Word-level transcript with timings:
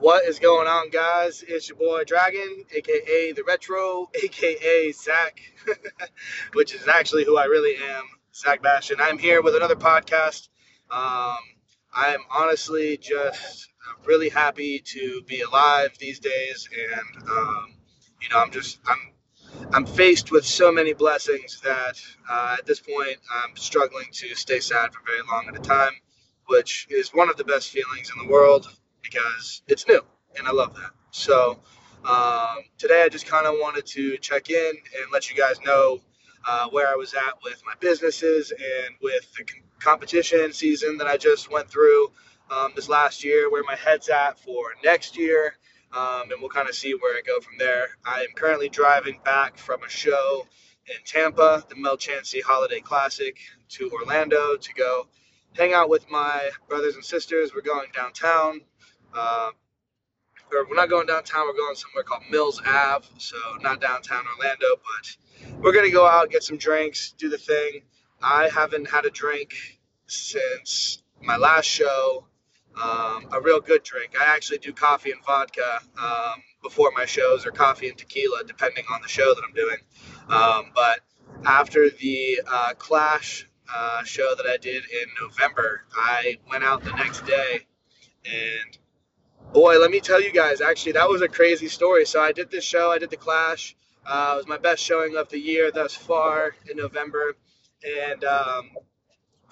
What 0.00 0.24
is 0.24 0.38
going 0.38 0.66
on, 0.66 0.88
guys? 0.88 1.44
It's 1.46 1.68
your 1.68 1.76
boy 1.76 2.04
Dragon, 2.04 2.64
aka 2.74 3.32
the 3.32 3.44
Retro, 3.46 4.08
aka 4.14 4.92
Zach, 4.92 5.38
which 6.54 6.74
is 6.74 6.88
actually 6.88 7.26
who 7.26 7.36
I 7.36 7.44
really 7.44 7.76
am, 7.76 8.04
Zach 8.34 8.62
Bastian. 8.62 8.96
I'm 8.98 9.18
here 9.18 9.42
with 9.42 9.54
another 9.54 9.74
podcast. 9.76 10.48
Um, 10.90 11.36
I'm 11.94 12.20
honestly 12.34 12.96
just 12.96 13.68
really 14.06 14.30
happy 14.30 14.78
to 14.78 15.20
be 15.26 15.42
alive 15.42 15.90
these 15.98 16.18
days, 16.18 16.66
and 16.72 17.28
um, 17.28 17.74
you 18.22 18.30
know, 18.30 18.38
I'm 18.38 18.50
just 18.52 18.80
I'm 18.88 19.12
I'm 19.74 19.84
faced 19.84 20.32
with 20.32 20.46
so 20.46 20.72
many 20.72 20.94
blessings 20.94 21.60
that 21.60 22.00
uh, 22.26 22.56
at 22.58 22.64
this 22.64 22.80
point 22.80 23.18
I'm 23.30 23.54
struggling 23.54 24.06
to 24.12 24.34
stay 24.34 24.60
sad 24.60 24.94
for 24.94 25.00
very 25.04 25.20
long 25.30 25.44
at 25.48 25.56
a 25.56 25.62
time, 25.62 25.92
which 26.46 26.86
is 26.88 27.10
one 27.10 27.28
of 27.28 27.36
the 27.36 27.44
best 27.44 27.68
feelings 27.68 28.10
in 28.16 28.26
the 28.26 28.32
world 28.32 28.66
because 29.02 29.62
it's 29.68 29.86
new 29.86 30.00
and 30.38 30.46
I 30.46 30.52
love 30.52 30.74
that. 30.74 30.90
So 31.10 31.60
um, 32.04 32.58
today 32.78 33.02
I 33.04 33.08
just 33.08 33.26
kind 33.26 33.46
of 33.46 33.54
wanted 33.54 33.86
to 33.86 34.16
check 34.18 34.50
in 34.50 34.70
and 34.70 35.12
let 35.12 35.30
you 35.30 35.36
guys 35.36 35.60
know 35.64 36.00
uh, 36.46 36.68
where 36.70 36.88
I 36.88 36.94
was 36.94 37.14
at 37.14 37.34
with 37.44 37.62
my 37.66 37.74
businesses 37.80 38.50
and 38.52 38.94
with 39.02 39.32
the 39.36 39.44
competition 39.80 40.52
season 40.52 40.98
that 40.98 41.06
I 41.06 41.16
just 41.16 41.50
went 41.50 41.68
through 41.70 42.12
um, 42.50 42.72
this 42.74 42.88
last 42.88 43.24
year, 43.24 43.50
where 43.50 43.62
my 43.64 43.76
head's 43.76 44.08
at 44.08 44.38
for 44.38 44.72
next 44.84 45.16
year. 45.16 45.54
Um, 45.92 46.30
and 46.30 46.40
we'll 46.40 46.50
kind 46.50 46.68
of 46.68 46.74
see 46.74 46.92
where 46.94 47.16
I 47.16 47.20
go 47.26 47.40
from 47.40 47.54
there. 47.58 47.88
I 48.04 48.20
am 48.20 48.28
currently 48.36 48.68
driving 48.68 49.20
back 49.24 49.58
from 49.58 49.82
a 49.82 49.88
show 49.88 50.46
in 50.86 50.96
Tampa, 51.04 51.64
the 51.68 51.74
Mel 51.74 51.96
Chancey 51.96 52.40
Holiday 52.40 52.80
Classic, 52.80 53.36
to 53.70 53.90
Orlando 53.90 54.56
to 54.56 54.74
go 54.74 55.08
hang 55.52 55.74
out 55.74 55.88
with 55.88 56.08
my 56.08 56.50
brothers 56.68 56.94
and 56.94 57.04
sisters. 57.04 57.52
We're 57.54 57.62
going 57.62 57.88
downtown. 57.94 58.60
Uh, 59.14 59.50
we're 60.50 60.74
not 60.74 60.88
going 60.88 61.06
downtown. 61.06 61.46
We're 61.46 61.56
going 61.56 61.76
somewhere 61.76 62.04
called 62.04 62.22
Mills 62.30 62.60
Ave. 62.64 63.06
So 63.18 63.36
not 63.60 63.80
downtown 63.80 64.24
Orlando, 64.36 64.66
but 64.76 65.60
we're 65.60 65.72
gonna 65.72 65.90
go 65.90 66.06
out, 66.06 66.30
get 66.30 66.42
some 66.42 66.56
drinks, 66.56 67.12
do 67.18 67.28
the 67.28 67.38
thing. 67.38 67.82
I 68.22 68.48
haven't 68.48 68.90
had 68.90 69.06
a 69.06 69.10
drink 69.10 69.54
since 70.06 71.02
my 71.22 71.36
last 71.36 71.66
show. 71.66 72.26
Um, 72.80 73.28
a 73.32 73.40
real 73.42 73.60
good 73.60 73.82
drink. 73.82 74.14
I 74.18 74.34
actually 74.34 74.58
do 74.58 74.72
coffee 74.72 75.10
and 75.10 75.22
vodka 75.24 75.80
um, 76.00 76.42
before 76.62 76.92
my 76.96 77.04
shows, 77.04 77.44
or 77.44 77.50
coffee 77.50 77.88
and 77.88 77.98
tequila, 77.98 78.44
depending 78.46 78.84
on 78.94 79.02
the 79.02 79.08
show 79.08 79.34
that 79.34 79.42
I'm 79.46 79.54
doing. 79.54 79.76
Um, 80.28 80.72
but 80.74 81.00
after 81.44 81.90
the 81.90 82.40
uh, 82.46 82.74
Clash 82.78 83.48
uh, 83.74 84.04
show 84.04 84.34
that 84.36 84.46
I 84.46 84.56
did 84.56 84.84
in 84.84 85.08
November, 85.20 85.82
I 85.94 86.38
went 86.48 86.64
out 86.64 86.84
the 86.84 86.92
next 86.92 87.26
day 87.26 87.66
and 88.24 88.78
boy, 89.52 89.78
let 89.78 89.90
me 89.90 90.00
tell 90.00 90.20
you 90.20 90.32
guys, 90.32 90.60
actually, 90.60 90.92
that 90.92 91.08
was 91.08 91.22
a 91.22 91.28
crazy 91.28 91.68
story. 91.68 92.06
So 92.06 92.20
I 92.20 92.32
did 92.32 92.50
this 92.50 92.64
show, 92.64 92.90
I 92.90 92.98
did 92.98 93.10
the 93.10 93.16
Clash. 93.16 93.76
Uh, 94.06 94.32
it 94.34 94.36
was 94.38 94.46
my 94.46 94.58
best 94.58 94.82
showing 94.82 95.16
of 95.16 95.28
the 95.28 95.38
year 95.38 95.70
thus 95.70 95.94
far 95.94 96.54
in 96.70 96.76
November, 96.76 97.36
and 97.84 98.24
um, 98.24 98.70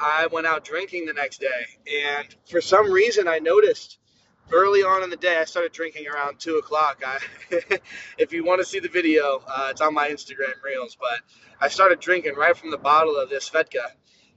I 0.00 0.26
went 0.28 0.46
out 0.46 0.64
drinking 0.64 1.06
the 1.06 1.12
next 1.12 1.40
day. 1.40 1.66
And 2.10 2.34
for 2.48 2.60
some 2.60 2.90
reason, 2.90 3.28
I 3.28 3.38
noticed 3.40 3.98
early 4.50 4.82
on 4.82 5.02
in 5.02 5.10
the 5.10 5.16
day, 5.16 5.36
I 5.36 5.44
started 5.44 5.72
drinking 5.72 6.06
around 6.08 6.38
two 6.38 6.56
o'clock. 6.56 7.02
I, 7.06 7.18
if 8.18 8.32
you 8.32 8.44
want 8.44 8.60
to 8.60 8.66
see 8.66 8.80
the 8.80 8.88
video, 8.88 9.42
uh, 9.46 9.68
it's 9.70 9.80
on 9.80 9.92
my 9.92 10.08
Instagram 10.08 10.54
reels. 10.64 10.96
But 10.98 11.20
I 11.60 11.68
started 11.68 12.00
drinking 12.00 12.34
right 12.34 12.56
from 12.56 12.70
the 12.70 12.78
bottle 12.78 13.16
of 13.16 13.28
this 13.28 13.50
Svedka 13.50 13.92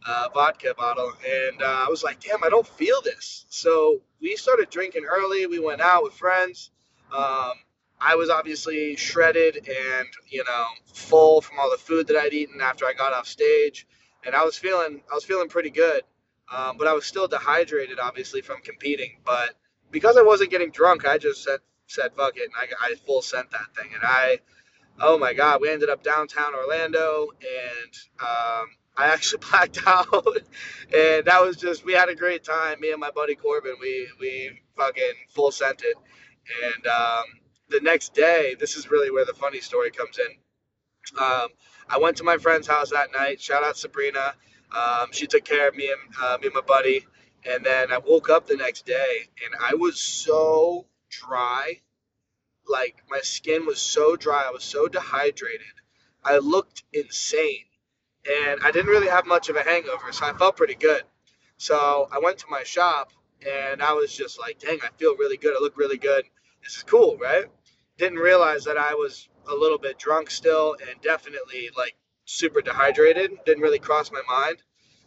uh, 0.05 0.29
vodka 0.33 0.73
bottle, 0.77 1.11
and 1.27 1.61
uh, 1.61 1.85
I 1.85 1.89
was 1.89 2.03
like, 2.03 2.19
"Damn, 2.19 2.43
I 2.43 2.49
don't 2.49 2.67
feel 2.67 3.01
this." 3.01 3.45
So 3.49 4.01
we 4.21 4.35
started 4.35 4.69
drinking 4.69 5.05
early. 5.09 5.45
We 5.47 5.59
went 5.59 5.81
out 5.81 6.03
with 6.03 6.13
friends. 6.13 6.71
Um, 7.15 7.53
I 7.99 8.15
was 8.15 8.29
obviously 8.29 8.95
shredded 8.95 9.57
and 9.57 10.07
you 10.29 10.43
know 10.43 10.65
full 10.93 11.41
from 11.41 11.59
all 11.59 11.69
the 11.69 11.77
food 11.77 12.07
that 12.07 12.17
I'd 12.17 12.33
eaten 12.33 12.61
after 12.61 12.85
I 12.85 12.93
got 12.93 13.13
off 13.13 13.27
stage, 13.27 13.87
and 14.25 14.35
I 14.35 14.43
was 14.43 14.57
feeling 14.57 15.01
I 15.11 15.15
was 15.15 15.23
feeling 15.23 15.49
pretty 15.49 15.69
good, 15.69 16.01
um, 16.51 16.77
but 16.77 16.87
I 16.87 16.93
was 16.93 17.05
still 17.05 17.27
dehydrated, 17.27 17.99
obviously 17.99 18.41
from 18.41 18.61
competing. 18.61 19.17
But 19.25 19.55
because 19.91 20.17
I 20.17 20.23
wasn't 20.23 20.51
getting 20.51 20.71
drunk, 20.71 21.05
I 21.05 21.17
just 21.17 21.43
said 21.43 21.59
said 21.87 22.11
fuck 22.15 22.37
it, 22.37 22.43
and 22.43 22.53
I, 22.55 22.91
I 22.91 22.95
full 23.05 23.21
sent 23.21 23.51
that 23.51 23.75
thing, 23.75 23.91
and 23.93 24.03
I. 24.03 24.39
Oh 24.99 25.17
my 25.17 25.33
God! 25.33 25.61
We 25.61 25.69
ended 25.69 25.89
up 25.89 26.03
downtown 26.03 26.53
Orlando, 26.53 27.29
and 27.41 27.93
um, 28.21 28.67
I 28.97 29.07
actually 29.07 29.43
blacked 29.51 29.79
out, 29.87 30.37
and 30.93 31.25
that 31.25 31.41
was 31.41 31.57
just 31.57 31.85
we 31.85 31.93
had 31.93 32.09
a 32.09 32.15
great 32.15 32.43
time. 32.43 32.79
Me 32.79 32.91
and 32.91 32.99
my 32.99 33.11
buddy 33.11 33.35
Corbin, 33.35 33.75
we 33.79 34.09
we 34.19 34.61
fucking 34.77 35.13
full 35.29 35.51
sent 35.51 35.83
it, 35.83 35.95
and 36.63 36.87
um, 36.87 37.23
the 37.69 37.79
next 37.81 38.13
day, 38.13 38.55
this 38.59 38.75
is 38.75 38.91
really 38.91 39.11
where 39.11 39.25
the 39.25 39.33
funny 39.33 39.61
story 39.61 39.91
comes 39.91 40.19
in. 40.19 40.51
Um, 41.21 41.49
I 41.89 41.97
went 41.99 42.17
to 42.17 42.23
my 42.23 42.37
friend's 42.37 42.67
house 42.67 42.91
that 42.91 43.11
night. 43.13 43.41
Shout 43.41 43.63
out 43.63 43.77
Sabrina. 43.77 44.33
Um, 44.75 45.09
she 45.11 45.27
took 45.27 45.43
care 45.43 45.67
of 45.67 45.75
me 45.75 45.91
and 45.91 46.15
uh, 46.21 46.37
me 46.39 46.47
and 46.47 46.55
my 46.55 46.61
buddy, 46.61 47.05
and 47.45 47.65
then 47.65 47.91
I 47.91 47.97
woke 47.99 48.29
up 48.29 48.47
the 48.47 48.55
next 48.57 48.85
day, 48.85 49.29
and 49.45 49.55
I 49.61 49.75
was 49.75 49.99
so 49.99 50.87
dry, 51.09 51.81
like 52.67 52.97
my 53.09 53.19
skin 53.21 53.65
was 53.65 53.81
so 53.81 54.15
dry. 54.15 54.45
I 54.47 54.51
was 54.51 54.63
so 54.63 54.87
dehydrated. 54.87 55.67
I 56.23 56.37
looked 56.37 56.83
insane 56.93 57.65
and 58.25 58.61
I 58.63 58.71
didn't 58.71 58.91
really 58.91 59.07
have 59.07 59.25
much 59.25 59.49
of 59.49 59.55
a 59.55 59.63
hangover, 59.63 60.11
so 60.11 60.25
I 60.25 60.33
felt 60.33 60.57
pretty 60.57 60.75
good. 60.75 61.03
So 61.57 62.07
I 62.11 62.19
went 62.19 62.37
to 62.39 62.45
my 62.49 62.63
shop, 62.63 63.11
and 63.47 63.81
I 63.81 63.93
was 63.93 64.15
just 64.15 64.39
like, 64.39 64.59
dang, 64.59 64.79
I 64.83 64.89
feel 64.97 65.15
really 65.17 65.37
good. 65.37 65.55
I 65.55 65.59
look 65.59 65.77
really 65.77 65.97
good. 65.97 66.25
This 66.63 66.77
is 66.77 66.83
cool, 66.83 67.17
right? 67.17 67.45
Didn't 67.97 68.19
realize 68.19 68.63
that 68.65 68.77
I 68.77 68.93
was 68.93 69.27
a 69.49 69.55
little 69.55 69.77
bit 69.77 69.97
drunk 69.97 70.29
still, 70.29 70.75
and 70.87 71.01
definitely 71.01 71.69
like 71.75 71.95
super 72.25 72.61
dehydrated. 72.61 73.31
Didn't 73.45 73.63
really 73.63 73.79
cross 73.79 74.11
my 74.11 74.21
mind. 74.27 74.57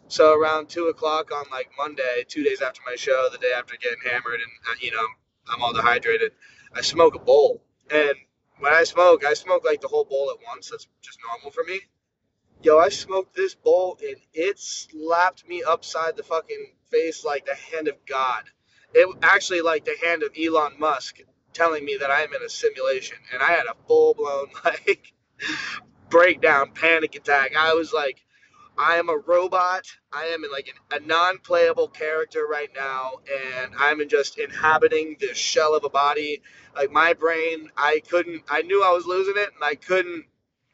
So 0.07 0.33
around 0.33 0.69
two 0.69 0.87
o'clock 0.87 1.31
on 1.31 1.45
like 1.51 1.69
Monday, 1.77 2.25
two 2.27 2.43
days 2.43 2.61
after 2.61 2.81
my 2.85 2.95
show, 2.95 3.27
the 3.31 3.39
day 3.39 3.53
after 3.57 3.75
getting 3.77 4.01
hammered, 4.03 4.39
and 4.39 4.51
uh, 4.69 4.75
you 4.79 4.91
know 4.91 5.05
I'm 5.47 5.61
all 5.61 5.73
dehydrated, 5.73 6.31
I 6.73 6.81
smoke 6.81 7.15
a 7.15 7.19
bowl, 7.19 7.63
and 7.89 8.15
when 8.59 8.73
I 8.73 8.83
smoke, 8.83 9.25
I 9.25 9.33
smoke 9.33 9.65
like 9.65 9.81
the 9.81 9.87
whole 9.87 10.05
bowl 10.05 10.31
at 10.31 10.45
once. 10.45 10.69
That's 10.69 10.87
just 11.01 11.19
normal 11.27 11.51
for 11.51 11.63
me. 11.63 11.81
Yo, 12.63 12.79
I 12.79 12.89
smoked 12.89 13.35
this 13.35 13.55
bowl 13.55 13.97
and 14.01 14.17
it 14.33 14.59
slapped 14.59 15.47
me 15.47 15.63
upside 15.63 16.17
the 16.17 16.23
fucking 16.23 16.73
face 16.91 17.23
like 17.23 17.45
the 17.45 17.55
hand 17.55 17.87
of 17.87 17.95
God. 18.07 18.43
It 18.93 19.07
actually 19.23 19.61
like 19.61 19.85
the 19.85 19.95
hand 20.05 20.23
of 20.23 20.31
Elon 20.39 20.73
Musk 20.79 21.19
telling 21.53 21.85
me 21.85 21.97
that 21.99 22.11
I'm 22.11 22.33
in 22.33 22.41
a 22.45 22.49
simulation, 22.49 23.17
and 23.33 23.41
I 23.43 23.51
had 23.51 23.67
a 23.67 23.75
full 23.87 24.13
blown 24.15 24.47
like 24.65 25.13
breakdown, 26.09 26.71
panic 26.73 27.15
attack. 27.15 27.53
I 27.57 27.73
was 27.75 27.93
like, 27.93 28.25
I 28.77 28.95
am 28.97 29.09
a 29.09 29.17
robot. 29.17 29.85
I 30.13 30.25
am 30.27 30.43
in 30.43 30.51
like 30.51 30.67
an, 30.91 31.03
a 31.03 31.07
non-playable 31.07 31.89
character 31.89 32.45
right 32.49 32.71
now, 32.75 33.13
and 33.63 33.73
I'm 33.77 34.07
just 34.09 34.39
inhabiting 34.39 35.17
this 35.19 35.37
shell 35.37 35.75
of 35.75 35.83
a 35.85 35.89
body. 35.89 36.41
Like 36.75 36.91
my 36.91 37.13
brain, 37.13 37.69
I 37.77 38.01
couldn't. 38.09 38.43
I 38.49 38.63
knew 38.63 38.83
I 38.83 38.91
was 38.91 39.05
losing 39.05 39.35
it, 39.37 39.51
and 39.55 39.63
I 39.63 39.75
couldn't 39.75 40.25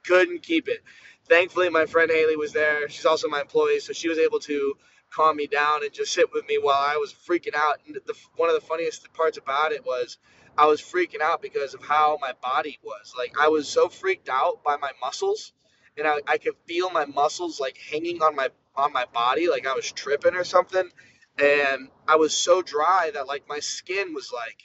couldn't 0.06 0.44
keep 0.44 0.68
it 0.68 0.82
thankfully 1.28 1.70
my 1.70 1.86
friend 1.86 2.12
Haley 2.12 2.36
was 2.36 2.54
there. 2.54 2.90
She's 2.90 3.06
also 3.06 3.28
my 3.28 3.42
employee, 3.42 3.80
so 3.80 3.94
she 3.94 4.10
was 4.10 4.18
able 4.18 4.40
to 4.42 4.76
calm 5.12 5.36
me 5.36 5.48
down 5.48 5.84
and 5.84 5.94
just 5.94 6.14
sit 6.14 6.32
with 6.34 6.48
me 6.48 6.58
while 6.58 6.78
I 6.80 6.98
was 6.98 7.14
freaking 7.14 7.56
out. 7.56 7.80
And 7.86 7.96
the, 7.96 8.14
one 8.38 8.50
of 8.50 8.56
the 8.56 8.66
funniest 8.66 9.12
parts 9.14 9.38
about 9.38 9.72
it 9.72 9.86
was 9.86 10.18
I 10.58 10.66
was 10.66 10.82
freaking 10.82 11.22
out 11.22 11.42
because 11.42 11.74
of 11.74 11.84
how 11.84 12.18
my 12.22 12.34
body 12.42 12.80
was. 12.84 13.14
Like 13.18 13.34
I 13.40 13.50
was 13.50 13.68
so 13.68 13.90
freaked 13.90 14.30
out 14.30 14.64
by 14.64 14.78
my 14.78 14.92
muscles, 15.02 15.54
and 15.98 16.08
I, 16.08 16.18
I 16.28 16.38
could 16.38 16.56
feel 16.68 16.90
my 16.90 17.06
muscles 17.06 17.60
like 17.60 17.78
hanging 17.78 18.22
on 18.22 18.36
my 18.36 18.50
on 18.76 18.94
my 18.94 19.06
body, 19.14 19.50
like 19.50 19.68
I 19.68 19.74
was 19.74 19.92
tripping 19.92 20.36
or 20.36 20.44
something. 20.44 20.90
And 21.38 21.90
I 22.08 22.18
was 22.18 22.36
so 22.36 22.62
dry 22.62 23.12
that 23.14 23.28
like 23.28 23.48
my 23.48 23.60
skin 23.60 24.14
was 24.14 24.32
like 24.34 24.64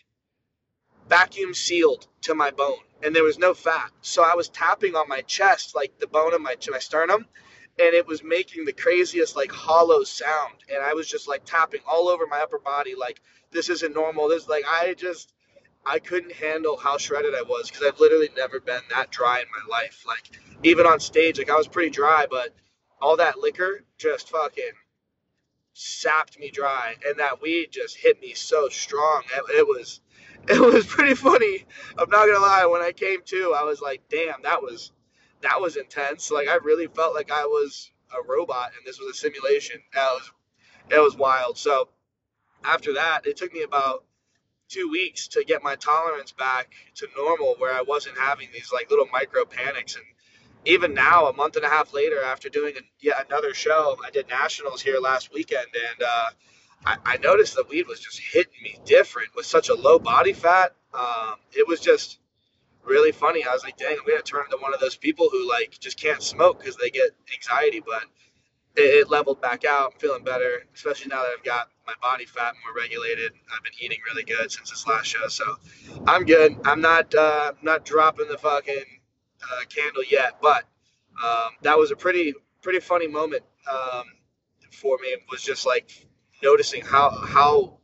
vacuum 1.09 1.55
sealed 1.55 2.07
to 2.23 2.35
my 2.35 2.51
bone 2.51 2.86
and 3.03 3.15
there 3.15 3.25
was 3.25 3.39
no 3.39 3.55
fat. 3.55 3.91
So 4.01 4.23
I 4.23 4.35
was 4.35 4.49
tapping 4.49 4.95
on 4.97 5.09
my 5.09 5.23
chest, 5.23 5.75
like 5.75 5.99
the 5.99 6.07
bone 6.07 6.35
of 6.35 6.41
my, 6.41 6.57
my 6.71 6.79
sternum, 6.79 7.27
and 7.79 7.95
it 7.95 8.07
was 8.07 8.23
making 8.23 8.65
the 8.65 8.73
craziest, 8.73 9.37
like 9.37 9.53
hollow 9.53 10.03
sound. 10.05 10.55
And 10.73 10.83
I 10.83 10.95
was 10.95 11.07
just 11.09 11.29
like 11.29 11.45
tapping 11.45 11.81
all 11.87 12.09
over 12.09 12.27
my 12.27 12.41
upper 12.41 12.59
body, 12.59 12.95
like, 12.95 13.21
this 13.53 13.69
isn't 13.69 13.95
normal. 13.95 14.29
This, 14.29 14.49
like, 14.49 14.65
I 14.67 14.95
just, 14.95 15.33
I 15.85 15.99
couldn't 15.99 16.33
handle 16.33 16.77
how 16.77 16.99
shredded 16.99 17.35
I 17.35 17.43
was 17.43 17.71
because 17.71 17.87
I've 17.87 18.01
literally 18.01 18.31
never 18.37 18.61
been 18.61 18.81
that 18.91 19.11
dry 19.11 19.41
in 19.41 19.47
my 19.51 19.77
life. 19.77 20.05
Like, 20.07 20.41
even 20.63 20.87
on 20.87 21.01
stage, 21.01 21.39
like, 21.39 21.51
I 21.51 21.57
was 21.57 21.69
pretty 21.69 21.91
dry, 21.91 22.27
but 22.29 22.55
all 23.01 23.17
that 23.19 23.39
liquor 23.39 23.85
just 23.99 24.31
fucking 24.31 24.73
sapped 25.75 26.39
me 26.39 26.51
dry. 26.51 26.95
And 27.07 27.19
that 27.19 27.41
weed 27.41 27.69
just 27.71 27.97
hit 27.97 28.21
me 28.21 28.35
so 28.35 28.69
strong. 28.69 29.23
It, 29.35 29.59
it 29.59 29.67
was, 29.67 30.01
it 30.49 30.61
was 30.61 30.87
pretty 30.87 31.15
funny. 31.15 31.65
I'm 31.99 32.09
not 32.11 32.27
gonna 32.27 32.39
lie. 32.39 32.67
When 32.67 32.83
I 32.83 32.93
came 32.93 33.21
to, 33.27 33.57
I 33.59 33.65
was 33.65 33.81
like, 33.81 34.03
damn, 34.09 34.43
that 34.43 34.63
was 34.63 34.93
that 35.43 35.61
was 35.61 35.77
intense. 35.77 36.31
Like 36.31 36.49
I 36.49 36.57
really 36.57 36.87
felt 36.87 37.15
like 37.15 37.33
I 37.33 37.45
was 37.45 37.91
a 38.13 38.23
robot 38.27 38.71
and 38.77 38.87
this 38.87 39.01
was 39.01 39.11
a 39.11 39.19
simulation. 39.19 39.81
That 39.95 40.09
was 40.13 40.31
it 40.91 41.01
was 41.01 41.17
wild. 41.17 41.59
So 41.59 41.89
after 42.65 42.95
that, 42.95 43.27
it 43.27 43.37
took 43.37 43.53
me 43.53 43.63
about 43.63 44.05
two 44.69 44.89
weeks 44.89 45.29
to 45.29 45.45
get 45.45 45.63
my 45.63 45.75
tolerance 45.77 46.33
back 46.33 46.71
to 46.97 47.09
normal 47.17 47.57
where 47.59 47.75
I 47.75 47.83
wasn't 47.83 48.19
having 48.19 48.49
these 48.53 48.71
like 48.73 48.91
little 48.91 49.09
micro 49.13 49.45
panics. 49.45 49.97
And 49.97 50.05
even 50.65 50.95
now, 50.95 51.27
a 51.27 51.33
month 51.33 51.57
and 51.57 51.65
a 51.65 51.69
half 51.69 51.93
later, 51.93 52.23
after 52.23 52.49
doing 52.49 52.75
a, 52.77 52.81
yet 53.01 53.27
another 53.29 53.55
show, 53.55 53.97
I 54.05 54.11
did 54.11 54.29
nationals 54.29 54.83
here 54.83 54.99
last 54.99 55.33
weekend, 55.33 55.67
and 55.75 56.03
uh, 56.03 56.31
I, 56.85 56.97
I, 57.05 57.17
noticed 57.19 57.55
the 57.55 57.65
weed 57.69 57.87
was 57.89 58.01
just 58.01 58.21
hitting 58.21 58.63
me 58.63 58.79
different 58.85 59.35
with 59.35 59.47
such 59.47 59.69
a 59.69 59.75
low 59.75 59.99
body 59.99 60.33
fat. 60.33 60.73
Um, 60.95 61.37
it 61.53 61.67
was 61.67 61.81
just 61.81 62.19
really 62.85 63.13
funny. 63.13 63.45
I 63.45 63.53
was 63.53 63.65
like, 63.65 63.77
dang, 63.77 63.97
I'm 63.99 64.07
gonna 64.07 64.23
turn 64.23 64.45
into 64.45 64.59
one 64.63 64.73
of 64.73 64.81
those 64.81 64.97
people 64.97 65.29
who 65.31 65.49
like 65.49 65.77
just 65.81 66.01
can't 66.01 66.23
smoke 66.23 66.61
because 66.61 66.77
they 66.77 66.91
get 66.91 67.11
anxiety, 67.35 67.83
but 67.85 68.05
it, 68.77 68.83
it 68.83 69.11
leveled 69.11 69.41
back 69.41 69.65
out. 69.65 69.93
I'm 69.95 69.99
feeling 69.99 70.25
better, 70.25 70.65
especially 70.75 71.09
now 71.09 71.23
that 71.23 71.33
I've 71.37 71.45
got 71.45 71.69
my 71.87 71.95
body 72.01 72.25
fat 72.25 72.55
more 72.65 72.75
regulated. 72.75 73.33
I've 73.55 73.63
been 73.63 73.73
eating 73.81 73.99
really 74.07 74.25
good 74.25 74.51
since 74.51 74.71
this 74.71 74.87
last 74.87 75.07
show, 75.07 75.27
so 75.29 75.57
I'm 76.07 76.25
good. 76.25 76.57
I'm 76.65 76.81
not 76.81 77.15
uh, 77.15 77.53
not 77.63 77.85
dropping 77.85 78.29
the 78.29 78.39
fucking 78.39 78.85
uh, 79.43 79.65
candle 79.69 80.03
yet, 80.09 80.39
but 80.41 80.65
um, 81.23 81.51
that 81.63 81.79
was 81.79 81.91
a 81.91 81.97
pretty 81.97 82.35
pretty 82.63 82.81
funny 82.81 83.09
moment 83.09 83.43
um, 83.71 84.05
for 84.71 84.99
me. 85.01 85.09
It 85.09 85.23
was 85.31 85.43
just 85.43 85.67
like 85.67 86.06
noticing 86.43 86.83
how 86.83 87.11
how 87.11 87.79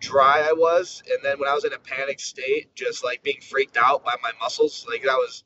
dry 0.00 0.46
I 0.48 0.52
was, 0.52 1.02
and 1.08 1.18
then 1.22 1.38
when 1.38 1.48
I 1.48 1.54
was 1.54 1.64
in 1.64 1.72
a 1.72 1.78
panic 1.78 2.20
state, 2.20 2.74
just 2.74 3.04
like 3.04 3.22
being 3.22 3.40
freaked 3.40 3.76
out 3.76 4.04
by 4.04 4.14
my 4.22 4.32
muscles, 4.40 4.86
like 4.88 5.02
that 5.02 5.16
was 5.16 5.44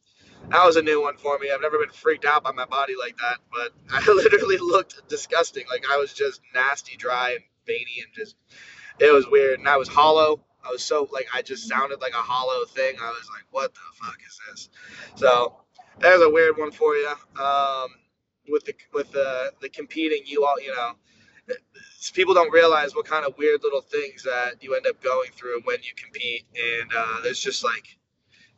that 0.49 0.64
was 0.64 0.76
a 0.76 0.82
new 0.82 1.02
one 1.02 1.17
for 1.17 1.38
me. 1.38 1.50
I've 1.50 1.61
never 1.61 1.79
been 1.79 1.91
freaked 1.91 2.25
out 2.25 2.43
by 2.43 2.52
my 2.52 2.64
body 2.64 2.94
like 2.99 3.17
that, 3.19 3.38
but 3.52 3.73
I 3.91 4.12
literally 4.12 4.58
looked 4.58 5.08
disgusting. 5.08 5.64
Like 5.70 5.85
I 5.91 5.97
was 5.97 6.12
just 6.12 6.41
nasty, 6.55 6.97
dry, 6.97 7.32
and 7.32 7.44
veiny, 7.67 8.02
and 8.05 8.12
just 8.14 8.37
it 8.99 9.12
was 9.12 9.26
weird. 9.29 9.58
And 9.58 9.69
I 9.69 9.76
was 9.76 9.88
hollow. 9.88 10.44
I 10.64 10.70
was 10.70 10.85
so 10.85 11.08
like 11.12 11.26
I 11.35 11.43
just 11.43 11.69
sounded 11.69 12.00
like 12.00 12.12
a 12.12 12.17
hollow 12.17 12.64
thing. 12.67 12.96
I 13.00 13.08
was 13.08 13.29
like, 13.35 13.44
what 13.50 13.75
the 13.75 13.81
fuck 14.03 14.19
is 14.26 14.41
this? 14.50 14.69
So 15.17 15.56
there's 15.99 16.23
a 16.23 16.31
weird 16.31 16.56
one 16.58 16.70
for 16.70 16.94
you. 16.94 17.14
Um, 17.41 17.88
with 18.49 18.64
the 18.64 18.75
with 18.93 19.12
the 19.12 19.53
the 19.61 19.69
competing, 19.69 20.23
you 20.26 20.44
all 20.44 20.61
you 20.61 20.75
know, 20.75 20.93
people 22.14 22.35
don't 22.35 22.52
realize 22.52 22.94
what 22.94 23.06
kind 23.06 23.26
of 23.26 23.37
weird 23.38 23.62
little 23.62 23.82
things 23.82 24.25
that 24.25 24.56
you 24.62 24.75
end 24.75 24.87
up 24.87 25.02
going 25.02 25.31
through 25.32 25.61
when 25.64 25.79
you 25.82 25.93
compete, 25.97 26.44
and 26.55 26.91
uh, 26.97 27.20
there's 27.23 27.41
just 27.41 27.64
like 27.64 27.85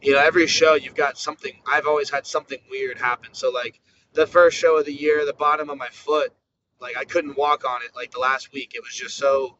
you 0.02 0.12
know, 0.12 0.20
every 0.20 0.46
show 0.46 0.74
you've 0.74 0.96
got 0.96 1.16
something. 1.16 1.52
I've 1.66 1.86
always 1.86 2.10
had 2.10 2.26
something 2.26 2.58
weird 2.70 2.98
happen. 2.98 3.30
So 3.32 3.50
like 3.50 3.80
the 4.12 4.26
first 4.26 4.58
show 4.58 4.78
of 4.78 4.84
the 4.84 4.92
year, 4.92 5.24
the 5.24 5.32
bottom 5.32 5.70
of 5.70 5.78
my 5.78 5.88
foot, 5.88 6.32
like 6.80 6.96
I 6.96 7.04
couldn't 7.04 7.38
walk 7.38 7.64
on 7.68 7.82
it. 7.82 7.92
Like 7.94 8.10
the 8.10 8.18
last 8.18 8.52
week, 8.52 8.72
it 8.74 8.82
was 8.82 8.94
just 8.94 9.16
so 9.16 9.58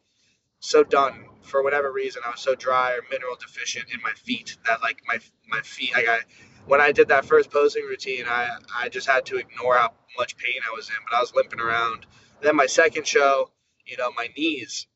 so 0.60 0.84
done 0.84 1.26
for 1.42 1.62
whatever 1.62 1.92
reason. 1.92 2.22
I 2.26 2.30
was 2.30 2.40
so 2.40 2.54
dry 2.54 2.92
or 2.92 3.02
mineral 3.10 3.36
deficient 3.40 3.86
in 3.92 4.00
my 4.02 4.12
feet 4.12 4.56
that 4.66 4.82
like 4.82 5.00
my 5.06 5.18
my 5.48 5.60
feet. 5.60 5.94
Like 5.94 6.08
I 6.08 6.20
when 6.66 6.80
I 6.80 6.92
did 6.92 7.08
that 7.08 7.24
first 7.24 7.50
posing 7.50 7.84
routine, 7.84 8.24
I 8.28 8.50
I 8.76 8.88
just 8.88 9.06
had 9.08 9.24
to 9.26 9.36
ignore 9.36 9.76
how 9.76 9.92
much 10.18 10.36
pain 10.36 10.60
I 10.68 10.74
was 10.74 10.88
in. 10.88 10.96
But 11.08 11.16
I 11.16 11.20
was 11.20 11.34
limping 11.34 11.60
around. 11.60 12.06
Then 12.42 12.56
my 12.56 12.66
second 12.66 13.06
show, 13.06 13.50
you 13.86 13.96
know, 13.96 14.10
my 14.16 14.28
knees, 14.36 14.86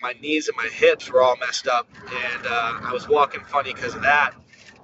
my 0.00 0.12
knees 0.20 0.48
and 0.48 0.56
my 0.56 0.68
hips 0.68 1.10
were 1.10 1.22
all 1.22 1.36
messed 1.36 1.66
up, 1.66 1.88
and 1.94 2.46
uh, 2.46 2.80
I 2.82 2.92
was 2.92 3.08
walking 3.08 3.40
funny 3.44 3.72
because 3.72 3.94
of 3.94 4.02
that 4.02 4.34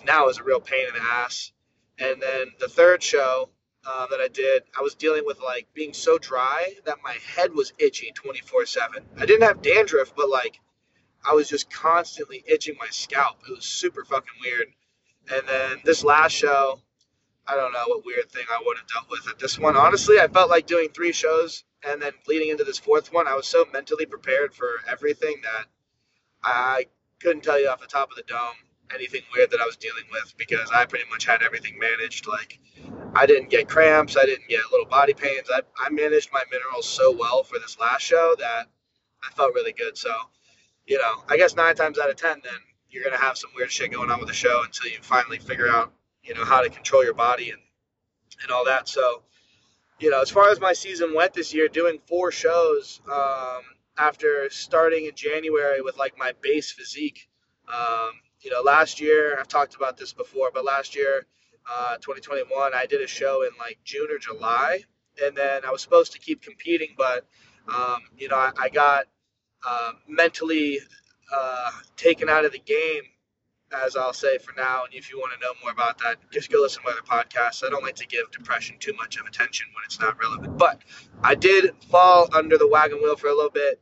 now 0.07 0.29
is 0.29 0.39
a 0.39 0.43
real 0.43 0.61
pain 0.61 0.87
in 0.87 0.95
the 0.95 1.03
ass. 1.03 1.53
And 1.99 2.21
then 2.21 2.49
the 2.59 2.69
third 2.69 3.03
show 3.03 3.51
uh, 3.87 4.07
that 4.09 4.21
I 4.21 4.29
did, 4.29 4.65
I 4.79 4.83
was 4.83 4.95
dealing 4.95 5.25
with 5.25 5.41
like 5.41 5.67
being 5.75 5.93
so 5.93 6.19
dry 6.19 6.75
that 6.87 6.99
my 7.03 7.17
head 7.37 7.55
was 7.55 7.73
itchy 7.79 8.13
24 8.15 8.67
7. 8.67 9.05
I 9.19 9.27
didn't 9.27 9.47
have 9.47 9.63
dandruff, 9.63 10.15
but 10.17 10.29
like 10.29 10.61
I 11.25 11.33
was 11.35 11.49
just 11.49 11.71
constantly 11.71 12.45
itching 12.47 12.77
my 12.79 12.89
scalp. 12.91 13.37
It 13.49 13.57
was 13.57 13.65
super 13.65 14.05
fucking 14.05 14.41
weird. 14.41 14.67
And 15.33 15.49
then 15.49 15.79
this 15.85 16.05
last 16.05 16.33
show, 16.33 16.81
I 17.47 17.57
don't 17.57 17.73
know 17.73 17.85
what 17.87 18.05
weird 18.05 18.31
thing 18.31 18.45
I 18.51 18.63
would 18.65 18.79
have 18.79 18.87
dealt 18.87 19.11
with 19.11 19.29
at 19.29 19.39
this 19.39 19.59
one. 19.59 19.77
Honestly, 19.77 20.19
I 20.19 20.29
felt 20.29 20.51
like 20.51 20.67
doing 20.67 20.89
three 20.89 21.13
shows 21.13 21.65
and 21.87 22.01
then 22.01 22.13
leading 22.27 22.49
into 22.49 22.65
this 22.65 22.79
fourth 22.79 23.13
one, 23.13 23.29
I 23.29 23.35
was 23.35 23.47
so 23.47 23.67
mentally 23.73 24.07
prepared 24.07 24.55
for 24.55 24.81
everything 24.89 25.37
that 25.43 25.67
I 26.43 26.87
couldn't 27.21 27.45
tell 27.45 27.61
you 27.61 27.69
off 27.69 27.81
the 27.81 27.87
top 27.87 28.11
of 28.11 28.17
the 28.17 28.23
dome 28.23 28.57
anything 28.95 29.23
weird 29.35 29.51
that 29.51 29.61
I 29.61 29.67
was 29.67 29.77
dealing 29.77 30.05
with 30.11 30.35
because 30.37 30.71
I 30.73 30.85
pretty 30.85 31.07
much 31.11 31.25
had 31.25 31.43
everything 31.43 31.79
managed. 31.79 32.27
Like, 32.27 32.59
I 33.15 33.27
didn't 33.27 33.51
get 33.51 33.69
cramps, 33.69 34.17
I 34.17 34.25
didn't 34.25 34.49
get 34.49 34.61
little 34.71 34.87
body 34.87 35.15
pains. 35.15 35.49
I, 35.53 35.61
I 35.79 35.91
managed 35.91 36.31
my 36.33 36.43
minerals 36.51 36.89
so 36.89 37.15
well 37.17 37.43
for 37.43 37.59
this 37.59 37.79
last 37.79 38.03
show 38.03 38.35
that 38.39 38.67
I 39.23 39.33
felt 39.35 39.55
really 39.55 39.73
good. 39.73 39.97
So, 39.97 40.15
you 40.87 40.99
know, 40.99 41.25
I 41.29 41.37
guess 41.37 41.57
nine 41.57 41.75
times 41.75 41.99
out 41.99 42.11
of 42.11 42.17
ten, 42.17 42.41
then 42.45 42.55
you're 42.91 43.05
gonna 43.05 43.21
have 43.21 43.39
some 43.39 43.51
weird 43.55 43.71
shit 43.71 43.93
going 43.93 44.11
on 44.11 44.19
with 44.19 44.29
the 44.29 44.35
show 44.35 44.63
until 44.65 44.91
you 44.91 44.99
finally 45.01 45.39
figure 45.39 45.69
out, 45.69 45.93
you 46.25 46.35
know, 46.35 46.45
how 46.45 46.63
to 46.63 46.71
control 46.71 47.05
your 47.05 47.15
body 47.15 47.51
and 47.51 47.61
and 48.43 48.51
all 48.51 48.65
that. 48.65 48.89
So, 48.89 49.23
you 49.99 50.11
know, 50.11 50.21
as 50.21 50.31
far 50.31 50.51
as 50.51 50.61
my 50.61 50.73
season 50.73 51.15
went 51.15 51.35
this 51.35 51.55
year, 51.55 51.69
doing 51.69 51.99
four 52.07 52.33
shows 52.33 53.01
um, 53.11 53.63
after 53.97 54.49
starting 54.51 55.07
in 55.07 55.15
January 55.15 55.81
with 55.81 55.97
like 55.99 56.19
my 56.19 56.33
base 56.43 56.73
physique. 56.73 57.29
Um, 57.73 58.11
you 58.41 58.51
know, 58.51 58.61
last 58.61 59.01
year, 59.01 59.39
I've 59.39 59.49
talked 59.49 59.75
about 59.75 59.97
this 59.97 60.13
before, 60.13 60.51
but 60.53 60.65
last 60.65 60.95
year, 60.95 61.27
uh, 61.73 61.95
2021, 61.97 62.73
I 62.75 62.87
did 62.87 63.01
a 63.01 63.07
show 63.07 63.43
in 63.43 63.51
like 63.59 63.79
June 63.85 64.09
or 64.11 64.19
July, 64.19 64.85
and 65.23 65.35
then 65.35 65.65
I 65.65 65.71
was 65.71 65.81
supposed 65.81 66.13
to 66.13 66.19
keep 66.19 66.43
competing, 66.43 66.89
but, 66.99 67.25
um, 67.75 68.01
you 68.19 68.29
know, 68.29 68.37
I, 68.37 68.51
I 68.59 68.69
got 68.69 69.07
uh, 69.67 69.93
mentally 70.07 70.81
uh, 71.35 71.71
taken 71.97 72.29
out 72.29 72.45
of 72.45 72.53
the 72.53 72.59
game, 72.59 73.03
as 73.85 73.97
I'll 73.97 74.13
say 74.13 74.39
for 74.39 74.53
now. 74.57 74.85
And 74.85 74.95
if 74.95 75.11
you 75.11 75.19
want 75.19 75.33
to 75.35 75.41
know 75.41 75.53
more 75.63 75.73
about 75.73 75.99
that, 75.99 76.17
just 76.31 76.51
go 76.51 76.61
listen 76.61 76.83
to 76.83 76.91
other 76.91 77.01
podcasts. 77.03 77.65
I 77.65 77.71
don't 77.71 77.83
like 77.83 77.97
to 77.97 78.07
give 78.07 78.31
depression 78.31 78.77
too 78.79 78.93
much 78.95 79.17
of 79.17 79.27
attention 79.27 79.67
when 79.75 79.85
it's 79.85 80.01
not 80.01 80.19
relevant, 80.19 80.59
but 80.59 80.81
I 81.23 81.35
did 81.35 81.75
fall 81.91 82.29
under 82.33 82.59
the 82.59 82.69
wagon 82.69 82.99
wheel 82.99 83.17
for 83.17 83.29
a 83.29 83.35
little 83.35 83.51
bit, 83.51 83.81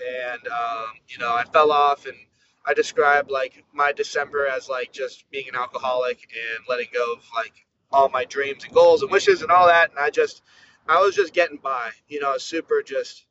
and, 0.00 0.48
um, 0.48 0.86
you 1.08 1.18
know, 1.18 1.32
I 1.32 1.44
fell 1.44 1.70
off 1.72 2.06
and 2.06 2.16
I 2.64 2.74
described 2.74 3.30
like 3.30 3.64
my 3.72 3.92
December 3.92 4.46
as 4.46 4.68
like 4.68 4.92
just 4.92 5.28
being 5.30 5.48
an 5.48 5.56
alcoholic 5.56 6.28
and 6.32 6.64
letting 6.68 6.88
go 6.92 7.14
of 7.14 7.24
like 7.34 7.52
all 7.90 8.08
my 8.08 8.24
dreams 8.24 8.64
and 8.64 8.72
goals 8.72 9.02
and 9.02 9.10
wishes 9.10 9.42
and 9.42 9.50
all 9.50 9.66
that. 9.66 9.90
And 9.90 9.98
I 9.98 10.10
just, 10.10 10.42
I 10.88 11.00
was 11.00 11.14
just 11.14 11.34
getting 11.34 11.58
by, 11.58 11.90
you 12.08 12.20
know, 12.20 12.38
super 12.38 12.82
just 12.82 13.26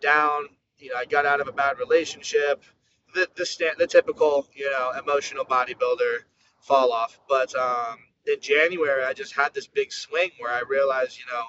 down. 0.00 0.44
You 0.78 0.90
know, 0.90 0.96
I 0.96 1.04
got 1.04 1.24
out 1.24 1.40
of 1.40 1.48
a 1.48 1.52
bad 1.52 1.78
relationship, 1.78 2.62
the 3.14 3.28
the, 3.36 3.46
stand, 3.46 3.76
the 3.78 3.86
typical, 3.86 4.48
you 4.54 4.70
know, 4.70 4.92
emotional 4.98 5.44
bodybuilder 5.44 6.18
fall 6.60 6.92
off. 6.92 7.18
But 7.28 7.54
um, 7.54 7.98
in 8.26 8.40
January, 8.40 9.04
I 9.04 9.12
just 9.12 9.34
had 9.34 9.54
this 9.54 9.66
big 9.66 9.92
swing 9.92 10.30
where 10.38 10.52
I 10.52 10.62
realized, 10.68 11.18
you 11.18 11.26
know, 11.32 11.44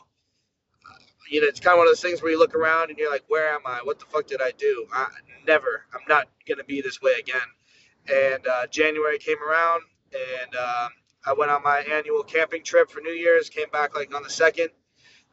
you 1.30 1.42
know, 1.42 1.48
it's 1.48 1.60
kind 1.60 1.74
of 1.74 1.80
one 1.80 1.88
of 1.88 1.92
those 1.92 2.02
things 2.02 2.22
where 2.22 2.32
you 2.32 2.40
look 2.40 2.54
around 2.54 2.90
and 2.90 3.00
you're 3.00 3.12
like, 3.12 3.24
where 3.28 3.50
am 3.50 3.62
I? 3.66 3.80
What 3.84 4.00
the 4.00 4.06
fuck 4.06 4.28
did 4.28 4.42
I 4.42 4.52
do? 4.58 4.86
I, 4.94 5.08
never. 5.48 5.86
I'm 5.94 6.02
not 6.08 6.28
to 6.48 6.64
be 6.64 6.82
this 6.82 7.02
way 7.02 7.14
again. 7.20 7.36
And 8.08 8.46
uh, 8.48 8.68
January 8.68 9.18
came 9.18 9.38
around 9.42 9.82
and 10.14 10.56
um, 10.56 10.90
I 11.26 11.34
went 11.34 11.52
on 11.52 11.64
my 11.64 11.80
annual 11.80 12.24
camping 12.24 12.64
trip 12.64 12.90
for 12.90 13.02
New 13.02 13.12
Year's, 13.12 13.50
came 13.50 13.70
back 13.72 13.96
like 13.96 14.14
on 14.14 14.24
the 14.24 14.30
second, 14.30 14.70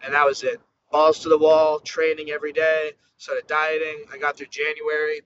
and 0.02 0.14
that 0.14 0.24
was 0.24 0.42
it. 0.42 0.60
Balls 0.90 1.20
to 1.20 1.28
the 1.28 1.38
wall, 1.38 1.80
training 1.80 2.30
every 2.30 2.52
day, 2.52 2.92
started 3.18 3.46
dieting. 3.46 4.04
I 4.12 4.18
got 4.18 4.36
through 4.36 4.48
January. 4.48 5.22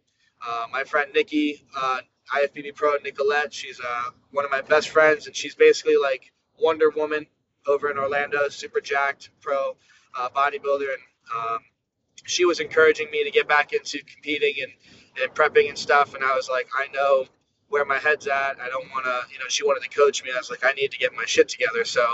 Uh, 0.47 0.67
my 0.73 0.85
friend 0.85 1.11
Nikki, 1.15 1.65
uh, 1.77 2.01
IFBB 2.35 2.75
Pro 2.75 2.97
Nicolette, 3.05 3.53
she's 3.53 3.81
uh, 3.81 4.11
one 4.31 4.45
of 4.45 4.51
my 4.51 4.63
best 4.63 4.89
friends, 4.89 5.27
and 5.27 5.37
she's 5.37 5.55
basically 5.55 5.97
like 5.97 6.33
Wonder 6.59 6.91
Woman 6.91 7.27
over 7.67 7.91
in 7.91 7.99
Orlando, 7.99 8.49
super 8.49 8.81
jacked 8.81 9.31
pro 9.41 9.77
uh, 10.17 10.29
bodybuilder, 10.31 10.89
and 10.93 11.03
um, 11.37 11.59
she 12.25 12.45
was 12.45 12.61
encouraging 12.61 13.11
me 13.11 13.25
to 13.25 13.31
get 13.31 13.49
back 13.49 13.73
into 13.73 13.99
competing 14.05 14.55
and, 14.63 14.73
and 15.23 15.35
prepping 15.35 15.69
and 15.69 15.79
stuff. 15.79 16.15
And 16.15 16.25
I 16.25 16.35
was 16.35 16.49
like, 16.49 16.69
I 16.75 16.89
know 16.93 17.27
where 17.69 17.85
my 17.85 17.99
head's 17.99 18.27
at. 18.27 18.61
I 18.61 18.69
don't 18.69 18.89
want 18.91 19.05
to, 19.05 19.33
you 19.33 19.39
know, 19.39 19.47
she 19.49 19.65
wanted 19.65 19.89
to 19.89 19.97
coach 19.97 20.23
me. 20.25 20.31
I 20.35 20.39
was 20.39 20.51
like, 20.51 20.65
I 20.65 20.73
need 20.73 20.93
to 20.93 20.99
get 20.99 21.13
my 21.15 21.25
shit 21.25 21.49
together. 21.49 21.85
So, 21.85 22.07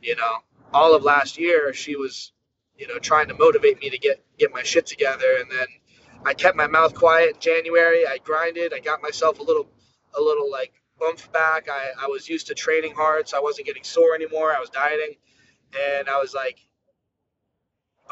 you 0.00 0.16
know, 0.16 0.32
all 0.72 0.94
of 0.94 1.02
last 1.02 1.38
year, 1.38 1.72
she 1.72 1.96
was, 1.96 2.32
you 2.76 2.86
know, 2.86 2.98
trying 2.98 3.28
to 3.28 3.34
motivate 3.34 3.80
me 3.80 3.90
to 3.90 3.98
get, 3.98 4.22
get 4.38 4.52
my 4.52 4.62
shit 4.62 4.86
together. 4.86 5.36
And 5.40 5.50
then 5.50 5.66
I 6.24 6.34
kept 6.34 6.56
my 6.56 6.66
mouth 6.66 6.94
quiet 6.94 7.34
in 7.34 7.40
January. 7.40 8.06
I 8.06 8.18
grinded. 8.22 8.72
I 8.72 8.80
got 8.80 9.02
myself 9.02 9.38
a 9.40 9.42
little, 9.42 9.68
a 10.16 10.20
little 10.20 10.50
like 10.50 10.72
bump 10.98 11.20
back. 11.32 11.68
I, 11.68 12.04
I 12.04 12.06
was 12.06 12.28
used 12.28 12.46
to 12.48 12.54
training 12.54 12.94
hard, 12.94 13.28
so 13.28 13.36
I 13.36 13.40
wasn't 13.40 13.66
getting 13.66 13.84
sore 13.84 14.14
anymore. 14.14 14.54
I 14.54 14.60
was 14.60 14.70
dieting. 14.70 15.16
And 15.98 16.08
I 16.08 16.20
was 16.20 16.34
like, 16.34 16.58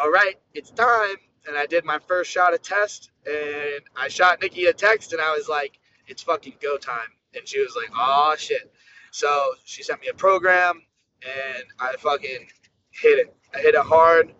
all 0.00 0.10
right, 0.10 0.34
it's 0.54 0.70
time. 0.70 1.16
And 1.46 1.56
I 1.56 1.66
did 1.66 1.84
my 1.84 1.98
first 2.06 2.30
shot 2.30 2.52
of 2.52 2.62
test, 2.62 3.10
and 3.26 3.80
I 3.96 4.08
shot 4.08 4.42
Nikki 4.42 4.66
a 4.66 4.72
text, 4.72 5.12
and 5.12 5.22
I 5.22 5.32
was 5.36 5.48
like, 5.48 5.78
it's 6.06 6.22
fucking 6.22 6.54
go 6.60 6.76
time. 6.76 7.08
And 7.34 7.46
she 7.48 7.60
was 7.60 7.74
like, 7.76 7.90
oh 7.96 8.34
shit. 8.38 8.70
So 9.10 9.52
she 9.64 9.82
sent 9.82 10.00
me 10.00 10.08
a 10.08 10.14
program, 10.14 10.82
and 11.22 11.64
I 11.78 11.96
fucking 11.98 12.46
hit 12.90 13.18
it. 13.18 13.36
I 13.54 13.60
hit 13.60 13.74
it 13.74 13.84
hard. 13.84 14.32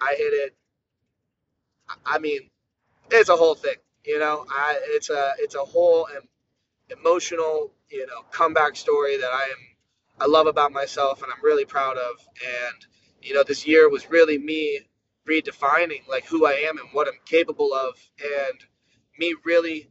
I 0.00 0.14
hit 0.16 0.34
it. 0.34 0.56
I 2.04 2.18
mean, 2.18 2.50
it's 3.10 3.28
a 3.28 3.36
whole 3.36 3.54
thing. 3.54 3.76
You 4.04 4.18
know, 4.18 4.46
I 4.48 4.78
it's 4.82 5.10
a 5.10 5.32
it's 5.38 5.54
a 5.54 5.64
whole 5.64 6.08
emotional, 6.90 7.72
you 7.90 8.06
know, 8.06 8.22
comeback 8.30 8.76
story 8.76 9.18
that 9.18 9.30
I 9.30 9.44
am 9.44 9.58
I 10.20 10.26
love 10.26 10.46
about 10.46 10.72
myself 10.72 11.22
and 11.22 11.32
I'm 11.32 11.44
really 11.44 11.64
proud 11.64 11.96
of. 11.96 12.16
And 12.44 12.86
you 13.22 13.34
know, 13.34 13.42
this 13.42 13.66
year 13.66 13.88
was 13.88 14.10
really 14.10 14.38
me 14.38 14.80
redefining 15.28 16.06
like 16.08 16.24
who 16.26 16.46
I 16.46 16.52
am 16.68 16.78
and 16.78 16.88
what 16.92 17.08
I'm 17.08 17.18
capable 17.26 17.74
of, 17.74 17.94
and 18.22 18.58
me 19.18 19.34
really 19.44 19.90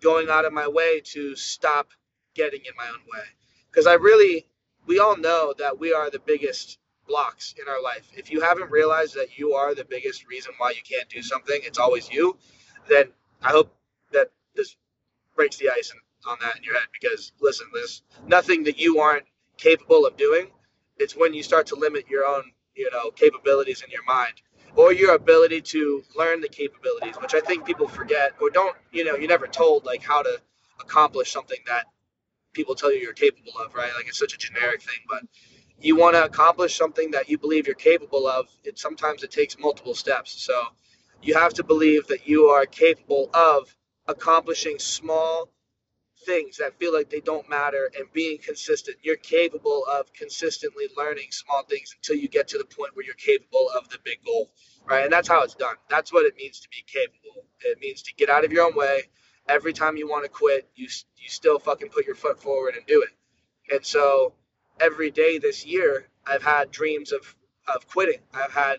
going 0.00 0.28
out 0.28 0.44
of 0.44 0.52
my 0.52 0.68
way 0.68 1.00
to 1.00 1.36
stop 1.36 1.88
getting 2.34 2.60
in 2.60 2.72
my 2.76 2.88
own 2.88 3.00
way. 3.12 3.24
Because 3.70 3.86
I 3.86 3.94
really, 3.94 4.46
we 4.86 4.98
all 4.98 5.16
know 5.16 5.54
that 5.58 5.78
we 5.78 5.92
are 5.94 6.10
the 6.10 6.18
biggest 6.18 6.78
blocks 7.12 7.54
in 7.60 7.68
our 7.68 7.82
life. 7.82 8.10
If 8.16 8.30
you 8.30 8.40
haven't 8.40 8.70
realized 8.70 9.14
that 9.16 9.38
you 9.38 9.52
are 9.52 9.74
the 9.74 9.84
biggest 9.84 10.26
reason 10.26 10.54
why 10.56 10.70
you 10.70 10.80
can't 10.82 11.08
do 11.10 11.22
something, 11.22 11.60
it's 11.62 11.78
always 11.78 12.10
you, 12.10 12.38
then 12.88 13.08
I 13.42 13.50
hope 13.50 13.76
that 14.12 14.30
this 14.56 14.76
breaks 15.36 15.58
the 15.58 15.68
ice 15.68 15.92
on 16.26 16.38
that 16.40 16.56
in 16.56 16.64
your 16.64 16.72
head. 16.74 16.88
Because 16.98 17.32
listen, 17.38 17.66
there's 17.74 18.02
nothing 18.26 18.64
that 18.64 18.78
you 18.78 19.00
aren't 19.00 19.26
capable 19.58 20.06
of 20.06 20.16
doing. 20.16 20.46
It's 20.96 21.14
when 21.14 21.34
you 21.34 21.42
start 21.42 21.66
to 21.66 21.74
limit 21.74 22.08
your 22.08 22.24
own, 22.24 22.44
you 22.74 22.90
know, 22.90 23.10
capabilities 23.10 23.82
in 23.82 23.90
your 23.90 24.04
mind 24.04 24.40
or 24.74 24.94
your 24.94 25.14
ability 25.14 25.60
to 25.60 26.02
learn 26.16 26.40
the 26.40 26.48
capabilities, 26.48 27.16
which 27.20 27.34
I 27.34 27.40
think 27.40 27.66
people 27.66 27.88
forget 27.88 28.32
or 28.40 28.48
don't, 28.48 28.74
you 28.90 29.04
know, 29.04 29.16
you're 29.16 29.28
never 29.28 29.46
told 29.46 29.84
like 29.84 30.02
how 30.02 30.22
to 30.22 30.40
accomplish 30.80 31.30
something 31.30 31.58
that 31.66 31.84
people 32.54 32.74
tell 32.74 32.90
you 32.90 33.00
you're 33.00 33.12
capable 33.12 33.52
of, 33.62 33.74
right? 33.74 33.90
Like 33.94 34.08
it's 34.08 34.18
such 34.18 34.32
a 34.32 34.38
generic 34.38 34.80
thing, 34.80 35.00
but 35.06 35.22
you 35.82 35.96
want 35.96 36.14
to 36.14 36.24
accomplish 36.24 36.76
something 36.76 37.10
that 37.12 37.28
you 37.28 37.38
believe 37.38 37.66
you're 37.66 37.74
capable 37.76 38.26
of. 38.26 38.46
It 38.64 38.78
sometimes 38.78 39.22
it 39.22 39.30
takes 39.30 39.58
multiple 39.58 39.94
steps. 39.94 40.42
So 40.42 40.54
you 41.22 41.34
have 41.34 41.54
to 41.54 41.64
believe 41.64 42.06
that 42.08 42.28
you 42.28 42.46
are 42.46 42.66
capable 42.66 43.30
of 43.34 43.74
accomplishing 44.06 44.78
small 44.78 45.50
things 46.24 46.58
that 46.58 46.78
feel 46.78 46.92
like 46.92 47.10
they 47.10 47.20
don't 47.20 47.48
matter 47.48 47.90
and 47.98 48.06
being 48.12 48.38
consistent. 48.38 48.96
You're 49.02 49.16
capable 49.16 49.84
of 49.92 50.12
consistently 50.12 50.86
learning 50.96 51.28
small 51.30 51.64
things 51.64 51.94
until 51.96 52.16
you 52.16 52.28
get 52.28 52.48
to 52.48 52.58
the 52.58 52.64
point 52.64 52.94
where 52.94 53.04
you're 53.04 53.14
capable 53.14 53.68
of 53.76 53.88
the 53.88 53.98
big 54.04 54.18
goal, 54.24 54.50
right? 54.86 55.04
And 55.04 55.12
that's 55.12 55.28
how 55.28 55.42
it's 55.42 55.54
done. 55.54 55.76
That's 55.90 56.12
what 56.12 56.26
it 56.26 56.36
means 56.36 56.60
to 56.60 56.68
be 56.68 56.84
capable. 56.86 57.44
It 57.64 57.78
means 57.80 58.02
to 58.02 58.14
get 58.14 58.30
out 58.30 58.44
of 58.44 58.52
your 58.52 58.66
own 58.66 58.76
way. 58.76 59.04
Every 59.48 59.72
time 59.72 59.96
you 59.96 60.08
want 60.08 60.24
to 60.24 60.30
quit, 60.30 60.68
you 60.76 60.88
you 61.16 61.28
still 61.28 61.58
fucking 61.58 61.88
put 61.88 62.06
your 62.06 62.14
foot 62.14 62.40
forward 62.40 62.74
and 62.76 62.86
do 62.86 63.02
it. 63.02 63.74
And 63.74 63.84
so 63.84 64.34
every 64.82 65.10
day 65.10 65.38
this 65.38 65.64
year, 65.64 66.08
I've 66.26 66.42
had 66.42 66.70
dreams 66.70 67.12
of 67.12 67.36
of 67.68 67.86
quitting. 67.88 68.20
I've 68.34 68.52
had 68.52 68.78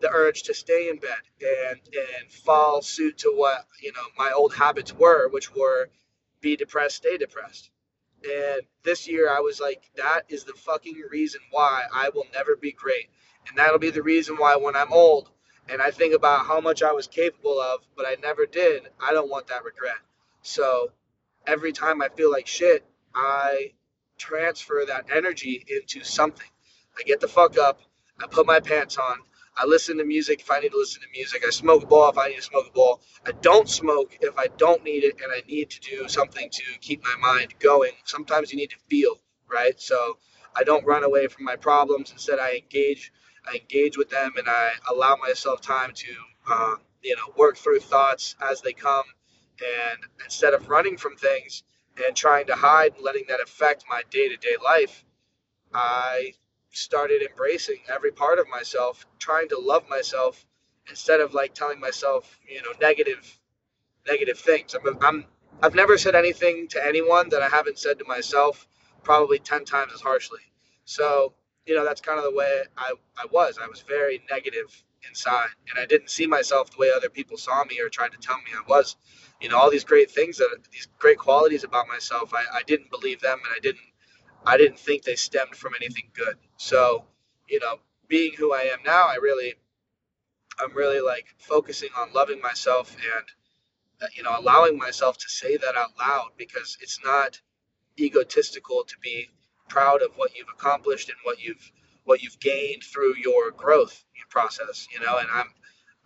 the 0.00 0.10
urge 0.10 0.42
to 0.44 0.54
stay 0.54 0.88
in 0.88 0.98
bed 0.98 1.22
and 1.40 1.80
and 1.94 2.30
fall 2.30 2.82
suit 2.82 3.18
to 3.18 3.30
what 3.30 3.66
you 3.80 3.92
know 3.92 4.08
my 4.18 4.32
old 4.32 4.54
habits 4.54 4.92
were, 4.92 5.28
which 5.28 5.54
were 5.54 5.88
be 6.40 6.56
depressed, 6.56 6.96
stay 6.96 7.16
depressed. 7.16 7.70
And 8.24 8.62
this 8.82 9.08
year 9.08 9.30
I 9.30 9.40
was 9.40 9.60
like, 9.60 9.82
that 9.96 10.22
is 10.28 10.44
the 10.44 10.52
fucking 10.54 11.00
reason 11.10 11.40
why 11.50 11.84
I 11.92 12.10
will 12.14 12.26
never 12.32 12.56
be 12.56 12.72
great. 12.72 13.08
And 13.48 13.56
that'll 13.56 13.78
be 13.78 13.90
the 13.90 14.02
reason 14.02 14.36
why 14.36 14.56
when 14.56 14.76
I'm 14.76 14.92
old 14.92 15.30
and 15.68 15.80
I 15.80 15.90
think 15.90 16.14
about 16.14 16.46
how 16.46 16.60
much 16.60 16.82
I 16.82 16.92
was 16.92 17.06
capable 17.06 17.60
of, 17.60 17.80
but 17.96 18.06
I 18.06 18.16
never 18.22 18.46
did, 18.46 18.88
I 19.00 19.12
don't 19.12 19.30
want 19.30 19.48
that 19.48 19.64
regret. 19.64 19.98
So 20.42 20.92
every 21.46 21.72
time 21.72 22.02
I 22.02 22.08
feel 22.08 22.30
like 22.30 22.46
shit, 22.46 22.84
I 23.14 23.72
transfer 24.16 24.84
that 24.86 25.06
energy 25.14 25.64
into 25.68 26.04
something. 26.04 26.48
I 26.98 27.02
get 27.02 27.20
the 27.20 27.28
fuck 27.28 27.58
up, 27.58 27.80
I 28.22 28.26
put 28.26 28.46
my 28.46 28.60
pants 28.60 28.96
on, 28.96 29.18
I 29.58 29.64
listen 29.64 29.96
to 29.98 30.04
music 30.04 30.40
if 30.40 30.50
I 30.50 30.60
need 30.60 30.72
to 30.72 30.76
listen 30.76 31.00
to 31.00 31.08
music. 31.14 31.42
I 31.46 31.50
smoke 31.50 31.84
a 31.84 31.86
ball 31.86 32.10
if 32.10 32.18
I 32.18 32.28
need 32.28 32.36
to 32.36 32.42
smoke 32.42 32.68
a 32.68 32.72
ball. 32.72 33.00
I 33.26 33.32
don't 33.40 33.68
smoke 33.68 34.18
if 34.20 34.38
I 34.38 34.48
don't 34.58 34.84
need 34.84 35.02
it 35.02 35.16
and 35.22 35.32
I 35.32 35.42
need 35.48 35.70
to 35.70 35.80
do 35.80 36.08
something 36.08 36.50
to 36.50 36.62
keep 36.80 37.02
my 37.02 37.16
mind 37.20 37.54
going. 37.58 37.92
Sometimes 38.04 38.52
you 38.52 38.58
need 38.58 38.70
to 38.70 38.76
feel, 38.90 39.18
right? 39.50 39.80
So 39.80 40.18
I 40.54 40.62
don't 40.62 40.84
run 40.84 41.04
away 41.04 41.28
from 41.28 41.44
my 41.44 41.56
problems. 41.56 42.12
Instead, 42.12 42.38
I 42.38 42.56
engage. 42.56 43.12
I 43.50 43.56
engage 43.56 43.96
with 43.96 44.10
them 44.10 44.32
and 44.36 44.48
I 44.48 44.72
allow 44.90 45.16
myself 45.16 45.62
time 45.62 45.92
to, 45.94 46.14
uh, 46.50 46.74
you 47.02 47.16
know, 47.16 47.32
work 47.38 47.56
through 47.56 47.80
thoughts 47.80 48.36
as 48.42 48.60
they 48.60 48.72
come. 48.72 49.04
And 49.60 50.00
instead 50.22 50.52
of 50.52 50.68
running 50.68 50.98
from 50.98 51.16
things 51.16 51.62
and 52.04 52.16
trying 52.16 52.46
to 52.46 52.54
hide 52.54 52.94
and 52.94 53.04
letting 53.04 53.24
that 53.28 53.40
affect 53.40 53.84
my 53.88 54.02
day 54.10 54.28
to 54.28 54.36
day 54.36 54.56
life, 54.62 55.04
I 55.72 56.34
started 56.70 57.22
embracing 57.22 57.80
every 57.92 58.12
part 58.12 58.38
of 58.38 58.48
myself, 58.48 59.06
trying 59.18 59.48
to 59.48 59.58
love 59.58 59.88
myself 59.88 60.44
instead 60.88 61.20
of 61.20 61.34
like 61.34 61.54
telling 61.54 61.80
myself, 61.80 62.38
you 62.48 62.62
know, 62.62 62.72
negative, 62.80 63.38
negative 64.06 64.38
things. 64.38 64.74
I'm, 64.74 64.98
I'm 65.02 65.24
I've 65.62 65.74
never 65.74 65.96
said 65.98 66.14
anything 66.14 66.68
to 66.68 66.84
anyone 66.86 67.30
that 67.30 67.42
I 67.42 67.48
haven't 67.48 67.78
said 67.78 67.98
to 67.98 68.04
myself, 68.06 68.68
probably 69.02 69.38
ten 69.38 69.64
times 69.64 69.92
as 69.94 70.00
harshly. 70.02 70.40
So, 70.84 71.34
you 71.66 71.74
know, 71.74 71.84
that's 71.84 72.00
kind 72.00 72.18
of 72.18 72.24
the 72.24 72.36
way 72.36 72.62
I, 72.76 72.92
I 73.18 73.26
was. 73.32 73.58
I 73.62 73.66
was 73.66 73.80
very 73.82 74.22
negative 74.30 74.84
inside, 75.08 75.48
and 75.70 75.78
I 75.78 75.86
didn't 75.86 76.10
see 76.10 76.26
myself 76.26 76.70
the 76.70 76.78
way 76.78 76.90
other 76.96 77.10
people 77.10 77.36
saw 77.36 77.64
me 77.64 77.80
or 77.80 77.88
tried 77.88 78.12
to 78.12 78.18
tell 78.18 78.36
me 78.38 78.52
I 78.56 78.62
was. 78.68 78.96
You 79.40 79.50
know, 79.50 79.58
all 79.58 79.70
these 79.70 79.84
great 79.84 80.10
things 80.10 80.38
that 80.38 80.48
these 80.72 80.88
great 80.98 81.18
qualities 81.18 81.64
about 81.64 81.88
myself, 81.88 82.32
I, 82.34 82.44
I 82.58 82.62
didn't 82.66 82.90
believe 82.90 83.20
them, 83.20 83.38
and 83.44 83.54
I 83.56 83.60
didn't 83.60 83.82
I 84.46 84.56
didn't 84.56 84.78
think 84.78 85.04
they 85.04 85.16
stemmed 85.16 85.56
from 85.56 85.74
anything 85.80 86.10
good. 86.14 86.36
So, 86.56 87.04
you 87.48 87.60
know, 87.60 87.78
being 88.08 88.32
who 88.38 88.54
I 88.54 88.62
am 88.62 88.80
now, 88.84 89.06
I 89.08 89.16
really, 89.22 89.54
I'm 90.60 90.74
really 90.74 91.00
like 91.00 91.26
focusing 91.38 91.90
on 91.98 92.12
loving 92.14 92.40
myself 92.42 92.94
and, 92.96 93.26
uh, 94.02 94.06
you 94.16 94.22
know, 94.24 94.34
allowing 94.38 94.78
myself 94.78 95.18
to 95.18 95.28
say 95.28 95.56
that 95.56 95.76
out 95.76 95.90
loud 95.98 96.30
because 96.38 96.78
it's 96.82 97.00
not 97.04 97.40
egotistical 98.00 98.84
to 98.86 98.96
be 99.02 99.28
proud 99.68 100.02
of 100.02 100.12
what 100.16 100.36
you've 100.36 100.48
accomplished 100.54 101.10
and 101.10 101.18
what 101.24 101.40
you've 101.42 101.72
what 102.04 102.22
you've 102.22 102.40
gained 102.40 102.84
through 102.84 103.14
your 103.18 103.52
growth 103.52 104.04
process. 104.30 104.88
You 104.92 105.00
know, 105.00 105.18
and 105.18 105.28
I'm 105.32 105.48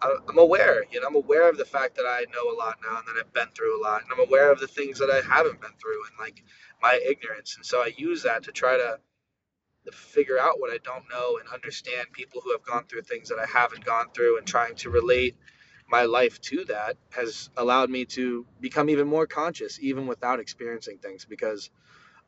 I'm 0.03 0.39
aware, 0.39 0.85
you 0.91 1.01
know, 1.01 1.07
I'm 1.09 1.17
aware 1.17 1.49
of 1.49 1.59
the 1.59 1.65
fact 1.65 1.97
that 1.97 2.07
I 2.07 2.25
know 2.33 2.55
a 2.55 2.57
lot 2.57 2.79
now 2.83 2.99
and 2.99 3.07
that 3.09 3.17
I've 3.21 3.33
been 3.35 3.49
through 3.55 3.81
a 3.81 3.83
lot, 3.83 4.03
and 4.03 4.11
I'm 4.13 4.27
aware 4.27 4.51
of 4.51 4.61
the 4.61 4.67
things 4.67 4.99
that 4.99 5.11
I 5.11 5.21
haven't 5.27 5.61
been 5.61 5.73
through 5.81 6.05
and 6.07 6.19
like 6.19 6.43
my 6.83 6.99
ignorance. 7.07 7.57
And 7.57 7.67
so 7.67 7.83
I 7.83 7.93
use 7.97 8.23
that 8.23 8.45
to 8.45 8.53
try 8.53 8.77
to, 8.77 8.99
figure 9.93 10.39
out 10.39 10.61
what 10.61 10.71
I 10.71 10.79
don't 10.85 11.05
know 11.11 11.39
and 11.39 11.49
understand 11.49 12.13
people 12.13 12.41
who 12.45 12.53
have 12.53 12.63
gone 12.65 12.85
through 12.85 13.03
things 13.03 13.29
that 13.31 13.39
I 13.41 13.47
haven't 13.47 13.85
gone 13.85 14.07
through 14.15 14.39
and 14.39 14.47
trying 14.47 14.77
to 14.77 14.91
relate 14.91 15.37
my 15.89 16.05
life 16.05 16.41
to 16.43 16.65
that 16.67 16.97
has 17.11 17.51
allowed 17.57 17.91
me 17.91 18.05
to 18.07 18.47
become 18.61 18.91
even 18.91 19.09
more 19.09 19.27
conscious, 19.27 19.79
even 19.81 20.07
without 20.07 20.39
experiencing 20.41 20.99
things. 20.99 21.25
Because, 21.25 21.71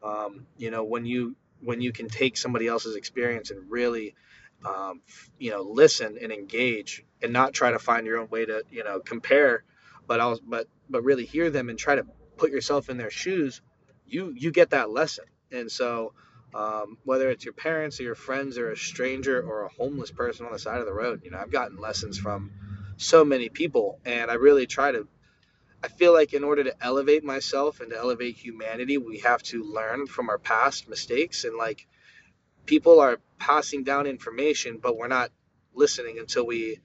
um, 0.03 0.47
you 0.57 0.71
know, 0.71 0.85
when 0.85 1.07
you 1.07 1.37
when 1.63 1.81
you 1.81 1.93
can 1.93 2.09
take 2.09 2.37
somebody 2.37 2.67
else's 2.67 2.97
experience 2.97 3.51
and 3.51 3.71
really 3.71 4.15
um, 4.65 5.01
you 5.39 5.51
know, 5.51 5.63
listen 5.63 6.19
and 6.21 6.33
engage, 6.33 7.05
and 7.23 7.33
not 7.33 7.53
try 7.53 7.71
to 7.71 7.79
find 7.79 8.07
your 8.07 8.19
own 8.19 8.29
way 8.29 8.45
to, 8.47 8.63
you 8.71 8.85
know, 8.85 9.01
compare, 9.01 9.65
but 10.07 10.21
I'll, 10.21 10.39
but 10.47 10.69
but 10.89 11.05
really 11.05 11.25
hear 11.25 11.51
them 11.51 11.69
and 11.69 11.79
try 11.79 11.95
to 11.97 12.07
put 12.37 12.51
yourself 12.51 12.89
in 12.89 12.97
their 12.97 13.11
shoes. 13.11 13.61
You 14.07 14.33
you 14.37 14.51
get 14.53 14.71
that 14.71 14.91
lesson, 14.91 15.25
and 15.51 15.71
so 15.71 16.13
um, 16.55 16.99
whether 17.05 17.31
it's 17.31 17.45
your 17.45 17.55
parents 17.55 17.99
or 18.01 18.05
your 18.05 18.15
friends 18.15 18.59
or 18.59 18.73
a 18.73 18.77
stranger 18.77 19.41
or 19.43 19.65
a 19.65 19.69
homeless 19.69 20.11
person 20.11 20.47
on 20.47 20.53
the 20.53 20.59
side 20.59 20.81
of 20.81 20.87
the 20.87 20.93
road, 20.93 21.23
you 21.25 21.31
know, 21.31 21.39
I've 21.39 21.51
gotten 21.51 21.79
lessons 21.79 22.19
from 22.19 22.51
so 22.99 23.25
many 23.25 23.49
people, 23.49 23.99
and 24.05 24.31
I 24.31 24.35
really 24.35 24.67
try 24.67 24.93
to. 24.93 25.09
I 25.85 25.89
feel 25.89 26.13
like 26.13 26.33
in 26.33 26.45
order 26.45 26.65
to 26.65 26.75
elevate 26.85 27.25
myself 27.25 27.81
and 27.81 27.91
to 27.91 27.99
elevate 27.99 28.37
humanity, 28.37 28.99
we 28.99 29.19
have 29.21 29.43
to 29.45 29.65
learn 29.65 30.07
from 30.07 30.29
our 30.29 30.39
past 30.39 30.89
mistakes 30.89 31.45
and 31.45 31.57
like 31.57 31.89
people 32.67 33.01
are 33.01 33.19
passing 33.39 33.85
down 33.85 34.07
information, 34.07 34.79
but 34.81 34.97
we're 34.97 35.09
not 35.09 35.31
listening 35.75 36.19
until 36.19 36.47
we, 36.47 36.81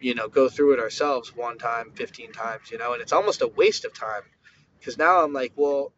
you 0.00 0.14
know, 0.14 0.28
go 0.28 0.48
through 0.48 0.74
it 0.74 0.80
ourselves 0.80 1.34
one 1.34 1.58
time, 1.58 1.92
15 1.94 2.32
times, 2.32 2.70
you 2.70 2.78
know, 2.78 2.92
and 2.92 3.02
it's 3.02 3.12
almost 3.12 3.42
a 3.42 3.48
waste 3.48 3.84
of 3.84 3.94
time. 3.94 4.22
Because 4.78 4.98
now 4.98 5.22
I'm 5.22 5.32
like, 5.32 5.52
well, 5.54 5.92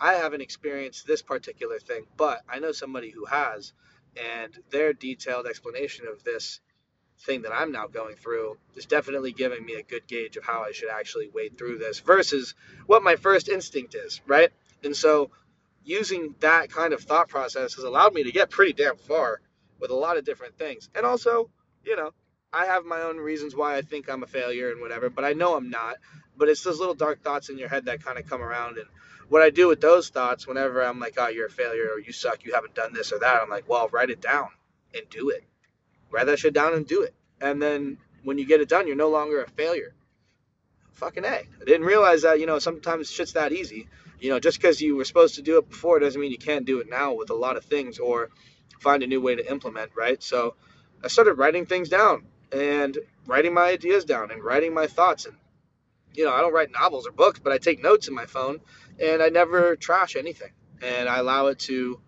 I 0.00 0.14
haven't 0.14 0.42
experienced 0.42 1.06
this 1.06 1.22
particular 1.22 1.78
thing, 1.78 2.06
but 2.16 2.42
I 2.48 2.58
know 2.58 2.72
somebody 2.72 3.10
who 3.10 3.24
has, 3.24 3.72
and 4.16 4.56
their 4.70 4.92
detailed 4.92 5.46
explanation 5.46 6.06
of 6.06 6.22
this 6.24 6.60
thing 7.20 7.42
that 7.42 7.52
I'm 7.52 7.72
now 7.72 7.86
going 7.86 8.16
through 8.16 8.58
is 8.74 8.86
definitely 8.86 9.32
giving 9.32 9.64
me 9.64 9.74
a 9.74 9.82
good 9.82 10.06
gauge 10.06 10.36
of 10.36 10.44
how 10.44 10.62
I 10.62 10.72
should 10.72 10.90
actually 10.90 11.28
wade 11.28 11.56
through 11.56 11.78
this 11.78 12.00
versus 12.00 12.54
what 12.86 13.02
my 13.02 13.16
first 13.16 13.48
instinct 13.48 13.94
is, 13.94 14.20
right? 14.26 14.50
And 14.82 14.96
so 14.96 15.30
using 15.84 16.34
that 16.40 16.70
kind 16.70 16.92
of 16.92 17.02
thought 17.02 17.28
process 17.28 17.74
has 17.74 17.84
allowed 17.84 18.14
me 18.14 18.24
to 18.24 18.32
get 18.32 18.50
pretty 18.50 18.72
damn 18.72 18.96
far 18.96 19.40
with 19.80 19.90
a 19.90 19.94
lot 19.96 20.16
of 20.18 20.24
different 20.24 20.58
things. 20.58 20.88
And 20.94 21.06
also, 21.06 21.50
you 21.84 21.96
know, 21.96 22.12
I 22.52 22.66
have 22.66 22.84
my 22.84 23.02
own 23.02 23.18
reasons 23.18 23.56
why 23.56 23.76
I 23.76 23.82
think 23.82 24.10
I'm 24.10 24.22
a 24.22 24.26
failure 24.26 24.70
and 24.72 24.80
whatever, 24.80 25.10
but 25.10 25.24
I 25.24 25.32
know 25.34 25.56
I'm 25.56 25.70
not. 25.70 25.96
But 26.36 26.48
it's 26.48 26.62
those 26.64 26.80
little 26.80 26.94
dark 26.94 27.22
thoughts 27.22 27.50
in 27.50 27.58
your 27.58 27.68
head 27.68 27.86
that 27.86 28.04
kind 28.04 28.18
of 28.18 28.28
come 28.28 28.42
around. 28.42 28.78
And 28.78 28.86
what 29.28 29.42
I 29.42 29.50
do 29.50 29.68
with 29.68 29.80
those 29.80 30.08
thoughts, 30.10 30.46
whenever 30.46 30.82
I'm 30.82 31.00
like, 31.00 31.14
oh, 31.18 31.28
you're 31.28 31.46
a 31.46 31.50
failure 31.50 31.90
or 31.94 32.00
you 32.00 32.12
suck, 32.12 32.44
you 32.44 32.54
haven't 32.54 32.74
done 32.74 32.94
this 32.94 33.12
or 33.12 33.18
that, 33.20 33.42
I'm 33.42 33.50
like, 33.50 33.68
well, 33.68 33.88
write 33.90 34.10
it 34.10 34.20
down 34.22 34.48
and 34.94 35.08
do 35.10 35.30
it. 35.30 35.44
Write 36.10 36.26
that 36.26 36.38
shit 36.38 36.54
down 36.54 36.74
and 36.74 36.86
do 36.86 37.02
it. 37.02 37.14
And 37.40 37.62
then 37.62 37.98
when 38.24 38.38
you 38.38 38.46
get 38.46 38.60
it 38.60 38.68
done, 38.68 38.86
you're 38.86 38.96
no 38.96 39.10
longer 39.10 39.42
a 39.42 39.48
failure. 39.50 39.94
fucking 40.92 41.24
a. 41.24 41.28
I 41.28 41.64
didn't 41.66 41.86
realize 41.86 42.22
that 42.22 42.40
you 42.40 42.46
know 42.46 42.58
sometimes 42.58 43.10
shit's 43.10 43.34
that 43.34 43.52
easy. 43.52 43.88
You 44.22 44.30
know, 44.30 44.38
just 44.38 44.58
because 44.60 44.80
you 44.80 44.94
were 44.94 45.04
supposed 45.04 45.34
to 45.34 45.42
do 45.42 45.58
it 45.58 45.68
before 45.68 45.98
doesn't 45.98 46.20
mean 46.20 46.30
you 46.30 46.38
can't 46.38 46.64
do 46.64 46.78
it 46.78 46.88
now 46.88 47.12
with 47.12 47.30
a 47.30 47.34
lot 47.34 47.56
of 47.56 47.64
things 47.64 47.98
or 47.98 48.30
find 48.78 49.02
a 49.02 49.06
new 49.08 49.20
way 49.20 49.34
to 49.34 49.50
implement, 49.50 49.90
right? 49.96 50.22
So 50.22 50.54
I 51.02 51.08
started 51.08 51.34
writing 51.34 51.66
things 51.66 51.88
down 51.88 52.26
and 52.52 52.96
writing 53.26 53.52
my 53.52 53.62
ideas 53.64 54.04
down 54.04 54.30
and 54.30 54.40
writing 54.44 54.72
my 54.74 54.86
thoughts 54.86 55.26
and 55.26 55.36
you 56.14 56.24
know, 56.24 56.32
I 56.32 56.40
don't 56.40 56.52
write 56.52 56.70
novels 56.70 57.08
or 57.08 57.10
books, 57.10 57.40
but 57.40 57.52
I 57.52 57.58
take 57.58 57.82
notes 57.82 58.06
in 58.06 58.14
my 58.14 58.26
phone 58.26 58.60
and 59.00 59.20
I 59.20 59.30
never 59.30 59.74
trash 59.74 60.14
anything. 60.14 60.52
And 60.82 61.08
I 61.08 61.18
allow 61.18 61.46
it 61.46 61.58
to 61.60 62.00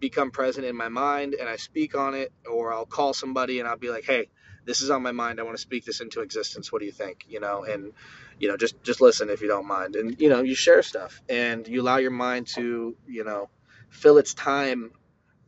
become 0.00 0.32
present 0.32 0.66
in 0.66 0.74
my 0.74 0.88
mind 0.88 1.34
and 1.34 1.48
I 1.48 1.56
speak 1.56 1.94
on 1.94 2.14
it 2.14 2.32
or 2.50 2.72
I'll 2.72 2.86
call 2.86 3.14
somebody 3.14 3.60
and 3.60 3.68
I'll 3.68 3.76
be 3.76 3.90
like, 3.90 4.04
"Hey, 4.04 4.30
this 4.64 4.80
is 4.80 4.90
on 4.90 5.02
my 5.02 5.12
mind. 5.12 5.38
I 5.38 5.44
want 5.44 5.56
to 5.56 5.62
speak 5.62 5.84
this 5.84 6.00
into 6.00 6.22
existence. 6.22 6.72
What 6.72 6.80
do 6.80 6.86
you 6.86 6.92
think?" 6.92 7.24
You 7.28 7.38
know, 7.40 7.62
and 7.64 7.92
you 8.38 8.48
know, 8.48 8.56
just 8.56 8.82
just 8.82 9.00
listen 9.00 9.30
if 9.30 9.40
you 9.40 9.48
don't 9.48 9.66
mind. 9.66 9.96
And 9.96 10.20
you 10.20 10.28
know, 10.28 10.42
you 10.42 10.54
share 10.54 10.82
stuff 10.82 11.22
and 11.28 11.66
you 11.66 11.82
allow 11.82 11.96
your 11.98 12.10
mind 12.10 12.46
to, 12.48 12.96
you 13.06 13.24
know, 13.24 13.48
fill 13.90 14.18
its 14.18 14.34
time 14.34 14.92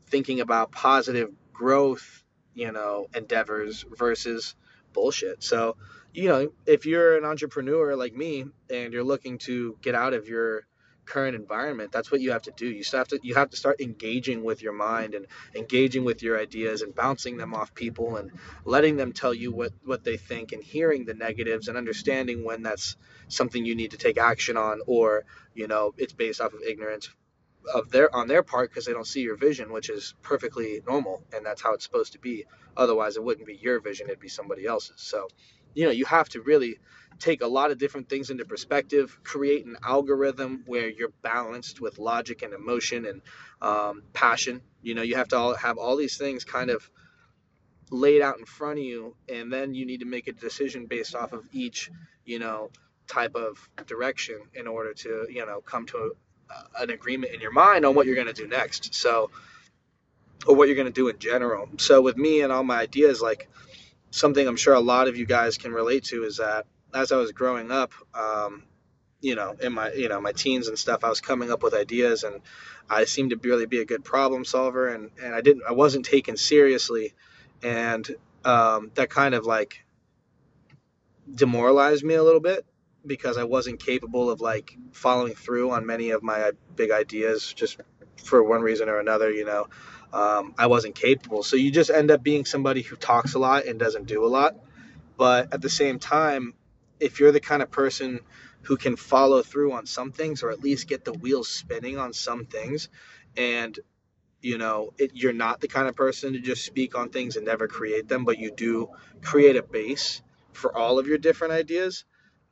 thinking 0.09 0.41
about 0.41 0.73
positive 0.73 1.31
growth, 1.53 2.23
you 2.55 2.73
know, 2.73 3.07
endeavors 3.15 3.85
versus 3.97 4.55
bullshit. 4.93 5.43
So, 5.43 5.77
you 6.13 6.29
know, 6.29 6.49
if 6.67 6.87
you're 6.87 7.19
an 7.19 7.25
entrepreneur 7.25 7.97
like 7.97 8.15
me 8.15 8.47
and 8.71 8.93
you're 8.93 9.05
looking 9.05 9.39
to 9.39 9.77
get 9.83 9.95
out 9.95 10.15
of 10.15 10.29
your 10.29 10.67
current 11.07 11.37
environment, 11.37 11.93
that's 11.93 12.11
what 12.13 12.21
you 12.21 12.33
have 12.33 12.43
to 12.43 12.53
do. 12.57 12.67
You 12.69 12.85
have 12.93 13.09
to 13.09 13.21
you 13.23 13.35
have 13.35 13.51
to 13.51 13.57
start 13.57 13.81
engaging 13.81 14.45
with 14.45 14.63
your 14.63 14.73
mind 14.75 15.15
and 15.15 15.27
engaging 15.55 16.05
with 16.05 16.23
your 16.23 16.39
ideas 16.41 16.83
and 16.83 16.95
bouncing 16.95 17.37
them 17.37 17.55
off 17.55 17.75
people 17.75 18.17
and 18.17 18.33
letting 18.65 18.97
them 18.97 19.13
tell 19.13 19.35
you 19.35 19.53
what 19.53 19.73
what 19.85 20.05
they 20.05 20.17
think 20.17 20.53
and 20.53 20.63
hearing 20.63 21.05
the 21.05 21.15
negatives 21.15 21.69
and 21.69 21.77
understanding 21.79 22.45
when 22.45 22.63
that's 22.63 22.97
something 23.29 23.65
you 23.65 23.75
need 23.75 23.93
to 23.93 23.97
take 23.99 24.19
action 24.19 24.57
on 24.57 24.81
or, 24.87 25.25
you 25.55 25.69
know, 25.69 25.95
it's 25.99 26.13
based 26.13 26.41
off 26.41 26.53
of 26.55 26.63
ignorance 26.63 27.09
of 27.75 27.91
their 27.91 28.15
on 28.15 28.29
their 28.29 28.43
part 28.43 28.71
because 28.71 28.85
they 28.87 28.93
don't 28.93 29.07
see 29.07 29.23
your 29.23 29.37
vision, 29.37 29.73
which 29.73 29.91
is 29.91 30.15
perfectly 30.23 30.83
normal 30.87 31.23
and 31.35 31.45
that's 31.45 31.63
how 31.63 31.75
it's 31.75 31.85
supposed 31.85 32.13
to 32.13 32.19
be. 32.19 32.45
Otherwise, 32.77 33.17
it 33.17 33.25
wouldn't 33.25 33.47
be 33.47 33.57
your 33.57 33.81
vision; 33.81 34.07
it'd 34.09 34.21
be 34.21 34.29
somebody 34.29 34.67
else's. 34.67 35.01
So, 35.01 35.29
you 35.77 35.85
know, 35.85 35.93
you 35.93 36.07
have 36.07 36.29
to 36.31 36.41
really 36.41 36.79
take 37.19 37.43
a 37.43 37.47
lot 37.47 37.71
of 37.71 37.79
different 37.79 38.09
things 38.09 38.31
into 38.31 38.45
perspective, 38.45 39.19
create 39.23 39.67
an 39.67 39.77
algorithm 39.85 40.65
where 40.67 40.89
you're 40.89 41.13
balanced 41.23 41.81
with 41.81 41.99
logic 41.99 42.43
and 42.43 42.55
emotion 42.55 43.07
and 43.07 43.23
um, 43.63 44.03
passion. 44.13 44.63
You 44.83 44.95
know, 44.95 45.03
you 45.03 45.17
have 45.17 45.29
to 45.29 45.37
all 45.37 45.55
have 45.55 45.79
all 45.79 45.97
these 45.97 46.17
things 46.17 46.45
kind 46.45 46.71
of 46.71 46.89
laid 47.91 48.23
out 48.23 48.39
in 48.39 48.47
front 48.47 48.79
of 48.79 48.85
you, 48.85 49.17
and 49.29 49.53
then 49.53 49.75
you 49.75 49.87
need 49.87 50.01
to 50.01 50.07
make 50.07 50.29
a 50.29 50.33
decision 50.33 50.87
based 50.87 51.15
off 51.15 51.33
of 51.33 51.45
each, 51.53 51.91
you 52.25 52.39
know, 52.39 52.71
type 53.07 53.37
of 53.37 53.69
direction 53.87 54.41
in 54.55 54.67
order 54.67 54.95
to, 54.95 55.27
you 55.31 55.45
know, 55.47 55.61
come 55.61 55.87
to 55.87 56.15
a, 56.51 56.83
an 56.83 56.91
agreement 56.91 57.35
in 57.35 57.41
your 57.41 57.53
mind 57.53 57.85
on 57.85 57.95
what 57.95 58.07
you're 58.07 58.15
going 58.15 58.27
to 58.27 58.33
do 58.33 58.49
next. 58.49 58.95
So, 58.95 59.31
or 60.47 60.55
what 60.57 60.69
you're 60.69 60.77
going 60.77 60.89
to 60.89 60.93
do 60.93 61.09
in 61.09 61.19
general. 61.19 61.69
So, 61.79 62.01
with 62.01 62.17
me 62.17 62.41
and 62.41 62.53
all 62.53 62.65
my 62.65 62.81
ideas, 62.81 63.21
like 63.21 63.49
something 64.11 64.47
I'm 64.47 64.57
sure 64.57 64.75
a 64.75 64.81
lot 64.81 65.09
of 65.09 65.17
you 65.17 65.27
guys 65.27 65.59
can 65.59 65.73
relate 65.73 66.05
to 66.05 66.25
is 66.25 66.39
that 66.39 66.67
as 66.95 67.13
I 67.13 67.17
was 67.17 67.33
growing 67.33 67.71
up, 67.71 67.93
um, 68.15 68.65
you 69.21 69.35
know, 69.35 69.57
in 69.61 69.73
my 69.73 69.93
you 69.93 70.09
know 70.09 70.21
my 70.21 70.33
teens 70.33 70.69
and 70.69 70.79
stuff, 70.79 71.05
I 71.05 71.09
was 71.09 71.21
coming 71.21 71.51
up 71.51 71.63
with 71.63 71.75
ideas, 71.75 72.23
and 72.23 72.41
I 72.89 73.05
seemed 73.05 73.31
to 73.31 73.37
really 73.37 73.67
be 73.67 73.81
a 73.81 73.85
good 73.85 74.05
problem 74.05 74.45
solver, 74.45 74.89
and 74.89 75.11
and 75.23 75.35
I 75.35 75.41
didn't 75.41 75.65
I 75.69 75.73
wasn't 75.73 76.05
taken 76.05 76.37
seriously, 76.37 77.15
and 77.63 78.09
um, 78.45 78.91
that 78.95 79.11
kind 79.11 79.35
of 79.35 79.45
like 79.47 79.85
demoralized 81.33 82.05
me 82.05 82.15
a 82.15 82.23
little 82.23 82.41
bit 82.41 82.65
because 83.05 83.39
I 83.39 83.45
wasn't 83.45 83.81
capable 83.81 84.31
of 84.31 84.41
like 84.41 84.77
following 84.93 85.35
through 85.35 85.71
on 85.71 85.87
many 85.87 86.11
of 86.11 86.23
my 86.23 86.53
big 86.75 86.91
ideas 86.91 87.53
just 87.53 87.81
for 88.17 88.43
one 88.43 88.63
reason 88.63 88.89
or 88.89 88.99
another, 88.99 89.31
you 89.31 89.45
know. 89.45 89.69
Um, 90.17 90.55
I 90.59 90.67
wasn't 90.69 90.95
capable. 90.95 91.43
So 91.43 91.57
you 91.57 91.71
just 91.71 91.91
end 91.91 92.11
up 92.11 92.23
being 92.23 92.47
somebody 92.47 92.83
who 92.83 92.97
talks 92.97 93.35
a 93.35 93.39
lot 93.39 93.67
and 93.67 93.79
doesn't 93.79 94.07
do 94.07 94.25
a 94.25 94.29
lot. 94.29 94.57
But 95.19 95.53
at 95.53 95.61
the 95.61 95.69
same 95.69 95.99
time, 95.99 96.55
if 97.01 97.21
you're 97.21 97.33
the 97.33 97.41
kind 97.41 97.63
of 97.63 97.71
person 97.71 98.21
who 98.63 98.79
can 98.79 98.97
follow 98.97 99.43
through 99.43 99.73
on 99.73 99.87
some 99.87 100.13
things 100.13 100.43
or 100.43 100.51
at 100.51 100.61
least 100.61 100.89
get 100.89 101.05
the 101.05 101.13
wheels 101.13 101.49
spinning 101.49 101.99
on 101.99 102.15
some 102.15 102.47
things 102.47 102.89
and 103.37 103.79
you 104.43 104.59
know 104.59 104.93
it, 104.99 105.13
you're 105.15 105.33
not 105.33 105.61
the 105.61 105.69
kind 105.69 105.89
of 105.89 105.97
person 105.97 106.33
to 106.33 106.41
just 106.41 106.65
speak 106.65 106.97
on 106.97 107.11
things 107.11 107.37
and 107.37 107.47
never 107.47 107.69
create 107.69 108.09
them 108.09 108.25
but 108.25 108.39
you 108.39 108.51
do 108.53 108.89
create 109.23 109.57
a 109.57 109.63
base 109.63 110.23
for 110.53 110.77
all 110.77 110.99
of 110.99 111.07
your 111.07 111.19
different 111.19 111.53
ideas 111.53 112.05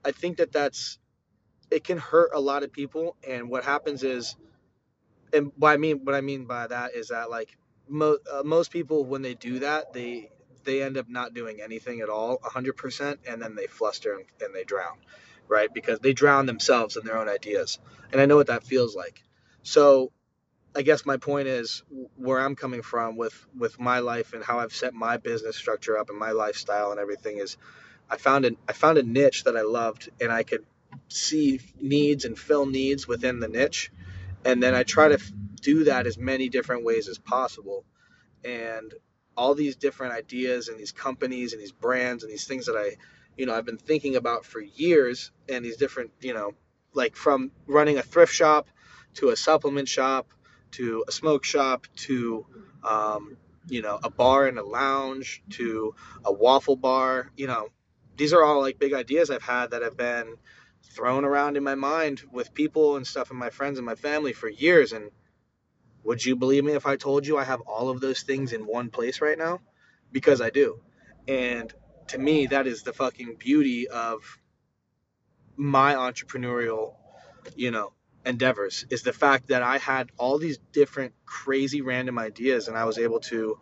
i 0.05 0.13
think 0.13 0.39
that 0.39 0.53
that's 0.53 0.99
it 1.71 1.85
can 1.85 1.99
hurt 1.99 2.31
a 2.35 2.41
lot 2.41 2.63
of 2.63 2.73
people 2.73 3.17
and 3.29 3.49
what 3.49 3.65
happens 3.65 4.03
is 4.03 4.37
and 5.35 5.53
what 5.57 5.73
i 5.73 5.77
mean 5.77 6.01
what 6.05 6.15
i 6.15 6.21
mean 6.21 6.47
by 6.47 6.67
that 6.67 6.95
is 6.95 7.09
that 7.09 7.31
like 7.31 7.57
mo- 7.89 8.19
uh, 8.33 8.43
most 8.45 8.71
people 8.71 9.05
when 9.05 9.23
they 9.23 9.35
do 9.35 9.61
that 9.61 9.93
they 9.93 10.31
they 10.65 10.83
end 10.83 10.97
up 10.97 11.09
not 11.09 11.35
doing 11.35 11.61
anything 11.63 12.01
at 12.01 12.09
all 12.09 12.39
100% 12.39 13.19
and 13.29 13.43
then 13.43 13.55
they 13.55 13.67
fluster 13.67 14.15
and, 14.15 14.25
and 14.41 14.55
they 14.55 14.65
drown 14.65 14.99
right? 15.49 15.73
Because 15.75 16.01
they 16.01 16.15
drown 16.15 16.47
themselves 16.47 16.97
in 16.97 17.05
their 17.05 17.19
own 17.19 17.29
ideas 17.29 17.79
and 18.13 18.21
i 18.21 18.27
know 18.27 18.37
what 18.37 18.49
that 18.49 18.65
feels 18.65 18.97
like. 18.97 19.23
So 19.63 20.11
i 20.77 20.83
guess 20.83 21.07
my 21.07 21.19
point 21.19 21.49
is 21.49 21.83
where 22.17 22.41
i'm 22.41 22.57
coming 22.57 22.83
from 22.83 23.17
with 23.17 23.47
with 23.59 23.79
my 23.81 24.01
life 24.01 24.33
and 24.35 24.45
how 24.45 24.59
i've 24.61 24.75
set 24.75 24.95
my 24.95 25.17
business 25.19 25.57
structure 25.57 25.99
up 25.99 26.11
and 26.11 26.19
my 26.19 26.33
lifestyle 26.33 26.93
and 26.93 27.01
everything 27.01 27.39
is 27.39 27.57
i 28.11 28.17
found 28.17 28.45
an 28.45 28.57
i 28.69 28.73
found 28.73 28.99
a 28.99 29.03
niche 29.03 29.45
that 29.45 29.57
i 29.57 29.63
loved 29.63 30.11
and 30.21 30.33
i 30.33 30.43
could 30.43 30.65
see 31.09 31.61
needs 31.81 32.25
and 32.25 32.39
fill 32.39 32.67
needs 32.67 33.09
within 33.09 33.41
the 33.41 33.49
niche 33.49 33.93
and 34.45 34.63
then 34.63 34.75
i 34.75 34.83
try 34.83 35.09
to 35.09 35.19
do 35.65 35.85
that 35.85 36.07
as 36.07 36.19
many 36.19 36.49
different 36.49 36.85
ways 36.85 37.09
as 37.09 37.19
possible. 37.19 37.85
And 38.45 38.93
all 39.37 39.55
these 39.55 39.77
different 39.77 40.13
ideas 40.13 40.69
and 40.69 40.79
these 40.79 40.93
companies 40.93 41.55
and 41.55 41.61
these 41.61 41.73
brands 41.73 42.23
and 42.23 42.31
these 42.31 42.47
things 42.47 42.67
that 42.67 42.77
I, 42.77 42.97
you 43.37 43.47
know, 43.47 43.55
I've 43.55 43.65
been 43.65 43.79
thinking 43.79 44.15
about 44.15 44.45
for 44.45 44.61
years 44.61 45.33
and 45.49 45.65
these 45.65 45.79
different, 45.79 46.11
you 46.21 46.35
know, 46.35 46.53
like 46.93 47.17
from 47.17 47.51
running 47.67 47.99
a 47.99 48.03
thrift 48.03 48.33
shop 48.33 48.69
to 49.15 49.31
a 49.31 49.37
supplement 49.37 49.89
shop 49.89 50.29
to 50.73 51.05
a 51.09 51.13
smoke 51.13 51.45
shop 51.45 51.87
to, 51.97 52.47
um, 52.85 53.37
you 53.69 53.81
know, 53.81 53.99
a 54.05 54.11
bar 54.11 54.47
and 54.47 54.59
a 54.59 54.65
lounge 54.65 55.43
to 55.49 55.95
a 56.25 56.33
waffle 56.33 56.77
bar, 56.77 57.31
you 57.37 57.47
know, 57.47 57.69
these 58.17 58.35
are 58.35 58.45
all 58.45 58.61
like 58.61 58.79
big 58.79 58.93
ideas 58.93 59.31
I've 59.31 59.43
had 59.43 59.71
that 59.71 59.83
have 59.83 59.97
been 59.97 60.37
thrown 60.95 61.25
around 61.25 61.57
in 61.57 61.65
my 61.65 61.75
mind 61.75 62.23
with 62.33 62.55
people 62.55 62.97
and 62.97 63.07
stuff 63.07 63.31
and 63.31 63.39
my 63.39 63.51
friends 63.51 63.79
and 63.79 63.87
my 63.87 63.95
family 63.97 64.33
for 64.33 64.49
years 64.49 64.93
and 64.93 65.11
would 66.05 66.25
you 66.25 66.37
believe 66.37 66.65
me 66.65 66.73
if 66.73 66.87
I 66.87 66.97
told 66.97 67.27
you 67.27 67.39
I 67.39 67.45
have 67.45 67.63
all 67.63 67.89
of 67.89 68.01
those 68.01 68.23
things 68.23 68.53
in 68.53 68.67
one 68.67 68.91
place 68.91 69.21
right 69.21 69.39
now? 69.39 69.61
Because 70.13 70.41
I 70.41 70.51
do. 70.51 70.81
And 71.27 71.73
to 72.09 72.19
me, 72.19 72.47
that 72.49 72.67
is 72.67 72.83
the 72.83 72.93
fucking 72.93 73.37
beauty 73.39 73.89
of 73.89 74.39
my 75.57 75.95
entrepreneurial, 75.95 76.95
you 77.57 77.71
know, 77.71 77.93
endeavors 78.27 78.87
is 78.91 79.03
the 79.03 79.13
fact 79.13 79.49
that 79.49 79.63
I 79.63 79.79
had 79.79 80.11
all 80.19 80.39
these 80.39 80.59
different 80.73 81.15
crazy 81.27 81.81
random 81.81 82.19
ideas 82.19 82.69
and 82.69 82.77
I 82.77 82.85
was 82.85 82.99
able 82.99 83.21
to 83.21 83.59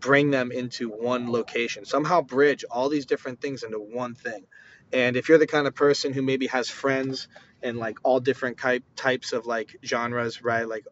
bring 0.00 0.30
them 0.30 0.52
into 0.52 0.88
one 0.88 1.30
location. 1.30 1.84
Somehow 1.84 2.22
bridge 2.22 2.64
all 2.70 2.88
these 2.88 3.06
different 3.06 3.40
things 3.40 3.62
into 3.62 3.78
one 3.78 4.14
thing. 4.14 4.46
And 4.92 5.16
if 5.16 5.28
you're 5.28 5.38
the 5.38 5.46
kind 5.46 5.66
of 5.66 5.74
person 5.74 6.12
who 6.12 6.22
maybe 6.22 6.46
has 6.48 6.68
friends 6.68 7.28
in 7.62 7.76
like 7.76 7.98
all 8.04 8.20
different 8.20 8.58
type, 8.58 8.84
types 8.96 9.32
of 9.32 9.46
like 9.46 9.76
genres, 9.84 10.42
right? 10.42 10.68
Like 10.68 10.84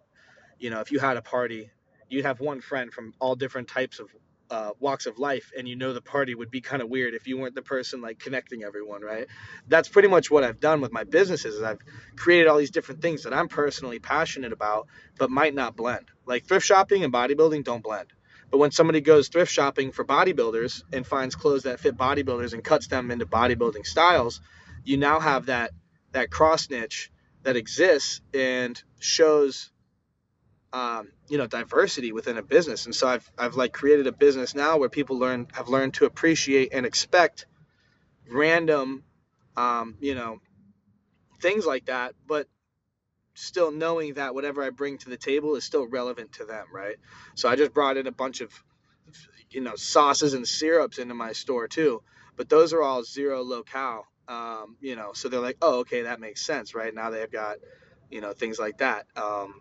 you 0.59 0.71
know, 0.71 0.81
if 0.81 0.93
you 0.93 0.99
had 0.99 1.17
a 1.17 1.23
party, 1.23 1.71
you'd 2.09 2.25
have 2.25 2.41
one 2.41 2.61
friend 2.61 2.93
from 2.93 3.13
all 3.21 3.35
different 3.35 3.69
types 3.69 3.99
of 3.99 4.09
uh, 4.51 4.71
walks 4.79 5.07
of 5.07 5.19
life, 5.19 5.51
and 5.59 5.67
you 5.69 5.75
know 5.77 5.93
the 5.93 6.01
party 6.01 6.35
would 6.35 6.51
be 6.51 6.61
kind 6.61 6.81
of 6.81 6.89
weird 6.89 7.15
if 7.15 7.27
you 7.27 7.37
weren't 7.37 7.55
the 7.55 7.63
person 7.63 8.01
like 8.01 8.19
connecting 8.19 8.63
everyone, 8.63 9.03
right? 9.03 9.27
That's 9.67 9.89
pretty 9.89 10.09
much 10.09 10.31
what 10.31 10.45
I've 10.45 10.61
done 10.61 10.81
with 10.81 10.93
my 10.93 11.05
businesses. 11.05 11.57
Is 11.57 11.63
I've 11.63 11.81
created 12.17 12.47
all 12.47 12.59
these 12.59 12.71
different 12.71 13.03
things 13.03 13.25
that 13.25 13.35
I'm 13.35 13.49
personally 13.49 13.99
passionate 13.99 14.53
about, 14.53 14.87
but 15.19 15.31
might 15.31 15.55
not 15.55 15.77
blend. 15.77 16.07
Like 16.27 16.47
thrift 16.47 16.65
shopping 16.65 17.03
and 17.03 17.13
bodybuilding 17.13 17.65
don't 17.65 17.83
blend. 17.83 18.13
But 18.51 18.59
when 18.59 18.71
somebody 18.71 19.01
goes 19.01 19.29
thrift 19.29 19.53
shopping 19.53 19.93
for 19.93 20.05
bodybuilders 20.05 20.83
and 20.93 21.07
finds 21.07 21.35
clothes 21.35 21.65
that 21.65 21.81
fit 21.81 21.97
bodybuilders 21.97 22.53
and 22.53 22.63
cuts 22.63 22.87
them 22.87 23.11
into 23.11 23.27
bodybuilding 23.27 23.87
styles, 23.87 24.41
you 24.85 24.97
now 24.97 25.21
have 25.21 25.47
that 25.47 25.73
that 26.13 26.31
cross 26.31 26.71
niche 26.71 27.11
that 27.43 27.57
exists 27.57 28.21
and 28.33 28.83
shows 28.99 29.71
um, 30.73 31.11
you 31.29 31.39
know 31.39 31.47
diversity 31.47 32.13
within 32.13 32.37
a 32.39 32.43
business. 32.43 32.87
And 32.87 32.95
so 32.95 33.09
I've, 33.09 33.31
I've 33.39 33.57
like 33.57 33.73
created 33.73 34.07
a 34.07 34.13
business 34.13 34.55
now 34.55 34.79
where 34.79 34.89
people 34.89 35.19
learn 35.19 35.49
have 35.55 35.69
learned 35.69 35.95
to 35.95 36.05
appreciate 36.05 36.73
and 36.73 36.87
expect 36.87 37.47
random 38.31 39.05
um, 39.57 39.97
you 40.01 40.15
know 40.15 40.41
things 41.41 41.67
like 41.67 41.87
that. 41.87 42.15
But 42.27 42.49
still 43.37 43.73
knowing 43.73 44.15
that 44.15 44.35
whatever 44.35 44.65
I 44.65 44.71
bring 44.71 44.99
to 45.01 45.11
the 45.11 45.19
table 45.19 45.57
is 45.57 45.65
still 45.65 45.89
relevant 45.89 46.35
to 46.35 46.47
them 46.47 46.67
right 46.73 46.97
so 47.37 47.49
I 47.49 47.57
just 47.57 47.75
brought 47.75 47.99
in 47.99 48.09
a 48.09 48.13
bunch 48.13 48.43
of 48.43 48.53
you 49.51 49.63
know 49.63 49.77
sauces 49.77 50.35
and 50.35 50.49
syrups 50.49 50.99
into 50.99 51.15
my 51.15 51.33
store 51.33 51.69
too 51.69 52.03
but 52.37 52.49
those 52.49 52.73
are 52.73 52.83
all 52.83 53.05
zero 53.05 53.43
locale 53.45 54.07
Um, 54.29 54.77
you 54.81 54.97
know, 54.97 55.13
so 55.15 55.29
they're 55.29 55.41
like, 55.41 55.59
oh, 55.63 55.81
okay, 55.81 56.03
that 56.03 56.21
makes 56.21 56.43
sense, 56.43 56.75
right? 56.75 56.95
Now 56.95 57.11
they've 57.11 57.31
got, 57.33 57.59
you 58.11 58.21
know, 58.23 58.33
things 58.33 58.59
like 58.59 58.79
that. 58.79 59.07
Um, 59.17 59.55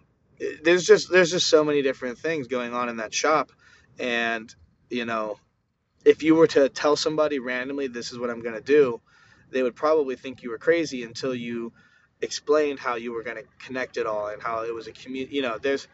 there's 0.63 0.85
just 0.85 1.11
there's 1.11 1.31
just 1.31 1.47
so 1.49 1.63
many 1.63 1.81
different 1.83 2.17
things 2.19 2.47
going 2.47 2.73
on 2.73 2.89
in 2.89 2.97
that 2.97 3.13
shop, 3.13 3.51
and 3.99 4.53
you 4.89 5.05
know, 5.05 5.37
if 6.05 6.23
you 6.23 6.35
were 6.35 6.47
to 6.47 6.69
tell 6.69 6.95
somebody 6.95 7.39
randomly 7.39 7.87
this 7.87 8.11
is 8.11 8.19
what 8.19 8.29
I'm 8.29 8.41
to 8.55 8.61
do, 8.61 9.01
they 9.51 9.63
would 9.63 9.75
probably 9.75 10.15
think 10.15 10.43
you 10.43 10.51
were 10.51 10.57
crazy 10.57 11.03
until 11.03 11.35
you 11.35 11.73
explained 12.21 12.79
how 12.79 12.95
you 12.95 13.13
were 13.13 13.23
going 13.23 13.37
to 13.37 13.43
connect 13.59 13.97
it 13.97 14.05
all 14.05 14.27
and 14.27 14.41
how 14.41 14.63
it 14.63 14.73
was 14.73 14.87
a 14.87 14.91
community. 14.91 15.35
You 15.35 15.41
know, 15.43 15.57
there's 15.57 15.87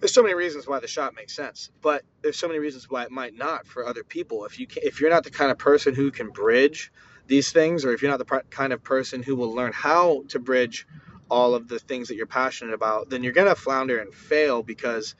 there's 0.00 0.12
so 0.12 0.22
many 0.22 0.34
reasons 0.34 0.66
why 0.66 0.80
the 0.80 0.88
shop 0.88 1.14
makes 1.16 1.34
sense, 1.34 1.70
but 1.82 2.02
there's 2.22 2.38
so 2.38 2.48
many 2.48 2.58
reasons 2.60 2.90
why 2.90 3.04
it 3.04 3.10
might 3.10 3.34
not 3.34 3.66
for 3.66 3.86
other 3.86 4.04
people. 4.04 4.44
If 4.44 4.60
you 4.60 4.66
can, 4.66 4.82
if 4.84 5.00
you're 5.00 5.10
not 5.10 5.24
the 5.24 5.30
kind 5.30 5.50
of 5.50 5.58
person 5.58 5.94
who 5.94 6.10
can 6.10 6.30
bridge 6.30 6.92
these 7.26 7.50
things, 7.52 7.84
or 7.84 7.92
if 7.92 8.02
you're 8.02 8.10
not 8.10 8.18
the 8.18 8.42
kind 8.50 8.72
of 8.72 8.82
person 8.82 9.22
who 9.22 9.36
will 9.36 9.54
learn 9.54 9.72
how 9.72 10.24
to 10.28 10.38
bridge 10.38 10.86
all 11.30 11.54
of 11.54 11.68
the 11.68 11.78
things 11.78 12.08
that 12.08 12.16
you're 12.16 12.26
passionate 12.26 12.74
about, 12.74 13.08
then 13.10 13.22
you're 13.22 13.32
gonna 13.32 13.54
flounder 13.54 13.98
and 13.98 14.14
fail 14.14 14.62
because 14.62 15.14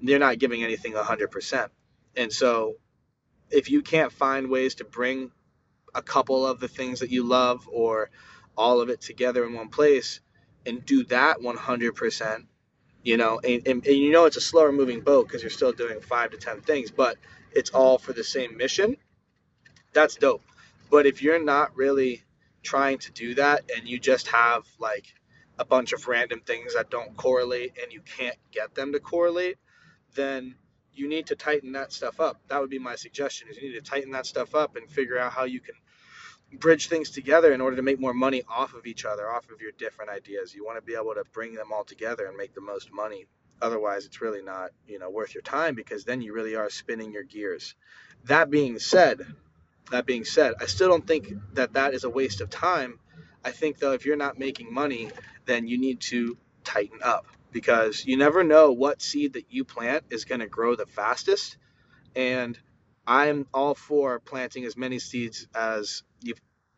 you're 0.00 0.18
not 0.18 0.38
giving 0.38 0.62
anything 0.62 0.92
100%. 0.92 1.68
And 2.16 2.32
so, 2.32 2.74
if 3.50 3.70
you 3.70 3.82
can't 3.82 4.12
find 4.12 4.50
ways 4.50 4.76
to 4.76 4.84
bring 4.84 5.30
a 5.94 6.02
couple 6.02 6.46
of 6.46 6.60
the 6.60 6.68
things 6.68 7.00
that 7.00 7.10
you 7.10 7.24
love 7.24 7.68
or 7.70 8.10
all 8.58 8.82
of 8.82 8.90
it 8.90 9.02
together 9.02 9.46
in 9.46 9.54
one 9.54 9.70
place 9.70 10.20
and 10.66 10.86
do 10.86 11.04
that 11.06 11.38
100%, 11.40 12.44
you 13.04 13.16
know, 13.18 13.40
and, 13.44 13.66
and, 13.68 13.86
and 13.86 13.96
you 13.96 14.12
know 14.12 14.26
it's 14.26 14.38
a 14.38 14.42
slower 14.42 14.72
moving 14.72 15.00
boat 15.02 15.28
because 15.28 15.42
you're 15.42 15.50
still 15.50 15.72
doing 15.72 16.00
five 16.00 16.32
to 16.32 16.38
10 16.38 16.62
things, 16.62 16.90
but 16.90 17.18
it's 17.52 17.70
all 17.70 17.98
for 17.98 18.12
the 18.14 18.24
same 18.24 18.56
mission. 18.58 18.96
That's 19.94 20.16
dope. 20.16 20.42
But 20.90 21.06
if 21.06 21.22
you're 21.22 21.44
not 21.44 21.76
really 21.76 22.24
trying 22.62 22.98
to 22.98 23.12
do 23.12 23.34
that 23.36 23.64
and 23.76 23.88
you 23.88 23.98
just 24.00 24.28
have 24.28 24.64
like 24.80 25.06
a 25.58 25.66
bunch 25.66 25.92
of 25.94 26.08
random 26.08 26.40
things 26.46 26.74
that 26.74 26.90
don't 26.90 27.16
correlate 27.16 27.78
and 27.82 27.92
you 27.92 28.02
can't 28.02 28.36
get 28.52 28.74
them 28.74 28.92
to 28.92 29.00
correlate, 29.00 29.58
then 30.14 30.56
you 30.94 31.08
need 31.08 31.26
to 31.28 31.36
tighten 31.36 31.72
that 31.72 31.92
stuff 31.92 32.20
up. 32.20 32.40
That 32.48 32.60
would 32.60 32.70
be 32.70 32.78
my 32.80 32.96
suggestion 32.96 33.48
is 33.48 33.58
you 33.58 33.70
need 33.70 33.84
to 33.84 33.90
tighten 33.90 34.12
that 34.12 34.26
stuff 34.26 34.54
up 34.54 34.76
and 34.76 34.90
figure 34.90 35.18
out 35.18 35.32
how 35.32 35.44
you 35.44 35.60
can 35.60 35.74
bridge 36.52 36.88
things 36.88 37.10
together 37.10 37.52
in 37.52 37.60
order 37.60 37.76
to 37.76 37.82
make 37.82 38.00
more 38.00 38.14
money 38.14 38.42
off 38.48 38.74
of 38.74 38.86
each 38.86 39.04
other, 39.04 39.30
off 39.30 39.50
of 39.50 39.60
your 39.60 39.72
different 39.72 40.10
ideas. 40.10 40.54
You 40.54 40.64
want 40.64 40.78
to 40.78 40.82
be 40.82 40.94
able 40.94 41.14
to 41.14 41.24
bring 41.32 41.54
them 41.54 41.72
all 41.72 41.84
together 41.84 42.26
and 42.26 42.36
make 42.36 42.54
the 42.54 42.60
most 42.60 42.92
money. 42.92 43.26
Otherwise, 43.60 44.06
it's 44.06 44.20
really 44.20 44.42
not, 44.42 44.70
you 44.86 44.98
know, 44.98 45.10
worth 45.10 45.34
your 45.34 45.42
time 45.42 45.74
because 45.74 46.04
then 46.04 46.22
you 46.22 46.32
really 46.32 46.56
are 46.56 46.70
spinning 46.70 47.12
your 47.12 47.24
gears. 47.24 47.74
That 48.24 48.50
being 48.50 48.78
said, 48.78 49.20
that 49.90 50.06
being 50.06 50.24
said, 50.24 50.54
I 50.60 50.66
still 50.66 50.88
don't 50.88 51.06
think 51.06 51.32
that 51.54 51.74
that 51.74 51.94
is 51.94 52.04
a 52.04 52.10
waste 52.10 52.40
of 52.40 52.50
time. 52.50 53.00
I 53.44 53.50
think 53.50 53.78
though 53.78 53.92
if 53.92 54.06
you're 54.06 54.16
not 54.16 54.38
making 54.38 54.72
money, 54.72 55.10
then 55.46 55.66
you 55.66 55.78
need 55.78 56.00
to 56.02 56.36
tighten 56.64 57.00
up 57.02 57.26
because 57.52 58.04
you 58.04 58.16
never 58.16 58.44
know 58.44 58.72
what 58.72 59.02
seed 59.02 59.34
that 59.34 59.46
you 59.50 59.64
plant 59.64 60.04
is 60.10 60.24
going 60.24 60.40
to 60.40 60.46
grow 60.46 60.76
the 60.76 60.86
fastest 60.86 61.56
and 62.16 62.58
I'm 63.06 63.46
all 63.54 63.74
for 63.74 64.20
planting 64.20 64.64
as 64.64 64.76
many 64.76 64.98
seeds 64.98 65.46
as 65.54 66.02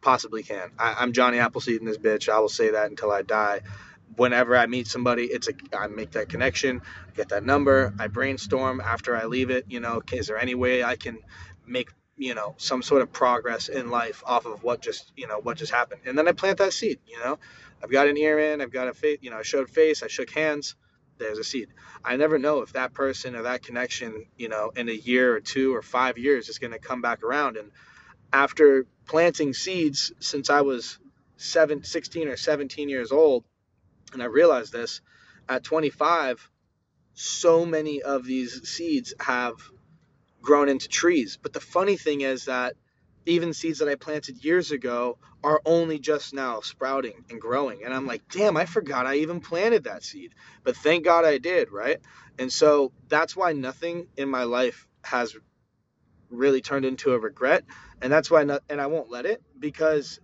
possibly 0.00 0.42
can. 0.42 0.70
I, 0.78 1.02
am 1.02 1.12
Johnny 1.12 1.38
Appleseed 1.38 1.80
in 1.80 1.86
this 1.86 1.98
bitch. 1.98 2.28
I 2.28 2.38
will 2.40 2.48
say 2.48 2.70
that 2.70 2.90
until 2.90 3.10
I 3.10 3.22
die. 3.22 3.60
Whenever 4.16 4.56
I 4.56 4.66
meet 4.66 4.88
somebody, 4.88 5.24
it's 5.24 5.48
a 5.48 5.52
I 5.76 5.86
make 5.86 6.12
that 6.12 6.28
connection, 6.28 6.82
get 7.14 7.28
that 7.28 7.44
number, 7.44 7.94
I 7.98 8.08
brainstorm 8.08 8.80
after 8.80 9.16
I 9.16 9.26
leave 9.26 9.50
it. 9.50 9.66
You 9.68 9.78
know, 9.78 10.02
is 10.12 10.26
there 10.26 10.38
any 10.38 10.56
way 10.56 10.82
I 10.82 10.96
can 10.96 11.18
make 11.64 11.90
you 12.16 12.34
know 12.34 12.56
some 12.58 12.82
sort 12.82 13.02
of 13.02 13.12
progress 13.12 13.68
in 13.68 13.88
life 13.88 14.24
off 14.26 14.46
of 14.46 14.64
what 14.64 14.82
just 14.82 15.12
you 15.16 15.28
know 15.28 15.38
what 15.38 15.58
just 15.58 15.72
happened, 15.72 16.02
and 16.06 16.18
then 16.18 16.26
I 16.26 16.32
plant 16.32 16.58
that 16.58 16.72
seed. 16.72 16.98
You 17.06 17.20
know, 17.20 17.38
I've 17.82 17.90
got 17.90 18.08
an 18.08 18.16
ear 18.16 18.38
in, 18.52 18.60
I've 18.60 18.72
got 18.72 18.88
a 18.88 18.94
face. 18.94 19.18
You 19.22 19.30
know, 19.30 19.38
I 19.38 19.42
showed 19.42 19.70
face, 19.70 20.02
I 20.02 20.08
shook 20.08 20.30
hands 20.30 20.74
there's 21.20 21.38
a 21.38 21.44
seed. 21.44 21.68
I 22.04 22.16
never 22.16 22.38
know 22.38 22.62
if 22.62 22.72
that 22.72 22.94
person 22.94 23.36
or 23.36 23.42
that 23.42 23.62
connection, 23.62 24.26
you 24.36 24.48
know, 24.48 24.72
in 24.74 24.88
a 24.88 24.92
year 24.92 25.36
or 25.36 25.40
two 25.40 25.72
or 25.74 25.82
five 25.82 26.18
years 26.18 26.48
is 26.48 26.58
going 26.58 26.72
to 26.72 26.78
come 26.80 27.00
back 27.00 27.22
around. 27.22 27.56
And 27.56 27.70
after 28.32 28.86
planting 29.10 29.52
seeds 29.52 30.12
since 30.20 30.50
I 30.50 30.60
was 30.60 31.00
seven, 31.36 31.82
16 31.82 32.28
or 32.28 32.36
17 32.36 32.88
years 32.88 33.10
old, 33.10 33.44
and 34.12 34.22
I 34.22 34.26
realized 34.26 34.72
this 34.72 35.00
at 35.48 35.64
25, 35.64 36.48
so 37.14 37.66
many 37.66 38.02
of 38.02 38.24
these 38.24 38.68
seeds 38.68 39.12
have 39.18 39.54
grown 40.40 40.68
into 40.68 40.88
trees. 40.88 41.40
But 41.42 41.52
the 41.52 41.58
funny 41.58 41.96
thing 41.96 42.20
is 42.20 42.44
that 42.44 42.74
even 43.26 43.52
seeds 43.52 43.80
that 43.80 43.88
I 43.88 43.96
planted 43.96 44.44
years 44.44 44.70
ago 44.70 45.18
are 45.42 45.60
only 45.64 45.98
just 45.98 46.32
now 46.32 46.60
sprouting 46.60 47.24
and 47.30 47.40
growing. 47.40 47.82
And 47.84 47.92
I'm 47.92 48.06
like, 48.06 48.22
damn, 48.28 48.56
I 48.56 48.64
forgot 48.64 49.06
I 49.06 49.16
even 49.16 49.40
planted 49.40 49.84
that 49.84 50.04
seed. 50.04 50.34
But 50.62 50.76
thank 50.76 51.04
God 51.04 51.24
I 51.24 51.38
did, 51.38 51.72
right? 51.72 51.98
And 52.38 52.52
so 52.52 52.92
that's 53.08 53.34
why 53.34 53.54
nothing 53.54 54.06
in 54.16 54.28
my 54.28 54.44
life 54.44 54.86
has 55.02 55.34
really 56.30 56.60
turned 56.60 56.84
into 56.84 57.12
a 57.12 57.18
regret. 57.18 57.64
And 58.02 58.12
that's 58.12 58.30
why, 58.30 58.44
not, 58.44 58.62
and 58.70 58.80
I 58.80 58.86
won't 58.86 59.10
let 59.10 59.26
it 59.26 59.42
because 59.58 60.20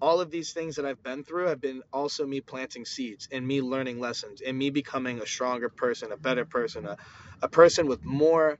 all 0.00 0.20
of 0.20 0.30
these 0.30 0.52
things 0.52 0.76
that 0.76 0.86
I've 0.86 1.02
been 1.02 1.24
through 1.24 1.46
have 1.48 1.60
been 1.60 1.82
also 1.92 2.26
me 2.26 2.40
planting 2.40 2.84
seeds 2.84 3.28
and 3.32 3.46
me 3.46 3.62
learning 3.62 4.00
lessons 4.00 4.42
and 4.42 4.58
me 4.58 4.70
becoming 4.70 5.20
a 5.20 5.26
stronger 5.26 5.68
person, 5.68 6.12
a 6.12 6.16
better 6.16 6.44
person, 6.44 6.86
a, 6.86 6.96
a 7.42 7.48
person 7.48 7.86
with 7.88 8.04
more 8.04 8.56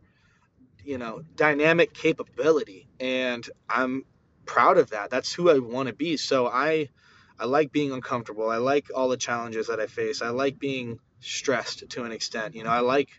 you 0.85 0.99
know, 0.99 1.23
dynamic 1.37 1.95
capability. 1.95 2.89
And 3.01 3.49
I'm 3.69 4.05
proud 4.47 4.79
of 4.79 4.91
that. 4.91 5.11
That's 5.11 5.33
who 5.33 5.51
I 5.51 5.59
want 5.59 5.89
to 5.89 5.95
be. 5.95 6.17
So 6.17 6.47
I 6.49 6.91
I 7.39 7.47
like 7.47 7.73
being 7.73 7.93
uncomfortable. 7.93 8.51
I 8.51 8.57
like 8.59 8.89
all 8.95 9.09
the 9.09 9.17
challenges 9.17 9.69
that 9.69 9.81
I 9.81 9.87
face. 9.87 10.23
I 10.23 10.31
like 10.31 10.59
being 10.59 10.99
stressed 11.21 11.89
to 11.91 12.05
an 12.05 12.13
extent. 12.13 12.55
You 12.57 12.65
know, 12.65 12.71
I 12.71 12.81
like 12.81 13.11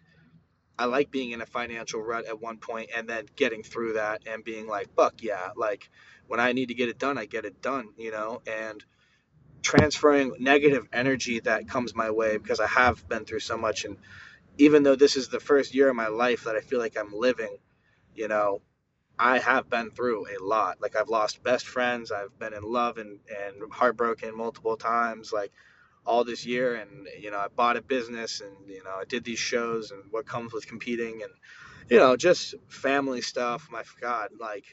I 0.80 0.86
like 0.86 1.12
being 1.12 1.32
in 1.32 1.42
a 1.42 1.46
financial 1.46 2.02
rut 2.02 2.26
at 2.26 2.42
one 2.42 2.58
point 2.58 2.92
and 2.96 3.08
then 3.08 3.26
getting 3.36 3.64
through 3.64 3.94
that 3.94 4.22
and 4.26 4.46
being 4.46 4.66
like, 4.66 4.96
fuck 4.96 5.22
yeah, 5.22 5.50
like 5.58 5.90
when 6.28 6.40
I 6.40 6.54
need 6.54 6.68
to 6.70 6.74
get 6.74 6.88
it 6.90 6.98
done, 6.98 7.18
I 7.18 7.26
get 7.26 7.44
it 7.46 7.62
done, 7.62 7.90
you 7.98 8.12
know, 8.12 8.42
and 8.48 8.84
transferring 9.62 10.34
negative 10.40 10.88
energy 10.94 11.42
that 11.42 11.68
comes 11.68 11.94
my 11.94 12.12
way 12.12 12.38
because 12.38 12.62
I 12.62 12.68
have 12.68 13.08
been 13.10 13.26
through 13.26 13.42
so 13.42 13.58
much 13.58 13.84
and 13.84 13.98
even 14.58 14.84
though 14.84 14.96
this 14.96 15.18
is 15.18 15.28
the 15.28 15.40
first 15.42 15.76
year 15.76 15.90
of 15.90 15.98
my 15.98 16.08
life 16.08 16.46
that 16.46 16.56
I 16.56 16.62
feel 16.62 16.80
like 16.80 16.98
I'm 16.98 17.14
living, 17.14 17.58
you 18.16 18.30
know, 18.30 18.62
I 19.20 19.40
have 19.40 19.70
been 19.70 19.92
through 19.92 20.28
a 20.28 20.42
lot. 20.42 20.82
Like 20.82 20.96
I've 20.96 21.10
lost 21.10 21.44
best 21.44 21.68
friends, 21.68 22.12
I've 22.12 22.38
been 22.40 22.54
in 22.54 22.64
love 22.64 22.98
and, 22.98 23.20
and 23.30 23.72
heartbroken 23.72 24.36
multiple 24.38 24.78
times, 24.78 25.34
like 25.34 25.52
all 26.06 26.24
this 26.24 26.46
year. 26.46 26.76
And, 26.76 27.08
you 27.20 27.32
know, 27.32 27.38
I 27.38 27.48
bought 27.48 27.78
a 27.78 27.82
business 27.82 28.42
and, 28.42 28.70
you 28.70 28.84
know, 28.84 28.92
I 29.00 29.06
did 29.06 29.24
these 29.24 29.40
shows 29.40 29.92
and 29.92 30.04
what 30.12 30.26
comes 30.26 30.54
with 30.54 30.68
competing 30.68 31.22
and, 31.24 31.32
you 31.90 31.98
know, 31.98 32.16
just 32.16 32.56
family 32.68 33.22
stuff. 33.22 33.68
My 33.72 33.84
God, 34.02 34.30
like 34.40 34.66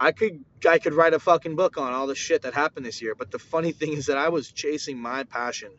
I 0.00 0.12
could 0.12 0.44
I 0.68 0.78
could 0.78 0.94
write 0.94 1.12
a 1.12 1.18
fucking 1.18 1.56
book 1.56 1.76
on 1.76 1.92
all 1.92 2.06
the 2.06 2.14
shit 2.14 2.42
that 2.42 2.54
happened 2.54 2.86
this 2.86 3.02
year. 3.02 3.14
But 3.14 3.30
the 3.30 3.38
funny 3.38 3.72
thing 3.78 3.92
is 3.92 4.06
that 4.06 4.18
I 4.18 4.30
was 4.30 4.50
chasing 4.50 4.98
my 4.98 5.24
passion 5.24 5.70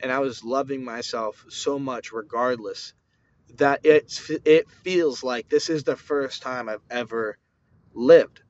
and 0.00 0.10
I 0.10 0.20
was 0.20 0.42
loving 0.42 0.84
myself 0.84 1.44
so 1.48 1.78
much 1.78 2.12
regardless 2.12 2.94
that 3.56 3.80
it's 3.84 4.30
it 4.44 4.70
feels 4.70 5.22
like 5.22 5.48
this 5.48 5.70
is 5.70 5.84
the 5.84 5.96
first 5.96 6.42
time 6.42 6.68
I've 6.68 6.82
ever 6.90 7.38
lived. 7.94 8.42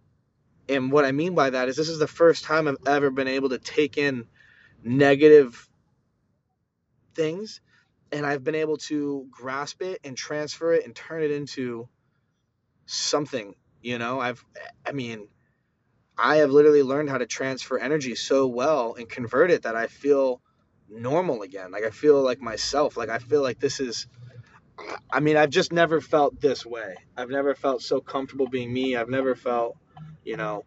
And 0.68 0.90
what 0.90 1.04
I 1.04 1.12
mean 1.12 1.34
by 1.34 1.50
that 1.50 1.68
is 1.68 1.76
this 1.76 1.88
is 1.88 1.98
the 1.98 2.06
first 2.06 2.44
time 2.44 2.66
I've 2.66 2.76
ever 2.86 3.10
been 3.10 3.28
able 3.28 3.50
to 3.50 3.58
take 3.58 3.98
in 3.98 4.26
negative 4.86 5.68
things 7.14 7.60
and 8.12 8.24
I've 8.24 8.44
been 8.44 8.54
able 8.54 8.76
to 8.76 9.26
grasp 9.30 9.82
it 9.82 10.00
and 10.04 10.16
transfer 10.16 10.72
it 10.74 10.84
and 10.84 10.94
turn 10.94 11.22
it 11.22 11.32
into 11.32 11.88
something, 12.86 13.54
you 13.82 13.98
know? 13.98 14.20
I've 14.20 14.44
I 14.86 14.92
mean, 14.92 15.28
I 16.16 16.36
have 16.36 16.50
literally 16.50 16.82
learned 16.82 17.10
how 17.10 17.18
to 17.18 17.26
transfer 17.26 17.78
energy 17.78 18.14
so 18.14 18.46
well 18.46 18.94
and 18.94 19.08
convert 19.08 19.50
it 19.50 19.62
that 19.62 19.76
I 19.76 19.88
feel 19.88 20.40
normal 20.88 21.42
again. 21.42 21.72
Like 21.72 21.84
I 21.84 21.90
feel 21.90 22.22
like 22.22 22.40
myself. 22.40 22.96
Like 22.96 23.08
I 23.08 23.18
feel 23.18 23.42
like 23.42 23.58
this 23.58 23.80
is 23.80 24.06
I 25.10 25.20
mean, 25.20 25.36
I've 25.36 25.50
just 25.50 25.72
never 25.72 26.00
felt 26.00 26.40
this 26.40 26.64
way. 26.64 26.96
I've 27.16 27.30
never 27.30 27.54
felt 27.54 27.82
so 27.82 28.00
comfortable 28.00 28.48
being 28.48 28.72
me. 28.72 28.94
I've 28.94 29.08
never 29.08 29.34
felt, 29.34 29.76
you 30.24 30.36
know, 30.36 30.64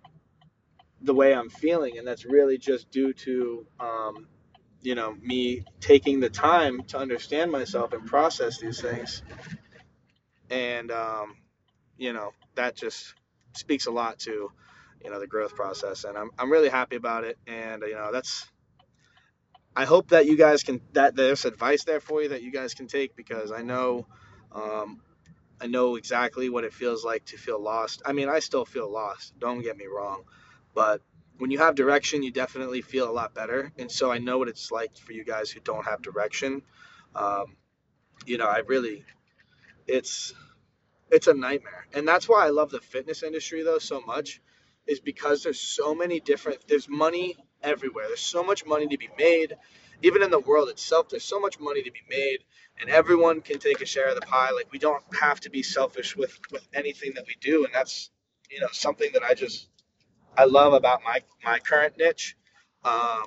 the 1.02 1.14
way 1.14 1.34
I'm 1.34 1.50
feeling, 1.50 1.98
and 1.98 2.08
that's 2.08 2.26
really 2.26 2.58
just 2.58 2.92
due 2.92 3.14
to, 3.14 3.66
um, 3.80 4.28
you 4.82 4.96
know, 4.96 5.14
me 5.14 5.64
taking 5.80 6.20
the 6.20 6.30
time 6.30 6.84
to 6.88 6.98
understand 6.98 7.52
myself 7.52 7.94
and 7.94 8.06
process 8.06 8.60
these 8.60 8.82
things. 8.82 9.24
And, 10.50 10.92
um, 10.92 11.36
you 11.98 12.14
know, 12.14 12.32
that 12.56 12.76
just 12.76 13.14
speaks 13.56 13.86
a 13.88 13.92
lot 13.92 14.20
to, 14.20 14.52
you 15.04 15.10
know, 15.10 15.20
the 15.20 15.28
growth 15.28 15.56
process, 15.56 16.04
and 16.04 16.18
I'm 16.18 16.32
I'm 16.38 16.52
really 16.52 16.70
happy 16.70 16.96
about 16.96 17.24
it. 17.24 17.38
And 17.48 17.84
you 17.84 17.96
know, 17.96 18.12
that's 18.12 18.48
I 19.76 19.86
hope 19.86 20.10
that 20.10 20.26
you 20.26 20.38
guys 20.38 20.64
can 20.64 20.82
that 20.94 21.16
there's 21.16 21.46
advice 21.46 21.84
there 21.86 22.02
for 22.02 22.22
you 22.22 22.30
that 22.30 22.42
you 22.42 22.52
guys 22.52 22.74
can 22.74 22.88
take 22.88 23.16
because 23.16 23.52
I 23.52 23.62
know 23.62 24.08
um, 24.52 25.02
I 25.62 25.68
know 25.68 25.96
exactly 25.96 26.50
what 26.50 26.64
it 26.64 26.74
feels 26.74 27.06
like 27.06 27.26
to 27.26 27.38
feel 27.38 27.62
lost. 27.62 28.02
I 28.06 28.14
mean, 28.14 28.30
I 28.30 28.40
still 28.40 28.66
feel 28.66 28.92
lost. 28.92 29.38
Don't 29.40 29.62
get 29.62 29.78
me 29.78 29.86
wrong, 29.86 30.24
but 30.74 31.02
when 31.40 31.52
you 31.52 31.58
have 31.60 31.76
direction, 31.76 32.22
you 32.22 32.32
definitely 32.32 32.82
feel 32.82 33.10
a 33.10 33.12
lot 33.12 33.34
better. 33.34 33.72
And 33.80 33.90
so 33.90 34.12
I 34.12 34.18
know 34.18 34.38
what 34.38 34.50
it's 34.50 34.72
like 34.72 34.96
for 34.98 35.14
you 35.14 35.24
guys 35.24 35.50
who 35.50 35.62
don't 35.62 35.86
have 35.86 36.02
direction. 36.02 36.62
Um, 37.16 37.56
you 38.26 38.38
know, 38.38 38.46
I 38.46 38.60
really, 38.68 39.06
it's, 39.88 40.34
it's 41.10 41.28
a 41.28 41.34
nightmare. 41.34 41.88
And 41.94 42.08
that's 42.08 42.28
why 42.28 42.46
I 42.46 42.50
love 42.50 42.70
the 42.70 42.82
fitness 42.82 43.24
industry 43.24 43.64
though 43.64 43.80
so 43.80 44.02
much 44.02 44.42
is 44.86 45.00
because 45.00 45.44
there's 45.44 45.60
so 45.60 45.96
many 45.96 46.20
different, 46.20 46.68
there's 46.68 46.90
money 46.90 47.38
everywhere. 47.64 48.06
There's 48.08 48.20
so 48.20 48.44
much 48.44 48.66
money 48.66 48.88
to 48.88 48.98
be 48.98 49.10
made. 49.18 49.56
Even 50.02 50.24
in 50.24 50.32
the 50.32 50.40
world 50.40 50.70
itself, 50.70 51.10
there's 51.10 51.24
so 51.24 51.40
much 51.40 51.60
money 51.60 51.84
to 51.84 51.92
be 51.92 52.02
made 52.10 52.40
and 52.82 52.90
everyone 52.90 53.42
can 53.42 53.60
take 53.60 53.82
a 53.82 53.86
share 53.86 54.10
of 54.10 54.16
the 54.16 54.22
pie. 54.22 54.52
Like 54.52 54.72
we 54.72 54.80
don't 54.80 55.04
have 55.20 55.40
to 55.42 55.50
be 55.50 55.64
selfish 55.64 56.18
with, 56.18 56.38
with 56.52 56.68
anything 56.74 57.14
that 57.16 57.26
we 57.28 57.36
do. 57.40 57.64
And 57.64 57.74
that's, 57.74 58.10
you 58.52 58.60
know, 58.60 58.68
something 58.72 59.10
that 59.14 59.24
I 59.24 59.36
just, 59.36 59.68
I 60.38 60.46
love 60.46 60.74
about 60.74 61.02
my 61.04 61.22
my 61.44 61.60
current 61.60 61.98
niche. 61.98 62.36
Um, 62.84 63.24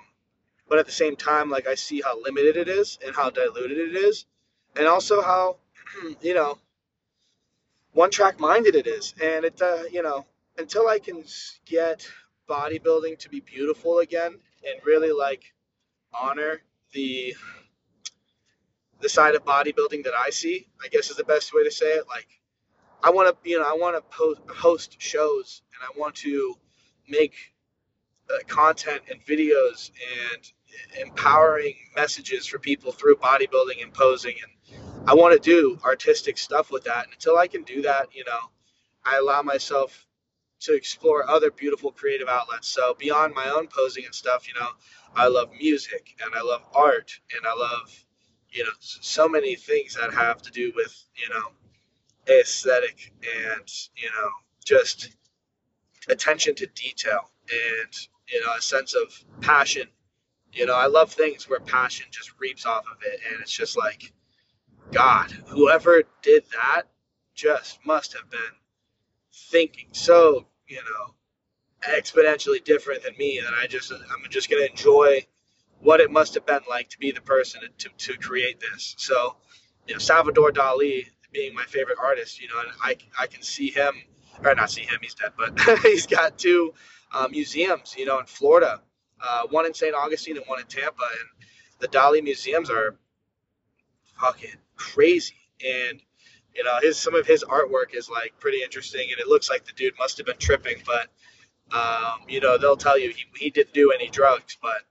but 0.68 0.78
at 0.78 0.86
the 0.86 0.92
same 0.92 1.16
time, 1.16 1.50
like 1.50 1.66
I 1.66 1.74
see 1.74 2.00
how 2.00 2.20
limited 2.22 2.56
it 2.56 2.68
is 2.68 2.98
and 3.04 3.14
how 3.14 3.30
diluted 3.30 3.78
it 3.78 3.96
is, 3.96 4.26
and 4.76 4.86
also 4.86 5.22
how 5.22 5.58
you 6.20 6.34
know 6.34 6.58
one 7.92 8.10
track 8.10 8.40
minded 8.40 8.74
it 8.74 8.86
is. 8.86 9.14
And 9.22 9.44
it 9.44 9.60
uh, 9.60 9.84
you 9.90 10.02
know 10.02 10.26
until 10.58 10.88
I 10.88 10.98
can 10.98 11.24
get 11.66 12.08
bodybuilding 12.48 13.18
to 13.20 13.28
be 13.28 13.40
beautiful 13.40 13.98
again 14.00 14.38
and 14.66 14.80
really 14.84 15.12
like 15.12 15.44
honor 16.14 16.60
the 16.92 17.34
the 19.00 19.08
side 19.08 19.34
of 19.34 19.44
bodybuilding 19.44 20.04
that 20.04 20.14
I 20.18 20.30
see, 20.30 20.66
I 20.82 20.88
guess 20.88 21.10
is 21.10 21.16
the 21.16 21.24
best 21.24 21.52
way 21.52 21.64
to 21.64 21.70
say 21.70 21.86
it. 21.86 22.06
Like 22.08 22.28
I 23.02 23.10
want 23.10 23.28
to, 23.42 23.48
you 23.50 23.58
know, 23.58 23.64
I 23.64 23.74
want 23.74 23.96
to 23.96 24.16
post, 24.16 24.40
host 24.48 24.96
shows 25.00 25.62
and 25.74 25.82
I 25.88 25.98
want 25.98 26.14
to 26.16 26.56
make 27.12 27.34
uh, 28.30 28.38
content 28.48 29.02
and 29.10 29.24
videos 29.24 29.90
and 30.32 30.52
empowering 31.00 31.74
messages 31.94 32.46
for 32.46 32.58
people 32.58 32.92
through 32.92 33.16
bodybuilding 33.16 33.82
and 33.82 33.92
posing 33.94 34.34
and 34.42 34.80
I 35.06 35.14
want 35.14 35.34
to 35.34 35.40
do 35.40 35.78
artistic 35.84 36.38
stuff 36.38 36.70
with 36.70 36.84
that. 36.84 37.04
And 37.04 37.12
until 37.12 37.36
I 37.36 37.46
can 37.46 37.62
do 37.62 37.82
that 37.82 38.08
you 38.14 38.24
know 38.24 38.40
I 39.04 39.18
allow 39.18 39.42
myself 39.42 40.06
to 40.60 40.74
explore 40.74 41.28
other 41.28 41.50
beautiful 41.50 41.90
creative 41.92 42.28
outlets. 42.28 42.68
So 42.68 42.94
beyond 42.98 43.34
my 43.34 43.48
own 43.48 43.68
posing 43.68 44.06
and 44.06 44.14
stuff 44.14 44.48
you 44.48 44.54
know 44.58 44.68
I 45.14 45.28
love 45.28 45.50
music 45.60 46.16
and 46.24 46.32
I 46.34 46.42
love 46.42 46.62
art 46.74 47.12
and 47.36 47.46
I 47.46 47.54
love 47.54 48.04
you 48.50 48.64
know 48.64 48.70
so 48.80 49.28
many 49.28 49.56
things 49.56 49.94
that 49.96 50.14
have 50.14 50.40
to 50.42 50.50
do 50.50 50.72
with 50.74 51.04
you 51.16 51.28
know 51.34 51.48
aesthetic 52.28 53.12
and 53.48 53.68
you 53.96 54.08
know 54.08 54.30
just 54.64 55.10
attention 56.08 56.54
to 56.56 56.66
detail 56.66 57.30
and 57.50 57.92
you 58.32 58.40
know 58.40 58.52
a 58.56 58.62
sense 58.62 58.94
of 58.94 59.24
passion. 59.40 59.88
You 60.52 60.66
know 60.66 60.74
i 60.74 60.86
love 60.86 61.12
things 61.12 61.48
where 61.48 61.60
passion 61.60 62.06
just 62.10 62.38
reaps 62.38 62.66
off 62.66 62.84
of 62.90 62.98
it 63.04 63.20
and 63.30 63.40
it's 63.40 63.52
just 63.52 63.76
like 63.76 64.12
god 64.92 65.30
whoever 65.46 66.02
did 66.20 66.44
that 66.52 66.82
just 67.34 67.78
must 67.86 68.12
have 68.12 68.28
been 68.30 68.40
thinking 69.50 69.88
so 69.92 70.46
you 70.68 70.76
know 70.76 71.14
exponentially 71.88 72.62
different 72.62 73.02
than 73.02 73.14
me 73.18 73.40
that 73.42 73.54
i 73.54 73.66
just 73.66 73.90
i'm 73.92 74.30
just 74.30 74.50
going 74.50 74.62
to 74.62 74.70
enjoy 74.70 75.24
what 75.80 76.00
it 76.00 76.10
must 76.10 76.34
have 76.34 76.46
been 76.46 76.60
like 76.68 76.88
to 76.90 76.98
be 76.98 77.10
the 77.10 77.20
person 77.20 77.60
to, 77.78 77.88
to 77.98 78.16
create 78.18 78.60
this. 78.60 78.94
So 78.98 79.36
you 79.86 79.94
know 79.94 79.98
salvador 79.98 80.52
dali 80.52 81.06
being 81.32 81.54
my 81.54 81.64
favorite 81.64 81.98
artist 82.00 82.40
you 82.40 82.48
know 82.48 82.60
and 82.60 82.68
i, 82.82 82.96
I 83.18 83.26
can 83.26 83.42
see 83.42 83.70
him 83.70 83.94
or 84.44 84.54
not 84.54 84.70
see 84.70 84.82
him, 84.82 84.98
he's 85.00 85.14
dead, 85.14 85.32
but 85.36 85.58
he's 85.82 86.06
got 86.06 86.38
two 86.38 86.74
uh, 87.12 87.28
museums, 87.30 87.94
you 87.96 88.06
know, 88.06 88.18
in 88.18 88.26
Florida, 88.26 88.80
uh, 89.20 89.42
one 89.50 89.66
in 89.66 89.74
St. 89.74 89.94
Augustine 89.94 90.36
and 90.36 90.46
one 90.46 90.60
in 90.60 90.66
Tampa. 90.66 91.02
And 91.02 91.28
the 91.80 91.88
Dali 91.88 92.22
museums 92.22 92.70
are 92.70 92.96
fucking 94.20 94.54
crazy. 94.76 95.36
And, 95.64 96.00
you 96.54 96.64
know, 96.64 96.78
his 96.80 96.98
some 96.98 97.14
of 97.14 97.26
his 97.26 97.44
artwork 97.44 97.94
is 97.94 98.08
like 98.08 98.34
pretty 98.40 98.62
interesting. 98.62 99.08
And 99.10 99.20
it 99.20 99.28
looks 99.28 99.50
like 99.50 99.64
the 99.64 99.72
dude 99.72 99.94
must 99.98 100.18
have 100.18 100.26
been 100.26 100.38
tripping, 100.38 100.82
but, 100.86 101.08
um, 101.76 102.26
you 102.28 102.40
know, 102.40 102.58
they'll 102.58 102.76
tell 102.76 102.98
you 102.98 103.10
he, 103.10 103.24
he 103.36 103.50
didn't 103.50 103.74
do 103.74 103.92
any 103.92 104.08
drugs, 104.08 104.56
but 104.60 104.82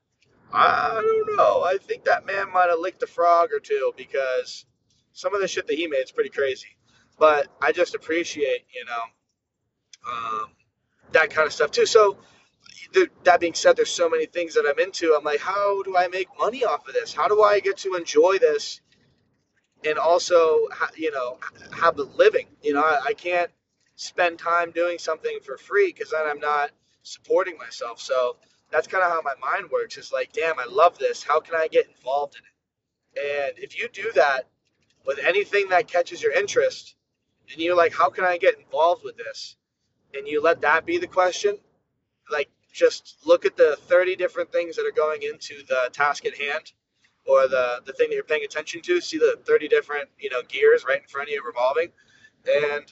I 0.54 1.02
don't 1.02 1.38
know. 1.38 1.64
I 1.64 1.78
think 1.78 2.06
that 2.06 2.26
man 2.26 2.52
might 2.52 2.70
have 2.70 2.80
licked 2.80 3.04
a 3.04 3.08
frog 3.08 3.50
or 3.54 3.60
two 3.60 3.94
because 3.96 4.66
some 5.14 5.34
of 5.34 5.42
the 5.42 5.48
shit 5.48 5.68
that 5.68 5.76
he 5.76 5.88
made 5.88 6.04
is 6.04 6.12
pretty 6.12 6.30
crazy. 6.30 6.68
But 7.18 7.48
I 7.62 7.72
just 7.72 7.96
appreciate, 7.96 8.66
you 8.74 8.84
know, 8.86 9.02
um, 10.08 10.48
that 11.12 11.30
kind 11.30 11.46
of 11.48 11.54
stuff 11.54 11.72
too. 11.72 11.86
So 11.86 12.18
that 13.24 13.40
being 13.40 13.54
said, 13.54 13.78
there's 13.78 13.90
so 13.90 14.10
many 14.10 14.26
things 14.26 14.54
that 14.56 14.66
I'm 14.68 14.80
into. 14.80 15.16
I'm 15.18 15.24
like, 15.24 15.40
how 15.40 15.82
do 15.84 15.96
I 15.98 16.08
make 16.08 16.28
money 16.40 16.64
off 16.66 16.88
of 16.88 16.94
this? 16.94 17.14
How 17.14 17.28
do 17.28 17.42
I 17.42 17.60
get 17.60 17.78
to 17.78 17.96
enjoy 17.96 18.38
this 18.38 18.82
and 19.86 19.98
also, 19.98 20.68
you 20.96 21.12
know, 21.12 21.38
have 21.74 21.98
a 22.00 22.04
living? 22.04 22.48
You 22.62 22.74
know, 22.74 22.82
I, 22.82 23.00
I 23.10 23.14
can't 23.14 23.52
spend 23.96 24.40
time 24.40 24.72
doing 24.72 24.98
something 24.98 25.40
for 25.44 25.58
free 25.58 25.94
because 25.94 26.12
then 26.12 26.24
I'm 26.26 26.40
not 26.40 26.72
supporting 27.04 27.58
myself. 27.58 28.02
So 28.02 28.38
that's 28.72 28.88
kind 28.88 29.04
of 29.04 29.12
how 29.12 29.22
my 29.22 29.36
mind 29.42 29.72
works. 29.72 29.98
It's 29.98 30.12
like, 30.12 30.34
damn, 30.34 30.60
I 30.60 30.66
love 30.70 30.98
this. 30.98 31.24
How 31.24 31.40
can 31.40 31.56
I 31.56 31.68
get 31.68 31.88
involved 31.88 32.36
in 32.36 32.42
it? 32.42 33.50
And 33.54 33.64
if 33.64 33.78
you 33.78 33.90
do 33.90 34.12
that 34.16 34.48
with 35.06 35.20
anything 35.20 35.70
that 35.70 35.88
catches 35.88 36.22
your 36.22 36.32
interest, 36.32 36.96
and 37.52 37.62
you're 37.62 37.76
like, 37.76 37.94
how 37.94 38.10
can 38.10 38.24
I 38.24 38.38
get 38.38 38.58
involved 38.60 39.04
with 39.04 39.18
this? 39.18 39.58
And 40.14 40.28
you 40.28 40.42
let 40.42 40.62
that 40.62 40.86
be 40.86 40.98
the 40.98 41.08
question, 41.08 41.58
like 42.32 42.50
just 42.72 43.18
look 43.26 43.46
at 43.46 43.58
the 43.58 43.78
30 43.88 44.16
different 44.16 44.52
things 44.52 44.76
that 44.76 44.86
are 44.86 44.96
going 44.96 45.24
into 45.24 45.64
the 45.68 45.90
task 45.92 46.26
at 46.26 46.38
hand 46.38 46.72
or 47.26 47.48
the, 47.48 47.82
the 47.86 47.94
thing 47.94 48.10
that 48.10 48.16
you're 48.16 48.24
paying 48.24 48.44
attention 48.44 48.82
to, 48.82 49.02
see 49.02 49.18
the 49.18 49.38
30 49.46 49.68
different, 49.68 50.10
you 50.20 50.30
know, 50.30 50.42
gears 50.48 50.86
right 50.88 51.02
in 51.02 51.08
front 51.08 51.30
of 51.30 51.34
you 51.34 51.44
revolving 51.46 51.90
and 52.48 52.86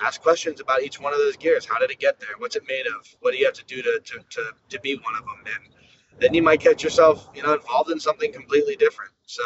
ask 0.00 0.20
questions 0.20 0.60
about 0.60 0.82
each 0.82 1.00
one 1.00 1.12
of 1.12 1.18
those 1.18 1.36
gears. 1.36 1.64
How 1.64 1.78
did 1.78 1.90
it 1.90 1.98
get 1.98 2.18
there? 2.20 2.30
What's 2.38 2.56
it 2.56 2.64
made 2.68 2.86
of? 2.86 3.06
What 3.20 3.32
do 3.32 3.38
you 3.38 3.46
have 3.46 3.54
to 3.54 3.64
do 3.64 3.82
to, 3.82 4.00
to, 4.04 4.18
to, 4.30 4.50
to 4.70 4.80
be 4.80 4.96
one 4.96 5.14
of 5.14 5.24
them? 5.24 5.42
And 5.46 6.20
then 6.20 6.34
you 6.34 6.42
might 6.42 6.60
catch 6.60 6.82
yourself, 6.82 7.28
you 7.34 7.42
know, 7.42 7.54
involved 7.54 7.90
in 7.90 8.00
something 8.00 8.32
completely 8.32 8.76
different. 8.76 9.12
So 9.26 9.42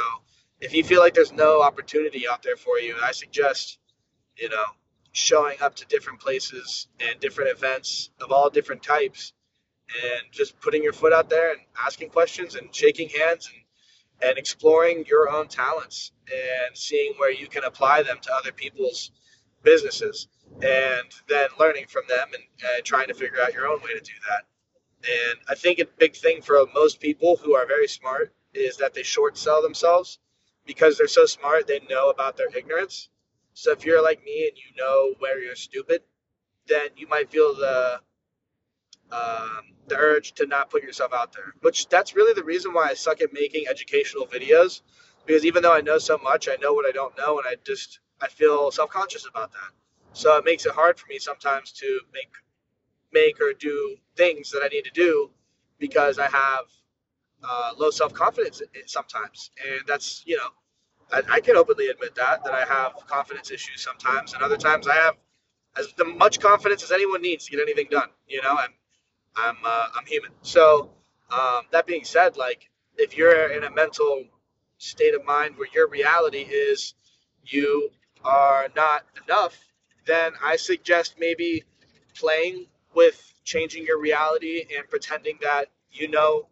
if 0.60 0.72
you 0.74 0.82
feel 0.82 1.00
like 1.00 1.14
there's 1.14 1.32
no 1.32 1.62
opportunity 1.62 2.26
out 2.28 2.42
there 2.42 2.56
for 2.56 2.78
you, 2.78 2.96
I 3.02 3.12
suggest, 3.12 3.78
you 4.36 4.48
know, 4.48 4.64
showing 5.16 5.56
up 5.62 5.74
to 5.74 5.86
different 5.86 6.20
places 6.20 6.88
and 7.00 7.18
different 7.20 7.50
events 7.50 8.10
of 8.20 8.30
all 8.30 8.50
different 8.50 8.82
types 8.82 9.32
and 10.04 10.30
just 10.30 10.60
putting 10.60 10.82
your 10.82 10.92
foot 10.92 11.12
out 11.12 11.30
there 11.30 11.52
and 11.52 11.60
asking 11.86 12.10
questions 12.10 12.54
and 12.54 12.74
shaking 12.74 13.08
hands 13.08 13.50
and, 13.50 14.28
and 14.28 14.38
exploring 14.38 15.06
your 15.08 15.30
own 15.30 15.48
talents 15.48 16.12
and 16.30 16.76
seeing 16.76 17.14
where 17.16 17.32
you 17.32 17.46
can 17.46 17.64
apply 17.64 18.02
them 18.02 18.18
to 18.20 18.30
other 18.34 18.52
people's 18.52 19.10
businesses 19.62 20.28
and 20.60 21.08
then 21.28 21.48
learning 21.58 21.86
from 21.88 22.02
them 22.10 22.28
and, 22.34 22.42
and 22.74 22.84
trying 22.84 23.08
to 23.08 23.14
figure 23.14 23.40
out 23.42 23.54
your 23.54 23.68
own 23.68 23.80
way 23.80 23.94
to 23.94 24.00
do 24.00 24.12
that. 24.28 24.44
And 25.30 25.38
I 25.48 25.54
think 25.54 25.78
a 25.78 25.86
big 25.98 26.14
thing 26.14 26.42
for 26.42 26.62
most 26.74 27.00
people 27.00 27.36
who 27.36 27.54
are 27.54 27.66
very 27.66 27.88
smart 27.88 28.34
is 28.52 28.76
that 28.76 28.92
they 28.92 29.02
short 29.02 29.38
sell 29.38 29.62
themselves 29.62 30.18
because 30.66 30.98
they're 30.98 31.08
so 31.08 31.24
smart, 31.24 31.66
they 31.66 31.80
know 31.88 32.10
about 32.10 32.36
their 32.36 32.54
ignorance 32.54 33.08
so 33.56 33.72
if 33.72 33.86
you're 33.86 34.02
like 34.02 34.22
me 34.22 34.48
and 34.48 34.58
you 34.58 34.76
know 34.76 35.14
where 35.18 35.40
you're 35.42 35.56
stupid, 35.56 36.02
then 36.68 36.90
you 36.96 37.08
might 37.08 37.30
feel 37.30 37.54
the 37.54 38.00
um, 39.10 39.62
the 39.88 39.96
urge 39.96 40.32
to 40.34 40.46
not 40.46 40.68
put 40.68 40.82
yourself 40.82 41.14
out 41.14 41.32
there. 41.32 41.54
Which 41.62 41.88
that's 41.88 42.14
really 42.14 42.34
the 42.34 42.44
reason 42.44 42.74
why 42.74 42.88
I 42.90 42.94
suck 42.94 43.22
at 43.22 43.32
making 43.32 43.64
educational 43.66 44.26
videos, 44.26 44.82
because 45.24 45.46
even 45.46 45.62
though 45.62 45.72
I 45.72 45.80
know 45.80 45.96
so 45.96 46.18
much, 46.18 46.48
I 46.50 46.56
know 46.60 46.74
what 46.74 46.84
I 46.86 46.92
don't 46.92 47.16
know, 47.16 47.38
and 47.38 47.46
I 47.48 47.56
just 47.64 47.98
I 48.20 48.28
feel 48.28 48.70
self 48.70 48.90
conscious 48.90 49.26
about 49.26 49.52
that. 49.52 49.70
So 50.12 50.36
it 50.36 50.44
makes 50.44 50.66
it 50.66 50.72
hard 50.72 50.98
for 50.98 51.06
me 51.08 51.18
sometimes 51.18 51.72
to 51.72 52.00
make 52.12 52.32
make 53.10 53.40
or 53.40 53.54
do 53.54 53.96
things 54.16 54.50
that 54.50 54.60
I 54.62 54.68
need 54.68 54.84
to 54.84 54.90
do 54.90 55.30
because 55.78 56.18
I 56.18 56.28
have 56.28 56.64
uh, 57.42 57.72
low 57.78 57.90
self 57.90 58.12
confidence 58.12 58.60
sometimes, 58.86 59.50
and 59.66 59.80
that's 59.86 60.22
you 60.26 60.36
know 60.36 60.50
I, 61.12 61.22
I, 61.30 61.40
can 61.40 61.56
openly 61.56 61.88
admit 61.88 62.14
that 62.16 62.44
that 62.44 62.52
I 62.52 62.64
have 62.64 62.94
confidence 63.06 63.50
issues 63.50 63.82
sometimes, 63.82 64.34
and 64.34 64.42
other 64.42 64.56
times 64.56 64.88
I 64.88 64.94
have 64.94 65.14
as 65.76 65.92
much 66.16 66.40
confidence 66.40 66.82
as 66.82 66.90
anyone 66.92 67.22
needs 67.22 67.44
to 67.46 67.50
get 67.52 67.60
anything 67.60 67.86
done. 67.90 68.08
You 68.26 68.42
know, 68.42 68.56
I'm 68.58 68.74
I'm 69.36 69.56
uh, 69.64 69.88
I'm 69.96 70.06
human. 70.06 70.32
So 70.42 70.90
um, 71.30 71.62
that 71.72 71.86
being 71.86 72.04
said, 72.04 72.36
like 72.36 72.68
if 72.96 73.16
you're 73.16 73.50
in 73.52 73.64
a 73.64 73.70
mental 73.70 74.24
state 74.78 75.14
of 75.14 75.24
mind 75.24 75.56
where 75.56 75.68
your 75.72 75.88
reality 75.88 76.40
is 76.40 76.94
you 77.44 77.90
are 78.24 78.68
not 78.74 79.04
enough, 79.24 79.56
then 80.06 80.32
I 80.42 80.56
suggest 80.56 81.14
maybe 81.18 81.64
playing 82.14 82.66
with 82.94 83.20
changing 83.44 83.84
your 83.84 84.00
reality 84.00 84.64
and 84.76 84.88
pretending 84.88 85.38
that 85.42 85.66
you 85.92 86.08
know 86.08 86.48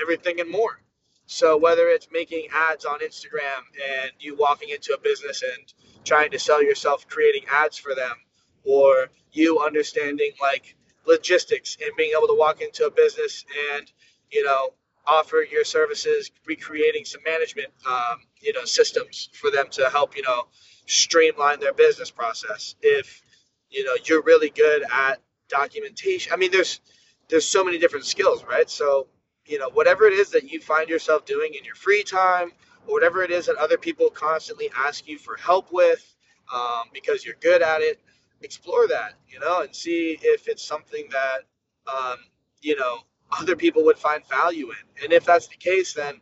everything 0.00 0.40
and 0.40 0.50
more. 0.50 0.80
So 1.30 1.56
whether 1.56 1.86
it's 1.86 2.08
making 2.10 2.48
ads 2.52 2.84
on 2.84 2.98
Instagram 2.98 3.62
and 4.02 4.10
you 4.18 4.34
walking 4.36 4.70
into 4.70 4.94
a 4.94 4.98
business 4.98 5.44
and 5.44 5.72
trying 6.04 6.32
to 6.32 6.40
sell 6.40 6.60
yourself 6.60 7.06
creating 7.06 7.44
ads 7.48 7.76
for 7.78 7.94
them, 7.94 8.16
or 8.64 9.10
you 9.30 9.60
understanding 9.60 10.32
like 10.42 10.74
logistics 11.06 11.76
and 11.80 11.92
being 11.96 12.10
able 12.18 12.26
to 12.26 12.36
walk 12.36 12.60
into 12.60 12.84
a 12.84 12.90
business 12.90 13.44
and 13.76 13.92
you 14.32 14.42
know 14.44 14.70
offer 15.06 15.46
your 15.48 15.62
services, 15.62 16.32
recreating 16.46 17.04
some 17.04 17.22
management 17.24 17.68
um, 17.88 18.18
you 18.40 18.52
know 18.52 18.64
systems 18.64 19.30
for 19.32 19.52
them 19.52 19.66
to 19.70 19.88
help 19.88 20.16
you 20.16 20.22
know 20.22 20.48
streamline 20.86 21.60
their 21.60 21.72
business 21.72 22.10
process. 22.10 22.74
If 22.82 23.22
you 23.70 23.84
know 23.84 23.94
you're 24.04 24.22
really 24.22 24.50
good 24.50 24.82
at 24.92 25.20
documentation, 25.48 26.32
I 26.32 26.36
mean, 26.36 26.50
there's 26.50 26.80
there's 27.28 27.46
so 27.46 27.62
many 27.62 27.78
different 27.78 28.04
skills, 28.04 28.44
right? 28.44 28.68
So 28.68 29.06
you 29.46 29.58
know 29.58 29.70
whatever 29.70 30.06
it 30.06 30.14
is 30.14 30.30
that 30.30 30.50
you 30.50 30.60
find 30.60 30.88
yourself 30.88 31.24
doing 31.26 31.54
in 31.58 31.64
your 31.64 31.74
free 31.76 32.04
time 32.04 32.52
or 32.86 32.94
whatever 32.94 33.22
it 33.22 33.30
is 33.30 33.46
that 33.46 33.56
other 33.56 33.78
people 33.78 34.10
constantly 34.10 34.70
ask 34.76 35.08
you 35.08 35.18
for 35.18 35.36
help 35.36 35.68
with 35.72 36.14
um, 36.54 36.84
because 36.92 37.24
you're 37.24 37.36
good 37.40 37.62
at 37.62 37.82
it 37.82 38.00
explore 38.42 38.88
that 38.88 39.14
you 39.28 39.40
know 39.40 39.62
and 39.62 39.74
see 39.74 40.18
if 40.22 40.48
it's 40.48 40.64
something 40.64 41.06
that 41.12 41.40
um, 41.92 42.18
you 42.62 42.76
know 42.76 42.98
other 43.40 43.56
people 43.56 43.84
would 43.84 43.98
find 43.98 44.22
value 44.28 44.70
in. 44.70 45.04
And 45.04 45.12
if 45.12 45.24
that's 45.24 45.48
the 45.48 45.56
case 45.56 45.94
then 45.94 46.20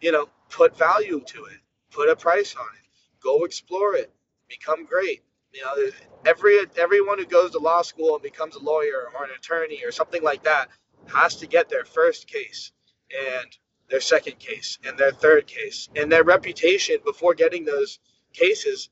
you 0.00 0.12
know 0.12 0.28
put 0.50 0.76
value 0.78 1.22
to 1.26 1.44
it. 1.46 1.58
Put 1.92 2.10
a 2.10 2.16
price 2.16 2.54
on 2.56 2.66
it. 2.66 2.90
Go 3.22 3.44
explore 3.44 3.96
it. 3.96 4.12
Become 4.48 4.86
great. 4.86 5.22
You 5.54 5.62
know 5.64 5.90
every 6.26 6.58
everyone 6.76 7.18
who 7.18 7.26
goes 7.26 7.52
to 7.52 7.58
law 7.58 7.82
school 7.82 8.14
and 8.14 8.22
becomes 8.22 8.56
a 8.56 8.60
lawyer 8.60 9.08
or 9.16 9.24
an 9.24 9.30
attorney 9.38 9.82
or 9.84 9.92
something 9.92 10.22
like 10.22 10.44
that 10.44 10.68
has 11.14 11.36
to 11.36 11.46
get 11.46 11.68
their 11.68 11.84
first 11.84 12.28
case 12.28 12.72
and 13.10 13.58
their 13.90 14.00
second 14.00 14.38
case 14.38 14.78
and 14.86 14.98
their 14.98 15.12
third 15.12 15.46
case. 15.46 15.88
And 15.96 16.12
their 16.12 16.24
reputation 16.24 16.98
before 17.04 17.34
getting 17.34 17.64
those 17.64 17.98
cases 18.34 18.88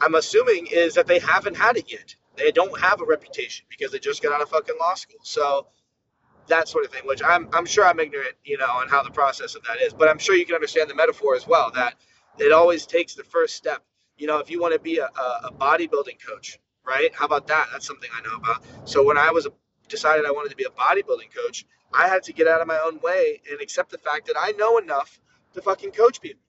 i'm 0.00 0.14
assuming 0.14 0.66
is 0.68 0.94
that 0.94 1.06
they 1.06 1.18
haven't 1.18 1.56
had 1.56 1.76
it 1.76 1.90
yet. 1.92 2.14
They 2.36 2.52
don't 2.52 2.78
have 2.80 3.00
a 3.00 3.04
reputation 3.06 3.66
because 3.70 3.92
they 3.92 3.98
just 3.98 4.22
got 4.22 4.32
out 4.32 4.42
of 4.42 4.50
fucking 4.50 4.76
law 4.80 4.94
school. 4.94 5.20
So 5.22 5.68
that 6.48 6.68
sort 6.68 6.84
of 6.84 6.92
thing 6.92 7.02
which 7.06 7.22
i'm, 7.24 7.48
I'm 7.54 7.66
sure 7.66 7.86
i'm 7.86 8.00
ignorant 8.00 8.34
you 8.44 8.58
know 8.58 8.66
on 8.66 8.88
how 8.88 9.02
the 9.02 9.10
process 9.10 9.54
of 9.54 9.64
that 9.64 9.80
is. 9.82 9.92
But 9.94 10.08
i'm 10.08 10.18
sure 10.18 10.36
you 10.36 10.46
can 10.46 10.56
understand 10.56 10.90
the 10.90 10.94
metaphor 10.94 11.36
as 11.36 11.46
well 11.46 11.70
that 11.74 11.94
it 12.38 12.52
always 12.52 12.86
takes 12.86 13.14
the 13.14 13.24
first 13.24 13.56
step. 13.56 13.82
You 14.16 14.26
know 14.28 14.38
if 14.38 14.50
you 14.50 14.60
want 14.60 14.74
to 14.74 14.80
be 14.80 14.98
a, 14.98 15.06
a 15.06 15.52
bodybuilding 15.52 16.18
coach 16.26 16.58
right? 16.86 17.14
How 17.14 17.26
about 17.26 17.46
that? 17.48 17.68
That's 17.72 17.86
something 17.86 18.10
i 18.16 18.22
know 18.28 18.36
about. 18.36 18.64
So 18.88 19.04
when 19.04 19.18
i 19.18 19.30
was 19.30 19.46
a, 19.46 19.50
decided 19.88 20.26
i 20.26 20.30
wanted 20.30 20.50
to 20.50 20.56
be 20.56 20.64
a 20.64 20.68
bodybuilding 20.70 21.34
coach 21.34 21.64
I 21.94 22.08
had 22.08 22.24
to 22.24 22.32
get 22.32 22.48
out 22.48 22.60
of 22.60 22.66
my 22.66 22.80
own 22.80 22.98
way 23.00 23.40
and 23.48 23.60
accept 23.60 23.90
the 23.90 23.98
fact 23.98 24.26
that 24.26 24.36
I 24.36 24.50
know 24.52 24.78
enough 24.78 25.20
to 25.54 25.62
fucking 25.62 25.92
coach 25.92 26.20
people. 26.20 26.42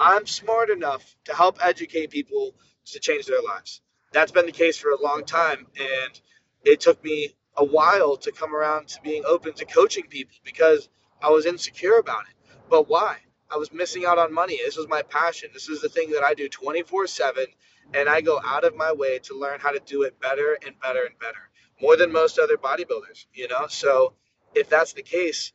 I'm 0.00 0.26
smart 0.26 0.70
enough 0.70 1.16
to 1.24 1.34
help 1.34 1.58
educate 1.62 2.10
people 2.10 2.54
to 2.86 2.98
change 2.98 3.26
their 3.26 3.42
lives. 3.42 3.82
That's 4.12 4.32
been 4.32 4.46
the 4.46 4.52
case 4.52 4.78
for 4.78 4.90
a 4.90 5.00
long 5.00 5.24
time. 5.24 5.66
And 5.78 6.20
it 6.64 6.80
took 6.80 7.04
me 7.04 7.34
a 7.56 7.64
while 7.64 8.16
to 8.18 8.32
come 8.32 8.54
around 8.54 8.88
to 8.88 9.02
being 9.02 9.24
open 9.26 9.52
to 9.54 9.66
coaching 9.66 10.06
people 10.06 10.36
because 10.44 10.88
I 11.22 11.30
was 11.30 11.44
insecure 11.44 11.98
about 11.98 12.24
it. 12.30 12.56
But 12.70 12.88
why? 12.88 13.18
I 13.50 13.58
was 13.58 13.72
missing 13.72 14.06
out 14.06 14.18
on 14.18 14.32
money. 14.32 14.58
This 14.64 14.76
was 14.76 14.88
my 14.88 15.02
passion. 15.02 15.50
This 15.52 15.68
is 15.68 15.82
the 15.82 15.88
thing 15.90 16.10
that 16.10 16.24
I 16.24 16.32
do 16.32 16.48
24 16.48 17.06
7. 17.06 17.46
And 17.94 18.08
I 18.08 18.22
go 18.22 18.40
out 18.42 18.64
of 18.64 18.74
my 18.74 18.92
way 18.92 19.18
to 19.20 19.38
learn 19.38 19.60
how 19.60 19.70
to 19.70 19.78
do 19.78 20.02
it 20.02 20.18
better 20.20 20.58
and 20.66 20.78
better 20.80 21.04
and 21.04 21.18
better, 21.18 21.50
more 21.80 21.96
than 21.96 22.12
most 22.12 22.38
other 22.38 22.56
bodybuilders, 22.56 23.26
you 23.32 23.48
know? 23.48 23.66
So 23.68 24.14
if 24.54 24.68
that's 24.68 24.92
the 24.92 25.02
case, 25.02 25.52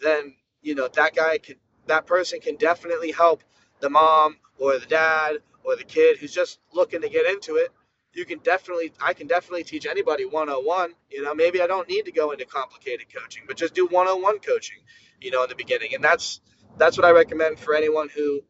then 0.00 0.34
you 0.62 0.74
know 0.74 0.88
that 0.88 1.14
guy 1.14 1.38
can 1.38 1.56
that 1.86 2.06
person 2.06 2.40
can 2.40 2.56
definitely 2.56 3.12
help 3.12 3.42
the 3.80 3.90
mom 3.90 4.36
or 4.58 4.78
the 4.78 4.86
dad 4.86 5.36
or 5.64 5.76
the 5.76 5.84
kid 5.84 6.18
who's 6.18 6.32
just 6.32 6.58
looking 6.72 7.02
to 7.02 7.08
get 7.08 7.26
into 7.26 7.56
it. 7.56 7.70
You 8.12 8.24
can 8.24 8.38
definitely 8.38 8.92
I 9.00 9.12
can 9.12 9.26
definitely 9.26 9.64
teach 9.64 9.86
anybody 9.86 10.24
101. 10.24 10.94
You 11.10 11.22
know, 11.22 11.34
maybe 11.34 11.60
I 11.60 11.66
don't 11.66 11.88
need 11.88 12.04
to 12.06 12.12
go 12.12 12.30
into 12.30 12.44
complicated 12.44 13.06
coaching, 13.14 13.44
but 13.46 13.56
just 13.56 13.74
do 13.74 13.86
101 13.86 14.38
coaching, 14.38 14.78
you 15.20 15.30
know, 15.30 15.42
in 15.42 15.48
the 15.48 15.56
beginning. 15.56 15.94
And 15.94 16.02
that's 16.02 16.40
that's 16.78 16.96
what 16.96 17.06
I 17.06 17.10
recommend 17.10 17.58
for 17.58 17.74
anyone 17.74 18.08
who 18.08 18.42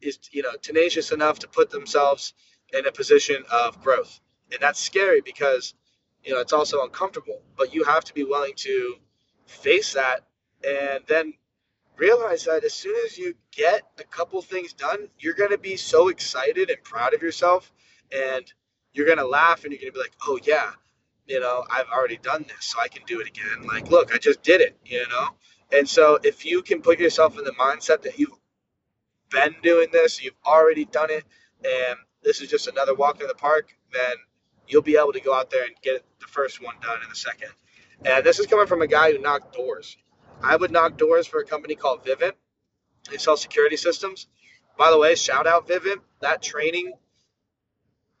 is, 0.00 0.18
you 0.30 0.42
know, 0.42 0.52
tenacious 0.60 1.12
enough 1.12 1.40
to 1.40 1.48
put 1.48 1.70
themselves 1.70 2.34
in 2.72 2.86
a 2.86 2.92
position 2.92 3.44
of 3.50 3.82
growth. 3.82 4.20
And 4.50 4.60
that's 4.60 4.80
scary 4.80 5.20
because, 5.20 5.74
you 6.24 6.32
know, 6.32 6.40
it's 6.40 6.52
also 6.52 6.82
uncomfortable, 6.82 7.42
but 7.56 7.74
you 7.74 7.84
have 7.84 8.04
to 8.04 8.14
be 8.14 8.24
willing 8.24 8.52
to 8.56 8.94
face 9.46 9.94
that 9.94 10.24
and 10.66 11.02
then 11.08 11.34
realize 11.96 12.44
that 12.44 12.64
as 12.64 12.72
soon 12.72 12.94
as 13.04 13.18
you 13.18 13.34
get 13.50 13.82
a 13.98 14.04
couple 14.04 14.40
things 14.42 14.72
done, 14.72 15.08
you're 15.18 15.34
going 15.34 15.50
to 15.50 15.58
be 15.58 15.76
so 15.76 16.08
excited 16.08 16.70
and 16.70 16.82
proud 16.82 17.14
of 17.14 17.22
yourself 17.22 17.72
and 18.12 18.52
you're 18.92 19.06
going 19.06 19.18
to 19.18 19.26
laugh 19.26 19.64
and 19.64 19.72
you're 19.72 19.80
going 19.80 19.92
to 19.92 19.98
be 19.98 20.00
like, 20.00 20.16
oh, 20.26 20.38
yeah, 20.44 20.70
you 21.26 21.40
know, 21.40 21.64
I've 21.70 21.88
already 21.88 22.18
done 22.18 22.44
this, 22.48 22.66
so 22.66 22.80
I 22.80 22.88
can 22.88 23.02
do 23.06 23.20
it 23.20 23.28
again. 23.28 23.66
Like, 23.66 23.90
look, 23.90 24.14
I 24.14 24.18
just 24.18 24.42
did 24.42 24.60
it, 24.60 24.76
you 24.84 25.06
know? 25.08 25.28
And 25.72 25.88
so 25.88 26.18
if 26.22 26.44
you 26.44 26.62
can 26.62 26.82
put 26.82 26.98
yourself 27.00 27.38
in 27.38 27.44
the 27.44 27.52
mindset 27.52 28.02
that 28.02 28.18
you've 28.18 28.38
been 29.30 29.54
doing 29.62 29.88
this, 29.92 30.22
you've 30.22 30.34
already 30.44 30.84
done 30.84 31.10
it, 31.10 31.24
and 31.64 31.96
this 32.22 32.40
is 32.40 32.50
just 32.50 32.68
another 32.68 32.94
walk 32.94 33.20
in 33.20 33.28
the 33.28 33.34
park, 33.34 33.74
then 33.92 34.16
you'll 34.72 34.82
be 34.82 34.96
able 34.96 35.12
to 35.12 35.20
go 35.20 35.34
out 35.34 35.50
there 35.50 35.64
and 35.64 35.74
get 35.82 36.04
the 36.20 36.26
first 36.26 36.62
one 36.62 36.74
done 36.80 36.98
in 37.04 37.10
a 37.10 37.14
second. 37.14 37.50
And 38.04 38.24
this 38.24 38.38
is 38.38 38.46
coming 38.46 38.66
from 38.66 38.82
a 38.82 38.86
guy 38.86 39.12
who 39.12 39.18
knocked 39.18 39.54
doors. 39.54 39.96
I 40.42 40.56
would 40.56 40.70
knock 40.72 40.96
doors 40.96 41.26
for 41.26 41.40
a 41.40 41.44
company 41.44 41.74
called 41.74 42.04
Vivint. 42.04 42.32
They 43.10 43.18
sell 43.18 43.36
security 43.36 43.76
systems. 43.76 44.26
By 44.78 44.90
the 44.90 44.98
way, 44.98 45.14
shout 45.14 45.46
out 45.46 45.68
Vivint. 45.68 46.00
That 46.20 46.42
training, 46.42 46.94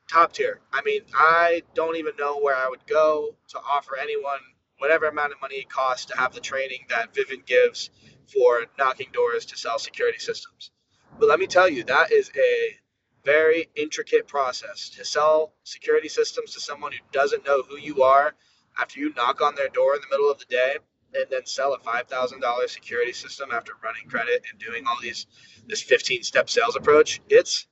top 0.08 0.32
tier. 0.32 0.60
I 0.72 0.82
mean, 0.82 1.02
I 1.14 1.62
don't 1.74 1.96
even 1.96 2.12
know 2.18 2.38
where 2.38 2.56
I 2.56 2.68
would 2.68 2.86
go 2.86 3.34
to 3.48 3.58
offer 3.58 3.96
anyone 3.96 4.38
whatever 4.78 5.06
amount 5.06 5.32
of 5.32 5.40
money 5.40 5.56
it 5.56 5.70
costs 5.70 6.06
to 6.06 6.16
have 6.16 6.34
the 6.34 6.40
training 6.40 6.80
that 6.88 7.14
Vivint 7.14 7.46
gives 7.46 7.90
for 8.32 8.66
knocking 8.78 9.08
doors 9.12 9.46
to 9.46 9.56
sell 9.56 9.78
security 9.78 10.18
systems. 10.18 10.70
But 11.18 11.28
let 11.28 11.38
me 11.38 11.46
tell 11.46 11.68
you, 11.68 11.84
that 11.84 12.10
is 12.10 12.30
a 12.36 12.76
very 13.24 13.68
intricate 13.76 14.26
process 14.26 14.88
to 14.90 15.04
sell 15.04 15.52
security 15.64 16.08
systems 16.08 16.54
to 16.54 16.60
someone 16.60 16.92
who 16.92 16.98
doesn't 17.12 17.46
know 17.46 17.62
who 17.62 17.78
you 17.78 18.02
are 18.02 18.34
after 18.78 19.00
you 19.00 19.12
knock 19.14 19.40
on 19.40 19.54
their 19.54 19.68
door 19.68 19.94
in 19.94 20.00
the 20.00 20.08
middle 20.10 20.30
of 20.30 20.38
the 20.38 20.44
day 20.46 20.76
and 21.14 21.26
then 21.30 21.44
sell 21.44 21.74
a 21.74 21.78
$5,000 21.78 22.68
security 22.68 23.12
system 23.12 23.50
after 23.52 23.72
running 23.82 24.08
credit 24.08 24.44
and 24.50 24.58
doing 24.58 24.84
all 24.86 24.96
these 25.02 25.26
this 25.66 25.82
15 25.82 26.22
step 26.22 26.50
sales 26.50 26.76
approach, 26.76 27.20
it's 27.28 27.66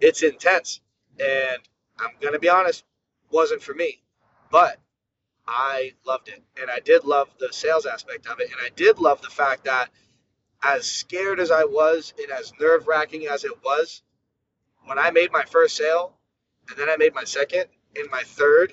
it's 0.00 0.22
intense. 0.22 0.80
And 1.20 1.58
I'm 1.98 2.10
going 2.20 2.32
to 2.32 2.38
be 2.38 2.48
honest, 2.48 2.84
wasn't 3.30 3.62
for 3.62 3.74
me. 3.74 4.02
But 4.50 4.78
I 5.46 5.92
loved 6.06 6.28
it. 6.28 6.42
And 6.60 6.70
I 6.70 6.80
did 6.80 7.04
love 7.04 7.28
the 7.38 7.52
sales 7.52 7.86
aspect 7.86 8.26
of 8.26 8.40
it. 8.40 8.50
And 8.50 8.60
I 8.64 8.70
did 8.74 8.98
love 8.98 9.20
the 9.22 9.30
fact 9.30 9.64
that 9.64 9.90
as 10.62 10.86
scared 10.86 11.40
as 11.40 11.50
I 11.50 11.64
was 11.64 12.12
and 12.20 12.30
as 12.30 12.52
nerve 12.60 12.86
wracking 12.86 13.26
as 13.26 13.44
it 13.44 13.62
was, 13.64 14.02
when 14.88 14.98
I 14.98 15.10
made 15.10 15.32
my 15.32 15.44
first 15.44 15.76
sale 15.76 16.14
and 16.68 16.78
then 16.78 16.88
I 16.88 16.96
made 16.96 17.14
my 17.14 17.24
second 17.24 17.66
and 17.96 18.10
my 18.10 18.22
third 18.22 18.72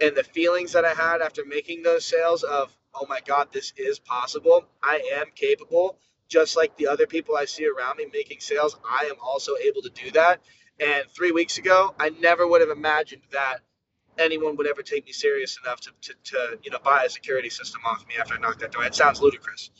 and 0.00 0.16
the 0.16 0.24
feelings 0.24 0.72
that 0.72 0.84
I 0.84 0.94
had 0.94 1.20
after 1.20 1.44
making 1.44 1.82
those 1.82 2.04
sales 2.04 2.42
of, 2.42 2.74
oh 2.94 3.06
my 3.08 3.20
God, 3.24 3.48
this 3.52 3.72
is 3.76 3.98
possible. 3.98 4.64
I 4.82 5.02
am 5.14 5.26
capable. 5.34 5.98
Just 6.28 6.56
like 6.56 6.76
the 6.76 6.88
other 6.88 7.06
people 7.06 7.36
I 7.36 7.44
see 7.44 7.66
around 7.66 7.98
me 7.98 8.06
making 8.12 8.40
sales, 8.40 8.76
I 8.88 9.06
am 9.10 9.16
also 9.22 9.52
able 9.56 9.82
to 9.82 9.90
do 9.90 10.10
that. 10.12 10.40
And 10.80 11.04
three 11.14 11.32
weeks 11.32 11.58
ago, 11.58 11.94
I 12.00 12.10
never 12.10 12.46
would 12.46 12.60
have 12.60 12.70
imagined 12.70 13.22
that 13.32 13.58
anyone 14.18 14.56
would 14.56 14.66
ever 14.66 14.82
take 14.82 15.06
me 15.06 15.12
serious 15.12 15.58
enough 15.64 15.80
to, 15.82 15.90
to, 16.02 16.14
to 16.24 16.58
you 16.62 16.70
know 16.70 16.78
buy 16.84 17.04
a 17.04 17.10
security 17.10 17.50
system 17.50 17.80
off 17.86 18.06
me 18.08 18.14
after 18.18 18.34
I 18.34 18.38
knocked 18.38 18.60
that 18.60 18.72
door. 18.72 18.84
It 18.84 18.94
sounds 18.94 19.20
ludicrous, 19.20 19.70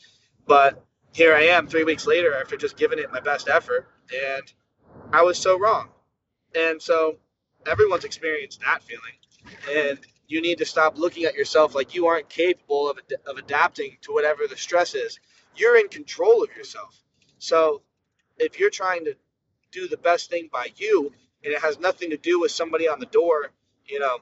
but 0.47 0.85
here 1.13 1.35
I 1.35 1.43
am 1.45 1.67
three 1.67 1.85
weeks 1.85 2.07
later 2.07 2.35
after 2.35 2.57
just 2.57 2.77
giving 2.77 2.99
it 2.99 3.13
my 3.13 3.21
best 3.21 3.49
effort, 3.49 3.89
and 4.15 4.53
I 5.13 5.23
was 5.23 5.39
so 5.39 5.59
wrong. 5.59 5.89
And 6.55 6.81
so 6.81 7.17
everyone's 7.67 8.05
experienced 8.05 8.61
that 8.61 8.83
feeling 8.83 9.13
and 9.71 9.99
you 10.27 10.41
need 10.41 10.59
to 10.59 10.65
stop 10.65 10.99
looking 10.99 11.25
at 11.25 11.35
yourself 11.35 11.75
like 11.75 11.95
you 11.95 12.07
aren't 12.07 12.29
capable 12.29 12.91
of, 12.91 12.99
of 13.27 13.37
adapting 13.37 13.97
to 14.03 14.13
whatever 14.13 14.47
the 14.49 14.57
stress 14.57 14.95
is. 14.95 15.19
You're 15.57 15.77
in 15.79 15.89
control 15.89 16.43
of 16.43 16.57
yourself. 16.57 16.99
So 17.39 17.83
if 18.39 18.59
you're 18.59 18.71
trying 18.71 19.05
to 19.05 19.15
do 19.71 19.89
the 19.89 19.97
best 19.97 20.31
thing 20.31 20.49
by 20.53 20.69
you 20.77 21.13
and 21.45 21.53
it 21.53 21.61
has 21.61 21.79
nothing 21.79 22.11
to 22.11 22.17
do 22.17 22.41
with 22.41 22.51
somebody 22.51 22.89
on 22.89 23.01
the 23.01 23.07
door, 23.07 23.51
you 23.87 23.99
know, 23.99 24.19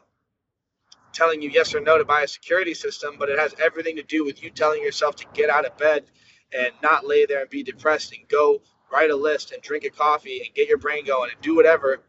telling 1.12 1.42
you 1.42 1.50
yes 1.50 1.74
or 1.74 1.80
no 1.80 1.98
to 1.98 2.04
buy 2.04 2.22
a 2.22 2.28
security 2.28 2.74
system, 2.74 3.16
but 3.18 3.28
it 3.28 3.38
has 3.38 3.54
everything 3.62 3.96
to 3.96 4.02
do 4.02 4.24
with 4.24 4.42
you 4.42 4.50
telling 4.50 4.82
yourself 4.82 5.16
to 5.16 5.26
get 5.34 5.50
out 5.50 5.66
of 5.66 5.76
bed 5.76 6.04
and 6.52 6.72
not 6.82 7.06
lay 7.06 7.26
there 7.26 7.42
and 7.42 7.50
be 7.50 7.62
depressed 7.62 8.12
and 8.12 8.26
go 8.28 8.60
write 8.92 9.10
a 9.10 9.16
list 9.16 9.52
and 9.52 9.62
drink 9.62 9.84
a 9.84 9.90
coffee 9.90 10.42
and 10.44 10.54
get 10.54 10.68
your 10.68 10.78
brain 10.78 11.04
going 11.04 11.30
and 11.30 11.40
do 11.40 11.54
whatever 11.54 12.02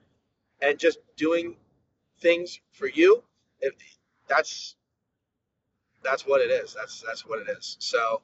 and 0.62 0.80
just 0.80 1.00
doing 1.16 1.56
things 2.22 2.60
for 2.72 2.88
you, 2.88 3.24
if 3.60 3.74
that's 4.28 4.76
that's 6.04 6.26
what 6.26 6.42
it 6.42 6.52
is. 6.52 6.74
That's 6.74 7.04
that's 7.06 7.26
what 7.26 7.40
it 7.40 7.48
is. 7.58 7.78
So, 7.80 8.22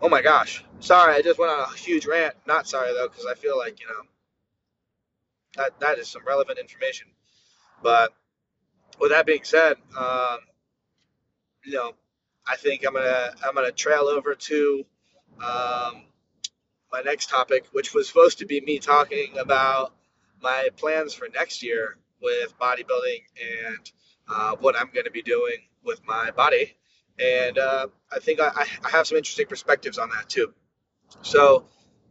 oh 0.00 0.08
my 0.08 0.22
gosh, 0.22 0.64
sorry, 0.80 1.14
I 1.14 1.22
just 1.22 1.38
went 1.38 1.52
on 1.52 1.60
a 1.60 1.76
huge 1.76 2.06
rant. 2.06 2.34
Not 2.46 2.68
sorry 2.68 2.92
though, 2.92 3.08
because 3.08 3.26
I 3.26 3.34
feel 3.34 3.58
like 3.58 3.80
you 3.80 3.86
know 3.86 4.02
that 5.56 5.78
that 5.80 5.98
is 5.98 6.08
some 6.08 6.22
relevant 6.26 6.58
information. 6.58 7.08
But 7.82 8.12
with 9.00 9.10
that 9.10 9.26
being 9.26 9.44
said, 9.44 9.74
um, 9.98 10.38
you 11.64 11.72
know, 11.74 11.92
I 12.46 12.56
think 12.56 12.84
I'm 12.86 12.94
gonna 12.94 13.30
I'm 13.44 13.54
gonna 13.54 13.72
trail 13.72 14.02
over 14.04 14.34
to 14.34 14.84
um, 15.44 16.04
my 16.92 17.00
next 17.00 17.30
topic, 17.30 17.64
which 17.72 17.94
was 17.94 18.06
supposed 18.06 18.38
to 18.38 18.46
be 18.46 18.60
me 18.60 18.78
talking 18.78 19.38
about 19.38 19.94
my 20.42 20.68
plans 20.76 21.14
for 21.14 21.26
next 21.34 21.62
year 21.62 21.96
with 22.20 22.56
bodybuilding 22.58 23.22
and 23.66 23.92
uh, 24.28 24.56
what 24.60 24.76
I'm 24.78 24.90
going 24.92 25.06
to 25.06 25.10
be 25.10 25.22
doing 25.22 25.56
with 25.84 26.00
my 26.06 26.30
body. 26.30 26.76
And 27.18 27.58
uh, 27.58 27.88
I 28.12 28.18
think 28.18 28.40
I, 28.40 28.66
I 28.84 28.90
have 28.90 29.06
some 29.06 29.16
interesting 29.16 29.46
perspectives 29.46 29.98
on 29.98 30.10
that 30.10 30.28
too. 30.28 30.52
So, 31.22 31.66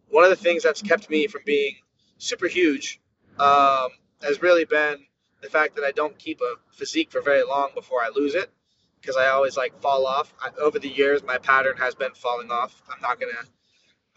one 0.09 0.23
of 0.23 0.29
the 0.29 0.35
things 0.35 0.61
that's 0.63 0.81
kept 0.81 1.09
me 1.09 1.27
from 1.27 1.41
being 1.45 1.75
super 2.17 2.47
huge 2.47 2.99
um, 3.39 3.89
has 4.21 4.41
really 4.41 4.65
been 4.65 4.97
the 5.41 5.49
fact 5.49 5.75
that 5.75 5.85
I 5.85 5.91
don't 5.91 6.17
keep 6.19 6.41
a 6.41 6.55
physique 6.75 7.11
for 7.11 7.21
very 7.21 7.43
long 7.43 7.69
before 7.73 8.01
I 8.03 8.09
lose 8.13 8.35
it 8.35 8.51
because 8.99 9.15
I 9.15 9.27
always 9.29 9.57
like 9.57 9.81
fall 9.81 10.05
off. 10.05 10.33
I, 10.39 10.49
over 10.59 10.79
the 10.79 10.89
years, 10.89 11.23
my 11.23 11.37
pattern 11.37 11.77
has 11.77 11.95
been 11.95 12.13
falling 12.13 12.51
off. 12.51 12.81
I'm 12.93 13.01
not 13.01 13.19
going 13.19 13.33
to 13.33 13.47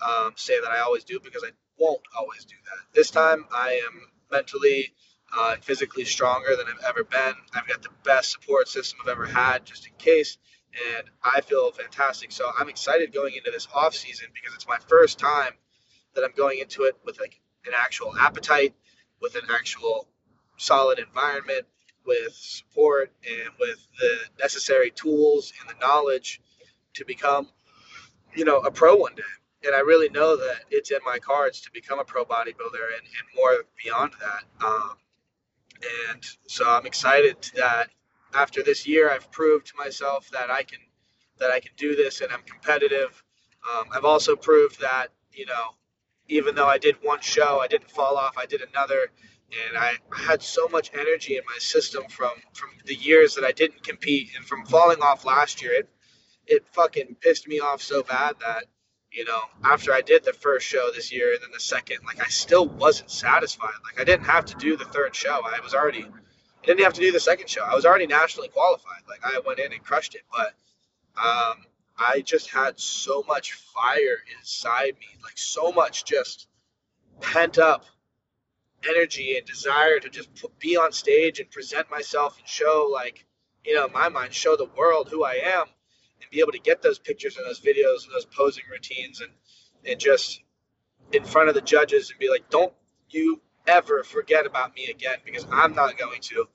um, 0.03 0.33
say 0.37 0.61
that 0.61 0.71
I 0.71 0.81
always 0.81 1.05
do 1.05 1.21
because 1.21 1.45
I 1.45 1.51
won't 1.79 2.03
always 2.19 2.45
do 2.45 2.57
that. 2.65 2.95
This 2.95 3.11
time 3.11 3.47
I 3.53 3.81
am 3.87 4.01
mentally 4.31 4.95
uh, 5.37 5.57
physically 5.61 6.05
stronger 6.05 6.57
than 6.57 6.67
I've 6.69 6.85
ever 6.89 7.05
been. 7.05 7.35
I've 7.55 7.67
got 7.67 7.83
the 7.83 7.91
best 8.05 8.33
support 8.33 8.69
system 8.69 9.01
I've 9.03 9.11
ever 9.11 9.27
had 9.27 9.65
just 9.65 9.87
in 9.87 9.93
case. 9.99 10.39
And 10.97 11.09
I 11.23 11.41
feel 11.41 11.71
fantastic. 11.73 12.33
So 12.33 12.51
I'm 12.59 12.69
excited 12.69 13.13
going 13.13 13.35
into 13.35 13.51
this 13.51 13.69
off 13.75 13.95
season 13.95 14.29
because 14.35 14.55
it's 14.55 14.67
my 14.67 14.79
first 14.89 15.19
time 15.19 15.53
that 16.15 16.25
I'm 16.25 16.35
going 16.37 16.59
into 16.59 16.83
it 16.85 16.97
with 17.05 17.21
like 17.21 17.41
an 17.67 17.73
actual 17.77 18.17
appetite, 18.19 18.75
with 19.21 19.37
an 19.37 19.45
actual 19.53 20.09
solid 20.57 20.99
environment, 20.99 21.67
with 22.07 22.35
support, 22.35 23.13
and 23.27 23.51
with 23.59 23.79
the 23.99 24.19
necessary 24.41 24.91
tools 24.91 25.53
and 25.61 25.71
the 25.71 25.81
knowledge 25.81 26.41
to 26.95 27.05
become, 27.05 27.49
you 28.35 28.45
know, 28.45 28.59
a 28.59 28.71
pro 28.71 28.97
one 28.97 29.15
day 29.15 29.23
and 29.65 29.75
I 29.75 29.81
really 29.81 30.09
know 30.09 30.37
that 30.37 30.63
it's 30.71 30.91
in 30.91 30.99
my 31.05 31.19
cards 31.19 31.61
to 31.63 31.71
become 31.73 31.99
a 31.99 32.05
pro 32.05 32.25
bodybuilder 32.25 32.87
and, 32.97 33.05
and 33.07 33.27
more 33.37 33.65
beyond 33.83 34.13
that. 34.21 34.67
Um, 34.67 34.97
and 36.13 36.25
so 36.47 36.69
I'm 36.69 36.87
excited 36.87 37.37
that 37.57 37.89
after 38.35 38.63
this 38.63 38.87
year, 38.87 39.11
I've 39.11 39.31
proved 39.31 39.67
to 39.69 39.75
myself 39.77 40.29
that 40.33 40.51
I 40.51 40.63
can 40.63 40.79
that 41.39 41.51
I 41.51 41.61
can 41.61 41.73
do 41.77 41.97
this 41.97 42.21
and 42.21 42.33
I'm 42.33 42.43
competitive. 42.43 43.23
Um, 43.75 43.87
I've 43.93 44.05
also 44.05 44.37
proved 44.37 44.81
that 44.81 45.09
you 45.33 45.47
know, 45.47 45.75
even 46.29 46.55
though 46.55 46.67
I 46.67 46.79
did 46.79 46.97
one 47.03 47.21
show, 47.21 47.61
I 47.61 47.67
didn't 47.67 47.91
fall 47.91 48.17
off. 48.17 48.39
I 48.39 48.47
did 48.47 48.63
another, 48.63 49.11
and 49.69 49.77
I, 49.77 49.95
I 50.13 50.23
had 50.23 50.43
so 50.43 50.69
much 50.69 50.91
energy 50.95 51.37
in 51.37 51.43
my 51.47 51.59
system 51.59 52.05
from 52.09 52.33
from 52.53 52.71
the 52.87 52.95
years 52.95 53.35
that 53.35 53.45
I 53.45 53.53
didn't 53.53 53.83
compete 53.83 54.31
and 54.37 54.45
from 54.45 54.65
falling 54.67 55.01
off 55.01 55.25
last 55.25 55.63
year. 55.63 55.73
It 55.73 55.89
it 56.47 56.67
fucking 56.73 57.17
pissed 57.21 57.49
me 57.49 57.61
off 57.61 57.83
so 57.83 58.03
bad 58.03 58.37
that 58.41 58.67
you 59.15 59.25
know, 59.25 59.41
after 59.63 59.93
I 59.93 60.01
did 60.01 60.25
the 60.25 60.33
first 60.33 60.67
show 60.67 60.91
this 60.93 61.13
year 61.13 61.33
and 61.33 61.43
then 61.43 61.51
the 61.53 61.61
second, 61.61 61.99
like 62.05 62.21
I 62.21 62.29
still 62.29 62.67
wasn't 62.67 63.11
satisfied. 63.11 63.79
Like 63.85 64.01
I 64.01 64.05
didn't 64.05 64.27
have 64.27 64.45
to 64.47 64.57
do 64.57 64.77
the 64.77 64.87
third 64.87 65.15
show. 65.15 65.41
I 65.45 65.61
was 65.61 65.73
already 65.73 66.05
I 66.05 66.67
didn't 66.67 66.83
have 66.83 66.95
to 66.95 67.01
do 67.01 67.13
the 67.13 67.21
second 67.21 67.49
show. 67.49 67.63
I 67.63 67.75
was 67.75 67.87
already 67.87 68.09
nationally 68.09 68.49
qualified. 68.49 69.03
Like 69.09 69.21
I 69.23 69.41
went 69.47 69.61
in 69.61 69.73
and 69.73 69.83
crushed 69.85 70.17
it. 70.17 70.23
But 70.33 70.55
um, 71.17 71.65
I 71.97 72.23
just 72.23 72.51
had 72.51 72.81
so 72.81 73.25
much 73.29 73.53
fire 73.53 74.19
inside 74.37 74.95
me, 74.99 75.07
like 75.23 75.39
so 75.39 75.71
much 75.71 76.05
just 76.05 76.49
pent 77.21 77.59
up 77.59 77.85
energy 78.89 79.37
and 79.37 79.47
desire 79.47 80.01
to 80.01 80.09
just 80.09 80.35
put, 80.35 80.59
be 80.59 80.77
on 80.77 80.91
stage 80.91 81.39
and 81.39 81.51
present 81.51 81.89
myself 81.91 82.37
and 82.39 82.49
show, 82.49 82.91
like, 82.93 83.25
you 83.65 83.75
know, 83.75 83.87
in 83.87 83.93
my 83.93 84.09
mind, 84.09 84.35
show 84.35 84.57
the 84.57 84.69
world 84.77 85.09
who 85.09 85.25
I 85.25 85.35
am 85.45 85.67
and 86.25 86.31
be 86.31 86.41
able 86.41 86.53
to 86.53 86.59
get 86.59 86.83
those 86.83 86.99
pictures 86.99 87.37
and 87.37 87.47
those 87.47 87.61
videos 87.61 88.05
and 88.05 88.15
those 88.15 88.25
posing 88.25 88.65
routines 88.71 89.21
and 89.21 89.31
and 89.87 90.01
just 90.01 90.41
in 91.13 91.25
front 91.25 91.49
of 91.49 91.55
the 91.55 91.61
judges 91.61 92.11
and 92.11 92.19
be 92.19 92.31
like, 92.31 92.49
don't 92.51 92.73
you 93.11 93.41
ever 93.67 94.03
forget 94.03 94.47
about 94.47 94.75
me 94.75 94.87
again 94.87 95.17
because 95.25 95.47
I'm 95.53 95.75
not 95.75 95.99
going 95.99 96.21
to. 96.23 96.49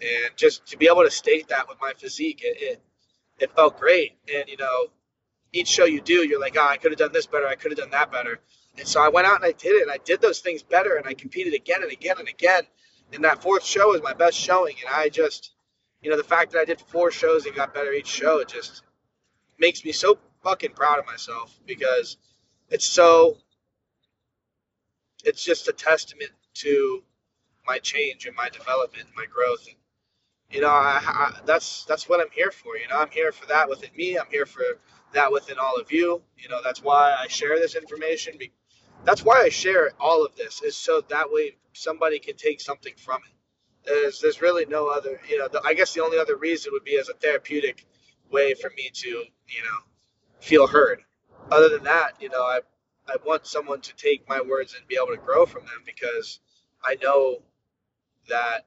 And 0.00 0.36
just 0.36 0.66
to 0.66 0.76
be 0.76 0.86
able 0.86 1.04
to 1.04 1.10
state 1.10 1.48
that 1.48 1.68
with 1.68 1.78
my 1.80 1.92
physique, 1.96 2.40
it, 2.42 2.56
it, 2.60 2.82
it 3.38 3.54
felt 3.54 3.78
great. 3.78 4.12
And, 4.32 4.48
you 4.48 4.56
know, 4.56 4.88
each 5.52 5.68
show 5.68 5.84
you 5.84 6.00
do, 6.00 6.26
you're 6.26 6.40
like, 6.40 6.56
oh, 6.58 6.66
I 6.66 6.76
could 6.76 6.92
have 6.92 6.98
done 6.98 7.12
this 7.12 7.26
better. 7.26 7.46
I 7.46 7.54
could 7.54 7.70
have 7.70 7.78
done 7.78 7.90
that 7.90 8.10
better. 8.10 8.40
And 8.76 8.86
so 8.88 9.00
I 9.00 9.08
went 9.08 9.26
out 9.26 9.36
and 9.36 9.44
I 9.44 9.52
did 9.52 9.76
it 9.76 9.82
and 9.82 9.90
I 9.90 9.98
did 10.04 10.20
those 10.20 10.40
things 10.40 10.62
better 10.62 10.96
and 10.96 11.06
I 11.06 11.14
competed 11.14 11.54
again 11.54 11.82
and 11.82 11.92
again 11.92 12.16
and 12.18 12.28
again. 12.28 12.62
And 13.12 13.24
that 13.24 13.42
fourth 13.42 13.64
show 13.64 13.90
was 13.90 14.02
my 14.02 14.14
best 14.14 14.36
showing. 14.36 14.74
And 14.84 14.92
I 14.92 15.08
just, 15.08 15.52
you 16.02 16.10
know, 16.10 16.16
the 16.16 16.24
fact 16.24 16.52
that 16.52 16.60
I 16.60 16.64
did 16.64 16.80
four 16.80 17.10
shows 17.10 17.46
and 17.46 17.54
got 17.54 17.72
better 17.72 17.92
each 17.92 18.08
show, 18.08 18.42
just, 18.44 18.82
makes 19.64 19.82
me 19.82 19.92
so 19.92 20.18
fucking 20.42 20.72
proud 20.72 20.98
of 20.98 21.06
myself 21.06 21.58
because 21.66 22.18
it's 22.68 22.86
so 22.86 23.38
it's 25.24 25.42
just 25.42 25.68
a 25.68 25.72
testament 25.72 26.30
to 26.54 27.02
my 27.66 27.78
change 27.78 28.26
and 28.26 28.36
my 28.36 28.50
development 28.50 29.06
and 29.06 29.16
my 29.16 29.24
growth. 29.26 29.66
And 29.68 29.76
you 30.50 30.60
know 30.60 30.68
I, 30.68 31.00
I, 31.02 31.40
that's 31.46 31.84
that's 31.86 32.08
what 32.10 32.20
i'm 32.20 32.32
here 32.32 32.50
for. 32.50 32.76
You 32.76 32.88
know 32.88 32.98
i'm 32.98 33.10
here 33.10 33.32
for 33.32 33.46
that 33.46 33.70
within 33.70 33.90
me. 33.96 34.18
I'm 34.18 34.30
here 34.30 34.46
for 34.46 34.64
that 35.14 35.32
within 35.32 35.58
all 35.58 35.76
of 35.80 35.90
you. 35.90 36.22
You 36.36 36.50
know 36.50 36.60
that's 36.62 36.82
why 36.82 37.16
i 37.18 37.26
share 37.28 37.58
this 37.58 37.74
information. 37.74 38.34
That's 39.04 39.24
why 39.24 39.42
i 39.44 39.48
share 39.48 39.92
all 39.98 40.26
of 40.26 40.36
this 40.36 40.62
is 40.62 40.76
so 40.76 41.02
that 41.08 41.32
way 41.32 41.56
somebody 41.72 42.18
can 42.18 42.36
take 42.36 42.60
something 42.60 42.94
from 42.98 43.20
it. 43.28 43.34
There's 43.86 44.20
there's 44.20 44.42
really 44.42 44.66
no 44.66 44.88
other 44.88 45.20
you 45.30 45.38
know 45.38 45.48
the, 45.48 45.62
i 45.64 45.74
guess 45.74 45.94
the 45.94 46.02
only 46.04 46.18
other 46.18 46.36
reason 46.36 46.72
would 46.74 46.84
be 46.84 46.98
as 46.98 47.08
a 47.08 47.14
therapeutic 47.14 47.86
way 48.34 48.52
for 48.54 48.70
me 48.76 48.90
to, 48.92 49.08
you 49.08 49.62
know, 49.62 49.78
feel 50.40 50.66
heard. 50.66 51.02
Other 51.52 51.68
than 51.68 51.84
that, 51.84 52.14
you 52.20 52.28
know, 52.28 52.42
I 52.42 52.60
I 53.06 53.16
want 53.24 53.46
someone 53.46 53.80
to 53.82 53.94
take 53.96 54.28
my 54.28 54.40
words 54.40 54.74
and 54.74 54.86
be 54.88 54.96
able 54.96 55.14
to 55.14 55.22
grow 55.22 55.46
from 55.46 55.62
them 55.66 55.82
because 55.86 56.40
I 56.84 56.96
know 57.02 57.42
that 58.28 58.66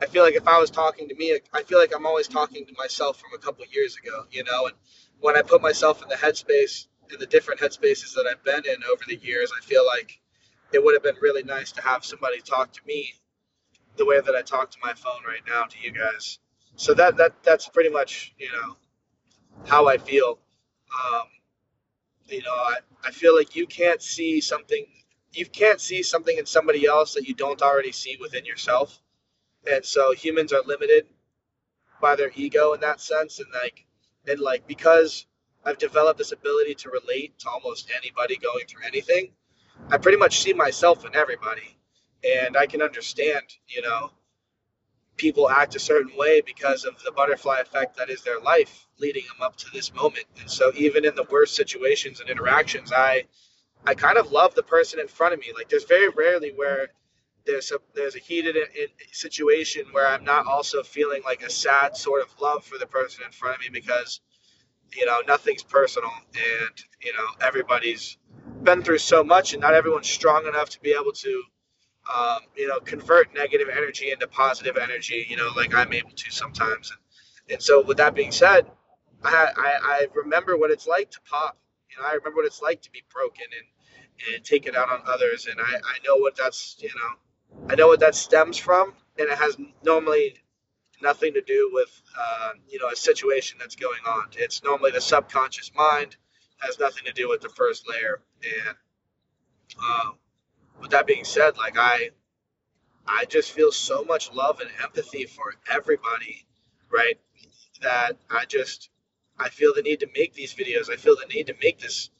I 0.00 0.06
feel 0.06 0.22
like 0.22 0.34
if 0.34 0.46
I 0.46 0.58
was 0.58 0.70
talking 0.70 1.08
to 1.08 1.14
me, 1.14 1.38
I 1.52 1.62
feel 1.62 1.78
like 1.78 1.92
I'm 1.94 2.06
always 2.06 2.28
talking 2.28 2.64
to 2.66 2.74
myself 2.78 3.18
from 3.18 3.30
a 3.34 3.38
couple 3.38 3.64
years 3.72 3.96
ago, 3.96 4.24
you 4.30 4.44
know, 4.44 4.66
and 4.66 4.76
when 5.20 5.36
I 5.36 5.42
put 5.42 5.62
myself 5.62 6.02
in 6.02 6.08
the 6.08 6.14
headspace, 6.14 6.86
in 7.12 7.18
the 7.18 7.26
different 7.26 7.60
headspaces 7.60 8.14
that 8.14 8.26
I've 8.30 8.44
been 8.44 8.64
in 8.64 8.84
over 8.84 9.02
the 9.08 9.16
years, 9.16 9.50
I 9.56 9.64
feel 9.64 9.84
like 9.86 10.20
it 10.72 10.84
would 10.84 10.94
have 10.94 11.02
been 11.02 11.20
really 11.20 11.42
nice 11.42 11.72
to 11.72 11.82
have 11.82 12.04
somebody 12.04 12.40
talk 12.40 12.72
to 12.72 12.80
me 12.86 13.14
the 13.96 14.06
way 14.06 14.20
that 14.20 14.36
I 14.36 14.42
talk 14.42 14.70
to 14.70 14.78
my 14.82 14.94
phone 14.94 15.22
right 15.26 15.42
now 15.46 15.64
to 15.64 15.76
you 15.82 15.92
guys 15.92 16.38
so 16.80 16.94
that 16.94 17.18
that 17.18 17.34
that's 17.42 17.68
pretty 17.68 17.90
much 17.90 18.34
you 18.38 18.48
know 18.50 18.74
how 19.66 19.86
I 19.86 19.98
feel. 19.98 20.38
Um, 20.98 21.26
you 22.26 22.42
know, 22.42 22.54
I, 22.54 22.76
I 23.04 23.10
feel 23.10 23.36
like 23.36 23.54
you 23.54 23.66
can't 23.66 24.00
see 24.00 24.40
something 24.40 24.86
you 25.34 25.44
can't 25.44 25.78
see 25.78 26.02
something 26.02 26.38
in 26.38 26.46
somebody 26.46 26.86
else 26.86 27.12
that 27.14 27.28
you 27.28 27.34
don't 27.34 27.60
already 27.60 27.92
see 27.92 28.16
within 28.18 28.46
yourself. 28.46 28.98
And 29.70 29.84
so 29.84 30.14
humans 30.14 30.54
are 30.54 30.62
limited 30.64 31.06
by 32.00 32.16
their 32.16 32.32
ego 32.34 32.72
in 32.72 32.80
that 32.80 33.02
sense 33.02 33.40
and 33.40 33.48
like 33.62 33.84
and 34.26 34.40
like 34.40 34.66
because 34.66 35.26
I've 35.66 35.76
developed 35.78 36.16
this 36.16 36.32
ability 36.32 36.76
to 36.76 36.90
relate 36.90 37.38
to 37.40 37.50
almost 37.50 37.90
anybody 37.94 38.38
going 38.38 38.64
through 38.66 38.86
anything, 38.86 39.32
I 39.90 39.98
pretty 39.98 40.16
much 40.16 40.40
see 40.40 40.54
myself 40.54 41.04
in 41.04 41.14
everybody. 41.14 41.76
And 42.24 42.56
I 42.56 42.64
can 42.64 42.80
understand, 42.80 43.44
you 43.68 43.82
know, 43.82 44.12
people 45.20 45.50
act 45.50 45.76
a 45.76 45.78
certain 45.78 46.16
way 46.16 46.40
because 46.40 46.86
of 46.86 46.94
the 47.04 47.12
butterfly 47.12 47.60
effect 47.60 47.98
that 47.98 48.08
is 48.08 48.22
their 48.22 48.40
life 48.40 48.86
leading 48.98 49.22
them 49.24 49.42
up 49.42 49.54
to 49.54 49.66
this 49.70 49.92
moment. 49.92 50.24
And 50.40 50.50
so 50.50 50.72
even 50.76 51.04
in 51.04 51.14
the 51.14 51.26
worst 51.30 51.54
situations 51.54 52.20
and 52.20 52.30
interactions, 52.30 52.90
I 52.90 53.26
I 53.86 53.94
kind 53.94 54.16
of 54.16 54.32
love 54.32 54.54
the 54.54 54.62
person 54.62 54.98
in 54.98 55.08
front 55.08 55.34
of 55.34 55.40
me. 55.40 55.48
Like 55.54 55.68
there's 55.68 55.84
very 55.84 56.08
rarely 56.08 56.52
where 56.56 56.88
there's 57.44 57.70
a 57.70 57.78
there's 57.94 58.16
a 58.16 58.18
heated 58.18 58.56
situation 59.12 59.84
where 59.92 60.06
I'm 60.08 60.24
not 60.24 60.46
also 60.46 60.82
feeling 60.82 61.22
like 61.22 61.42
a 61.42 61.50
sad 61.50 61.96
sort 61.98 62.22
of 62.22 62.34
love 62.40 62.64
for 62.64 62.78
the 62.78 62.86
person 62.86 63.22
in 63.26 63.32
front 63.32 63.56
of 63.56 63.60
me 63.60 63.68
because 63.70 64.20
you 64.96 65.04
know 65.04 65.20
nothing's 65.28 65.62
personal 65.62 66.10
and 66.34 66.74
you 67.02 67.12
know 67.12 67.26
everybody's 67.46 68.16
been 68.62 68.82
through 68.82 68.98
so 68.98 69.22
much 69.22 69.52
and 69.52 69.60
not 69.60 69.74
everyone's 69.74 70.08
strong 70.08 70.46
enough 70.46 70.70
to 70.70 70.80
be 70.80 70.92
able 70.98 71.12
to 71.12 71.42
um, 72.14 72.40
you 72.56 72.68
know, 72.68 72.80
convert 72.80 73.34
negative 73.34 73.68
energy 73.70 74.10
into 74.10 74.26
positive 74.26 74.76
energy, 74.76 75.26
you 75.28 75.36
know, 75.36 75.50
like 75.56 75.74
I'm 75.74 75.92
able 75.92 76.10
to 76.10 76.30
sometimes. 76.30 76.90
And, 76.90 77.54
and 77.54 77.62
so 77.62 77.82
with 77.82 77.98
that 77.98 78.14
being 78.14 78.32
said, 78.32 78.66
I, 79.22 79.48
I, 79.56 79.78
I 79.82 80.06
remember 80.14 80.56
what 80.56 80.70
it's 80.70 80.86
like 80.86 81.10
to 81.12 81.20
pop. 81.28 81.58
You 81.90 82.02
know, 82.02 82.08
I 82.08 82.14
remember 82.14 82.36
what 82.36 82.46
it's 82.46 82.62
like 82.62 82.82
to 82.82 82.90
be 82.90 83.02
broken 83.12 83.44
and, 83.56 84.34
and 84.34 84.44
take 84.44 84.66
it 84.66 84.76
out 84.76 84.90
on 84.90 85.02
others. 85.06 85.46
And 85.46 85.60
I, 85.60 85.76
I 85.76 85.98
know 86.06 86.16
what 86.16 86.36
that's, 86.36 86.76
you 86.80 86.88
know, 86.88 87.68
I 87.68 87.74
know 87.74 87.88
what 87.88 88.00
that 88.00 88.14
stems 88.14 88.56
from. 88.56 88.94
And 89.18 89.28
it 89.28 89.38
has 89.38 89.56
normally 89.84 90.36
nothing 91.02 91.34
to 91.34 91.42
do 91.42 91.70
with, 91.72 92.02
uh, 92.18 92.50
you 92.68 92.78
know, 92.78 92.88
a 92.88 92.96
situation 92.96 93.58
that's 93.60 93.76
going 93.76 94.00
on. 94.06 94.28
It's 94.36 94.62
normally 94.64 94.90
the 94.92 95.00
subconscious 95.00 95.70
mind 95.76 96.16
has 96.58 96.78
nothing 96.78 97.04
to 97.06 97.12
do 97.12 97.28
with 97.28 97.40
the 97.40 97.48
first 97.48 97.88
layer. 97.88 98.22
And, 98.42 98.76
um, 99.78 100.14
with 100.80 100.90
that 100.90 101.06
being 101.06 101.24
said, 101.24 101.56
like 101.56 101.76
I, 101.78 102.10
I 103.06 103.24
just 103.26 103.52
feel 103.52 103.72
so 103.72 104.04
much 104.04 104.32
love 104.32 104.60
and 104.60 104.70
empathy 104.82 105.24
for 105.24 105.54
everybody, 105.72 106.46
right? 106.90 107.18
That 107.82 108.12
I 108.30 108.44
just 108.46 108.90
I 109.38 109.48
feel 109.48 109.72
the 109.74 109.82
need 109.82 110.00
to 110.00 110.08
make 110.16 110.34
these 110.34 110.54
videos. 110.54 110.90
I 110.90 110.96
feel 110.96 111.16
the 111.16 111.26
need 111.34 111.46
to 111.46 111.54
make 111.62 111.80
this 111.80 112.10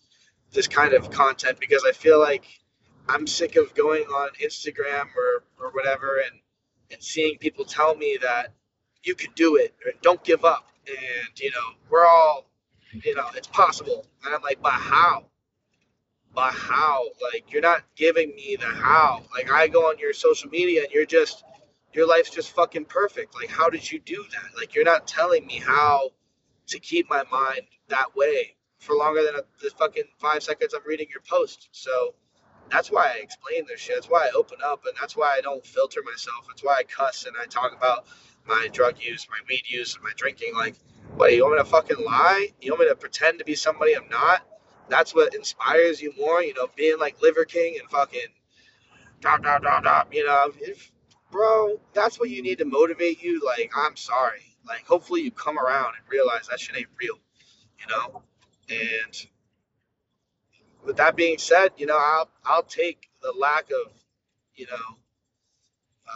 this 0.53 0.67
kind 0.69 0.95
of 0.95 1.11
content 1.11 1.61
because 1.61 1.85
I 1.87 1.93
feel 1.93 2.19
like 2.19 2.45
I'm 3.09 3.27
sick 3.27 3.57
of 3.57 3.75
going 3.75 4.05
on 4.05 4.31
Instagram 4.43 5.07
or, 5.17 5.45
or 5.59 5.71
whatever 5.73 6.21
and 6.21 6.41
and 6.93 7.03
seeing 7.03 7.39
people 7.39 7.65
tell 7.65 7.95
me 7.95 8.19
that 8.23 8.53
you 9.05 9.15
can 9.15 9.33
do 9.35 9.57
it 9.57 9.75
or 9.85 9.93
don't 10.03 10.23
give 10.25 10.45
up 10.45 10.71
and 10.87 11.41
you 11.41 11.51
know 11.51 11.77
we're 11.89 12.07
all 12.07 12.47
you 13.05 13.15
know 13.15 13.27
it's 13.37 13.47
possible 13.47 14.07
and 14.25 14.35
I'm 14.35 14.43
like 14.43 14.61
but 14.61 14.73
how 14.73 15.27
but 16.35 16.53
how 16.53 17.05
like 17.33 17.53
you're 17.53 17.63
not 17.63 17.83
giving 17.97 18.35
me 18.35 18.57
the 18.59 18.67
how 18.67 19.23
like 19.35 19.51
I 19.51 19.69
go 19.69 19.89
on 19.91 19.99
your 19.99 20.13
social 20.13 20.51
media 20.51 20.83
and 20.83 20.93
you're 20.93 21.07
just 21.07 21.45
your 21.93 22.07
life's 22.07 22.31
just 22.31 22.53
fucking 22.53 22.85
perfect 22.85 23.35
like 23.35 23.51
how 23.51 23.69
did 23.69 23.91
you 23.91 23.99
do 23.99 24.25
that 24.33 24.57
like 24.59 24.75
you're 24.75 24.85
not 24.85 25.07
telling 25.07 25.47
me 25.47 25.59
how 25.59 26.11
to 26.69 26.79
keep 26.79 27.09
my 27.11 27.25
mind 27.31 27.63
that 27.89 28.15
way 28.17 28.57
for 28.81 28.97
longer 28.97 29.23
than 29.23 29.35
the 29.63 29.71
fucking 29.71 30.05
five 30.19 30.43
seconds 30.43 30.75
I'm 30.75 30.83
reading 30.87 31.09
your 31.11 31.23
post. 31.29 31.69
So 31.73 32.15
that's 32.71 32.91
why 32.91 33.13
I 33.15 33.21
explain 33.23 33.65
this 33.69 33.81
shit. 33.81 33.97
That's 33.97 34.09
why 34.09 34.27
I 34.27 34.31
open 34.37 34.59
up, 34.65 34.85
and 34.87 34.95
that's 35.01 35.17
why 35.17 35.35
I 35.37 35.41
don't 35.41 35.65
filter 35.65 36.01
myself. 36.03 36.47
That's 36.49 36.63
why 36.63 36.77
I 36.79 36.83
cuss 36.85 37.27
and 37.27 37.37
I 37.41 37.47
talk 37.47 37.77
about 37.77 38.07
my 38.47 38.69
drug 38.73 38.97
use, 39.01 39.27
my 39.31 39.39
weed 39.49 39.65
use, 39.69 39.95
and 39.95 40.03
my 40.05 40.13
drinking. 40.17 40.55
Like, 40.55 40.77
what, 41.17 41.33
you 41.35 41.45
want 41.45 41.57
me 41.57 41.63
to 41.63 41.69
fucking 41.69 42.05
lie? 42.05 42.49
You 42.61 42.73
want 42.73 42.83
me 42.83 42.89
to 42.89 42.97
pretend 42.97 43.39
to 43.41 43.45
be 43.45 43.55
somebody 43.55 43.95
I'm 43.95 44.09
not? 44.09 44.47
That's 44.91 45.15
what 45.15 45.35
inspires 45.35 46.03
you 46.03 46.13
more, 46.19 46.43
you 46.43 46.55
know, 46.55 46.69
being 46.77 46.99
like 46.99 47.23
Liver 47.23 47.47
King 47.47 47.79
and 47.81 47.91
fucking 47.91 48.29
dot, 49.21 49.43
dot, 49.43 49.63
dot, 49.63 49.85
dot, 49.85 50.09
you 50.13 50.27
know. 50.27 50.53
If, 50.61 50.93
bro, 51.31 51.81
that's 51.95 52.21
what 52.21 52.31
you 52.31 52.43
need 52.43 52.59
to 52.59 52.67
motivate 52.67 53.23
you. 53.23 53.43
Like, 53.45 53.73
I'm 53.77 53.97
sorry. 53.97 54.43
Like, 54.67 54.87
hopefully 54.87 55.23
you 55.23 55.31
come 55.31 55.59
around 55.59 55.95
and 55.99 56.05
realize 56.11 56.49
that 56.49 56.61
shit 56.61 56.77
ain't 56.77 56.89
real, 57.01 57.19
you 57.81 57.87
know? 57.89 58.23
And 58.71 59.27
with 60.85 60.97
that 60.99 61.17
being 61.17 61.39
said, 61.39 61.71
you 61.77 61.87
know, 61.87 61.99
I'll 61.99 62.31
I'll 62.45 62.63
take 62.63 63.09
the 63.23 63.33
lack 63.33 63.71
of, 63.71 63.93
you 64.55 64.67
know, 64.67 64.99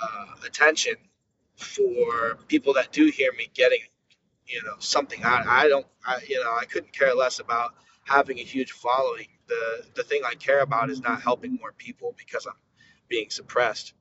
uh, 0.03 0.27
attention 0.47 0.95
for 1.57 2.37
people 2.49 2.75
that 2.75 2.93
do 2.93 3.07
hear 3.07 3.33
me 3.33 3.51
getting, 3.55 3.81
you 4.47 4.63
know, 4.65 4.75
something. 4.79 5.25
I 5.25 5.45
I 5.47 5.69
don't, 5.69 5.87
I 6.07 6.21
you 6.29 6.43
know, 6.43 6.53
I 6.61 6.65
couldn't 6.67 6.93
care 6.93 7.15
less 7.15 7.41
about 7.41 7.75
having 8.05 8.39
a 8.41 8.45
huge 8.45 8.73
following. 8.73 9.29
The 9.49 9.85
the 9.97 10.05
thing 10.05 10.23
I 10.27 10.35
care 10.35 10.61
about 10.63 10.91
is 10.91 11.01
not 11.03 11.23
helping 11.23 11.55
more 11.61 11.73
people 11.73 12.15
because 12.19 12.47
I'm 12.47 12.55
being 13.09 13.31
suppressed, 13.31 13.95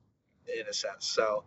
in 0.48 0.66
a 0.68 0.72
sense. 0.74 1.06
So 1.08 1.44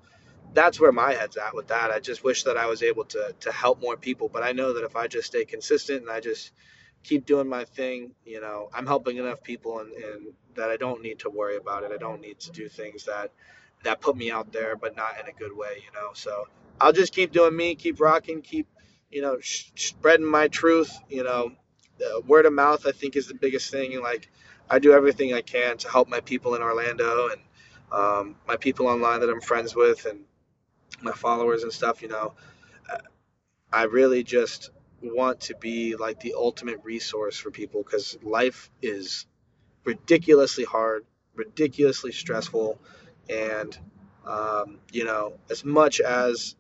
that's 0.53 0.79
where 0.79 0.91
my 0.93 1.13
head's 1.13 1.37
at 1.37 1.55
with 1.55 1.67
that. 1.69 1.91
I 1.91 1.99
just 1.99 2.23
wish 2.23 2.43
that 2.43 2.57
I 2.57 2.67
was 2.67 2.83
able 2.83 3.05
to 3.05 3.35
to 3.41 3.51
help 3.51 3.81
more 3.81 3.97
people, 3.97 4.29
but 4.29 4.43
I 4.43 4.53
know 4.53 4.73
that 4.73 4.85
if 4.85 4.95
I 4.97 5.07
just 5.07 5.27
stay 5.27 5.45
consistent 5.45 6.01
and 6.03 6.11
I 6.11 6.19
just 6.21 6.43
keep 7.03 7.25
doing 7.25 7.47
my 7.47 7.65
thing. 7.65 8.11
You 8.25 8.41
know, 8.41 8.69
I'm 8.73 8.85
helping 8.87 9.17
enough 9.17 9.43
people 9.43 9.79
and, 9.79 9.91
and 9.93 10.27
that 10.55 10.69
I 10.69 10.77
don't 10.77 11.01
need 11.01 11.19
to 11.19 11.29
worry 11.29 11.57
about 11.57 11.83
it. 11.83 11.91
I 11.93 11.97
don't 11.97 12.21
need 12.21 12.39
to 12.41 12.51
do 12.51 12.69
things 12.69 13.05
that 13.05 13.31
that 13.83 14.01
put 14.01 14.17
me 14.17 14.31
out 14.31 14.51
there, 14.51 14.75
but 14.75 14.95
not 14.97 15.19
in 15.21 15.27
a 15.27 15.33
good 15.33 15.55
way. 15.55 15.83
You 15.85 15.91
know, 15.99 16.09
so 16.13 16.47
I'll 16.81 16.93
just 16.93 17.13
keep 17.13 17.31
doing 17.31 17.55
me, 17.55 17.75
keep 17.75 17.99
rocking, 18.01 18.41
keep 18.41 18.67
you 19.11 19.21
know 19.21 19.39
sh- 19.41 19.71
spreading 19.75 20.25
my 20.25 20.47
truth. 20.47 20.97
You 21.09 21.23
know, 21.23 21.51
word 22.25 22.45
of 22.45 22.53
mouth 22.53 22.85
I 22.87 22.91
think 22.91 23.15
is 23.15 23.27
the 23.27 23.33
biggest 23.35 23.71
thing. 23.71 23.93
And 23.93 24.03
like 24.03 24.29
I 24.69 24.79
do 24.79 24.93
everything 24.93 25.33
I 25.33 25.41
can 25.41 25.77
to 25.77 25.89
help 25.89 26.09
my 26.09 26.19
people 26.19 26.55
in 26.55 26.61
Orlando 26.61 27.29
and 27.29 27.41
um, 27.91 28.35
my 28.47 28.57
people 28.57 28.87
online 28.87 29.21
that 29.21 29.29
I'm 29.29 29.41
friends 29.41 29.75
with 29.75 30.05
and 30.05 30.21
my 31.01 31.13
followers 31.13 31.63
and 31.63 31.71
stuff. 31.71 32.01
You 32.01 32.09
know, 32.09 32.33
I 33.71 33.83
really 33.83 34.23
just 34.23 34.71
want 35.01 35.41
to 35.41 35.55
be 35.55 35.95
like 35.95 36.19
the 36.19 36.33
ultimate 36.35 36.79
resource 36.83 37.37
for 37.37 37.51
people 37.51 37.83
because 37.83 38.17
life 38.23 38.69
is 38.81 39.25
ridiculously 39.83 40.63
hard, 40.63 41.05
ridiculously 41.35 42.11
stressful, 42.11 42.79
and 43.29 43.77
um, 44.25 44.79
you 44.91 45.05
know, 45.05 45.33
as 45.49 45.63
much 45.63 45.99
as 46.01 46.55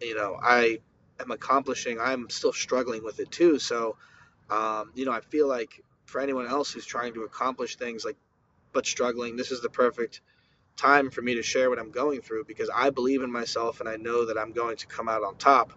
you 0.00 0.14
know, 0.14 0.38
I 0.42 0.80
am 1.20 1.30
accomplishing, 1.30 2.00
I'm 2.00 2.30
still 2.30 2.52
struggling 2.52 3.04
with 3.04 3.20
it 3.20 3.30
too. 3.30 3.58
So, 3.58 3.96
um, 4.50 4.90
you 4.94 5.04
know, 5.04 5.12
I 5.12 5.20
feel 5.20 5.48
like 5.48 5.82
for 6.06 6.20
anyone 6.20 6.46
else 6.46 6.72
who's 6.72 6.86
trying 6.86 7.14
to 7.14 7.22
accomplish 7.22 7.76
things 7.76 8.04
like 8.04 8.16
but 8.72 8.86
struggling, 8.86 9.36
this 9.36 9.50
is 9.50 9.60
the 9.60 9.70
perfect 9.70 10.20
time 10.76 11.10
for 11.10 11.22
me 11.22 11.34
to 11.34 11.42
share 11.42 11.68
what 11.68 11.78
I'm 11.78 11.90
going 11.90 12.20
through 12.22 12.44
because 12.44 12.70
I 12.74 12.90
believe 12.90 13.22
in 13.22 13.30
myself 13.30 13.80
and 13.80 13.88
I 13.88 13.96
know 13.96 14.26
that 14.26 14.38
I'm 14.38 14.52
going 14.52 14.76
to 14.78 14.86
come 14.86 15.08
out 15.08 15.22
on 15.22 15.36
top. 15.36 15.72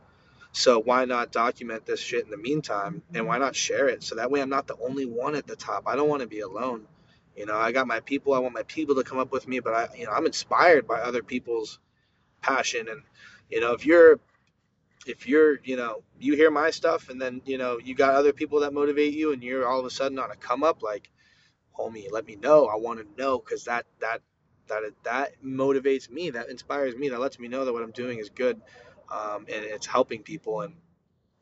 So 0.52 0.80
why 0.80 1.06
not 1.06 1.32
document 1.32 1.86
this 1.86 2.00
shit 2.00 2.24
in 2.24 2.30
the 2.30 2.38
meantime 2.38 3.02
and 3.14 3.28
why 3.28 3.40
not 3.40 3.56
share 3.56 3.90
it 3.90 4.04
so 4.04 4.16
that 4.16 4.30
way 4.32 4.42
I'm 4.42 4.50
not 4.50 4.68
the 4.68 4.78
only 4.78 5.06
one 5.06 5.36
at 5.36 5.48
the 5.48 5.56
top. 5.56 5.84
I 5.88 5.96
don't 5.96 6.10
want 6.10 6.22
to 6.22 6.28
be 6.28 6.42
alone. 6.42 6.86
You 7.36 7.48
know, 7.48 7.58
I 7.58 7.72
got 7.72 7.88
my 7.88 8.00
people, 8.02 8.34
I 8.34 8.40
want 8.40 8.54
my 8.54 8.64
people 8.64 8.96
to 8.96 9.04
come 9.04 9.18
up 9.18 9.32
with 9.32 9.48
me, 9.48 9.60
but 9.60 9.74
I 9.74 9.88
you 9.98 10.06
know, 10.06 10.12
I'm 10.12 10.28
inspired 10.28 10.88
by 10.88 11.00
other 11.00 11.24
people's 11.24 11.80
passion 12.42 12.88
and 12.88 13.02
you 13.50 13.60
know, 13.60 13.74
if 13.74 13.86
you're 13.86 14.20
if 15.08 15.28
you're, 15.28 15.60
you 15.64 15.78
know, 15.78 16.04
you 16.20 16.36
hear 16.36 16.52
my 16.52 16.72
stuff 16.72 17.10
and 17.10 17.22
then, 17.22 17.42
you 17.46 17.58
know, 17.58 17.80
you 17.80 17.96
got 17.96 18.16
other 18.16 18.34
people 18.34 18.62
that 18.62 18.74
motivate 18.74 19.14
you 19.14 19.34
and 19.34 19.44
you're 19.44 19.68
all 19.68 19.80
of 19.80 19.86
a 19.86 19.90
sudden 19.92 20.20
on 20.20 20.32
a 20.32 20.36
come 20.36 20.64
up 20.64 20.84
like 20.84 21.10
homie, 21.78 22.12
let 22.12 22.26
me 22.26 22.36
know. 22.38 22.68
I 22.68 22.78
want 22.78 23.00
to 23.00 23.22
know 23.22 23.40
cuz 23.40 23.66
that 23.66 23.86
that 24.00 24.22
that 24.68 24.84
that 25.04 25.44
motivates 25.44 26.10
me, 26.10 26.32
that 26.32 26.50
inspires 26.50 26.96
me, 26.96 27.10
that 27.10 27.20
lets 27.20 27.40
me 27.40 27.48
know 27.48 27.66
that 27.66 27.74
what 27.74 27.84
I'm 27.84 27.92
doing 27.92 28.20
is 28.20 28.30
good 28.30 28.62
um, 29.12 29.46
and 29.54 29.66
it's 29.66 29.86
helping 29.86 30.24
people. 30.24 30.62
And 30.62 30.76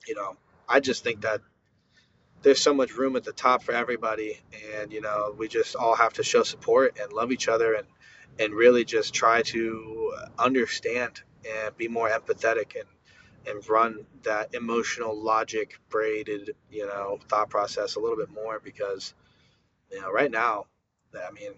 you 0.08 0.16
know, 0.16 0.38
I 0.68 0.80
just 0.80 1.04
think 1.04 1.22
that 1.22 1.42
there's 2.42 2.62
so 2.62 2.74
much 2.74 2.96
room 2.96 3.16
at 3.16 3.24
the 3.24 3.34
top 3.34 3.64
for 3.64 3.74
everybody, 3.74 4.40
and 4.80 4.92
you 4.94 5.02
know, 5.02 5.36
we 5.38 5.48
just 5.48 5.76
all 5.76 5.96
have 5.96 6.14
to 6.14 6.24
show 6.24 6.44
support 6.44 6.98
and 7.02 7.14
love 7.14 7.32
each 7.32 7.48
other, 7.48 7.74
and 7.76 7.88
and 8.40 8.54
really 8.54 8.86
just 8.86 9.14
try 9.14 9.42
to 9.44 10.14
understand 10.40 11.22
and 11.48 11.78
be 11.78 11.88
more 11.88 12.10
empathetic 12.10 12.76
and 12.76 12.86
and 13.48 13.68
run 13.70 14.06
that 14.24 14.54
emotional 14.54 15.20
logic 15.20 15.80
braided 15.90 16.52
you 16.70 16.86
know 16.86 17.20
thought 17.28 17.50
process 17.50 17.96
a 17.96 18.00
little 18.00 18.18
bit 18.18 18.30
more 18.32 18.60
because 18.64 19.14
you 19.92 20.00
know 20.02 20.12
right 20.12 20.32
now 20.32 20.66
i 21.28 21.32
mean 21.32 21.52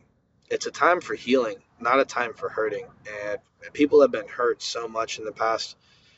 it's 0.50 0.66
a 0.66 0.72
time 0.72 1.02
for 1.02 1.14
healing 1.14 1.58
not 1.80 2.00
a 2.00 2.06
time 2.06 2.34
for 2.34 2.50
hurting 2.50 2.86
and 3.26 3.40
people 3.74 4.02
have 4.02 4.12
been 4.12 4.28
hurt 4.28 4.62
so 4.62 4.88
much 4.88 5.20
in 5.20 5.26
the 5.26 5.32
past 5.32 5.76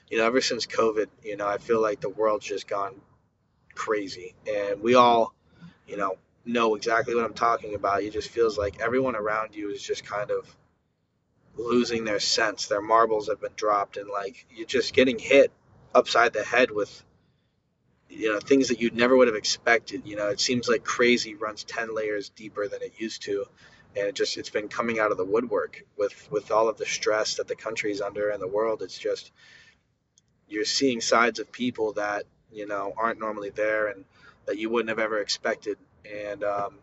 you 0.10 0.18
know, 0.18 0.26
ever 0.26 0.42
since 0.42 0.66
COVID, 0.66 1.08
you 1.24 1.38
know, 1.38 1.48
I 1.48 1.58
feel 1.58 1.82
like 1.82 2.00
the 2.00 2.10
world's 2.10 2.46
just 2.46 2.68
gone 2.68 3.02
crazy. 3.74 4.36
And 4.48 4.82
we 4.82 4.96
all, 4.96 5.34
you 5.88 5.98
know, 5.98 6.16
know 6.46 6.76
exactly 6.76 7.16
what 7.16 7.26
I'm 7.26 7.34
talking 7.34 7.76
about. 7.76 8.04
It 8.04 8.14
just 8.14 8.30
feels 8.30 8.58
like 8.58 8.82
everyone 8.82 9.16
around 9.16 9.56
you 9.56 9.72
is 9.72 9.82
just 9.82 10.06
kind 10.06 10.30
of 10.32 10.56
losing 11.58 12.06
their 12.06 12.20
sense. 12.20 12.68
Their 12.68 12.82
marbles 12.82 13.28
have 13.28 13.42
been 13.42 13.54
dropped, 13.56 13.98
and 13.98 14.10
like 14.10 14.46
you're 14.50 14.68
just 14.68 14.94
getting 14.94 15.20
hit 15.20 15.52
upside 15.94 16.34
the 16.34 16.44
head 16.44 16.72
with, 16.72 17.04
you 18.10 18.34
know, 18.34 18.40
things 18.40 18.68
that 18.70 18.82
you 18.82 18.92
never 18.92 19.16
would 19.16 19.28
have 19.28 19.36
expected. 19.36 20.04
You 20.06 20.16
know, 20.16 20.30
it 20.30 20.40
seems 20.40 20.68
like 20.68 20.84
crazy 20.84 21.36
runs 21.36 21.64
10 21.64 21.96
layers 21.96 22.30
deeper 22.30 22.68
than 22.68 22.82
it 22.82 22.94
used 22.98 23.24
to. 23.24 23.46
And 23.98 24.08
it 24.08 24.16
just 24.16 24.38
it's 24.38 24.50
been 24.50 24.68
coming 24.68 25.00
out 25.00 25.12
of 25.12 25.18
the 25.18 25.26
woodwork 25.26 25.84
with 25.98 26.30
with 26.30 26.52
all 26.52 26.68
of 26.68 26.78
the 26.78 26.86
stress 26.86 27.36
that 27.36 27.48
the 27.48 27.56
country's 27.56 28.02
under 28.02 28.30
and 28.30 28.42
the 28.42 28.48
world. 28.48 28.82
It's 28.82 28.98
just 28.98 29.32
you're 30.48 30.66
seeing 30.66 31.02
sides 31.02 31.40
of 31.40 31.52
people 31.52 31.94
that 31.94 32.26
you 32.52 32.68
know 32.68 32.94
aren't 32.98 33.20
normally 33.20 33.52
there 33.52 33.88
and 33.88 34.04
that 34.46 34.58
you 34.58 34.70
wouldn't 34.70 34.90
have 34.90 35.00
ever 35.00 35.20
expected. 35.20 35.78
And 36.06 36.44
um, 36.44 36.76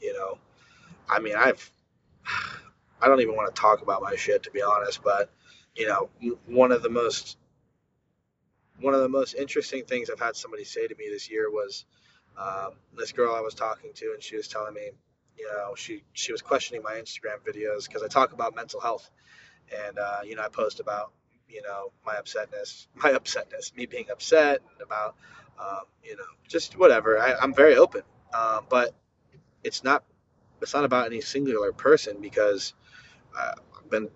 you 0.00 0.12
know, 0.12 0.38
I 1.08 1.20
mean, 1.20 1.36
I've 1.36 1.70
I 3.00 3.08
don't 3.08 3.20
even 3.20 3.36
want 3.36 3.54
to 3.54 3.60
talk 3.60 3.82
about 3.82 4.02
my 4.02 4.16
shit 4.16 4.42
to 4.44 4.50
be 4.50 4.62
honest, 4.62 5.02
but 5.02 5.30
you 5.74 5.86
know, 5.86 6.08
one 6.46 6.72
of 6.72 6.82
the 6.82 6.88
most 6.88 7.36
one 8.80 8.94
of 8.94 9.00
the 9.00 9.08
most 9.08 9.34
interesting 9.34 9.84
things 9.84 10.10
I've 10.10 10.20
had 10.20 10.36
somebody 10.36 10.64
say 10.64 10.86
to 10.86 10.94
me 10.96 11.08
this 11.10 11.30
year 11.30 11.50
was 11.50 11.84
um, 12.36 12.72
this 12.96 13.12
girl 13.12 13.34
I 13.34 13.40
was 13.40 13.54
talking 13.54 13.92
to, 13.94 14.12
and 14.12 14.22
she 14.22 14.36
was 14.36 14.48
telling 14.48 14.74
me, 14.74 14.90
you 15.38 15.46
know, 15.46 15.74
she 15.74 16.02
she 16.12 16.32
was 16.32 16.42
questioning 16.42 16.82
my 16.82 16.94
Instagram 16.94 17.38
videos 17.46 17.86
because 17.86 18.02
I 18.02 18.08
talk 18.08 18.32
about 18.32 18.54
mental 18.54 18.80
health, 18.80 19.10
and 19.86 19.98
uh, 19.98 20.20
you 20.24 20.36
know, 20.36 20.42
I 20.42 20.48
post 20.48 20.80
about 20.80 21.12
you 21.48 21.62
know 21.62 21.92
my 22.04 22.14
upsetness, 22.14 22.86
my 22.94 23.10
upsetness, 23.12 23.74
me 23.76 23.86
being 23.86 24.06
upset 24.10 24.60
and 24.72 24.82
about 24.82 25.16
um, 25.58 25.84
you 26.02 26.16
know 26.16 26.24
just 26.48 26.78
whatever. 26.78 27.18
I, 27.18 27.42
am 27.42 27.54
very 27.54 27.76
open, 27.76 28.02
um, 28.34 28.66
but 28.68 28.94
it's 29.64 29.84
not 29.84 30.04
it's 30.60 30.74
not 30.74 30.84
about 30.84 31.06
any 31.06 31.20
singular 31.20 31.72
person 31.72 32.18
because 32.20 32.74
uh, 33.38 33.54
been 33.90 34.08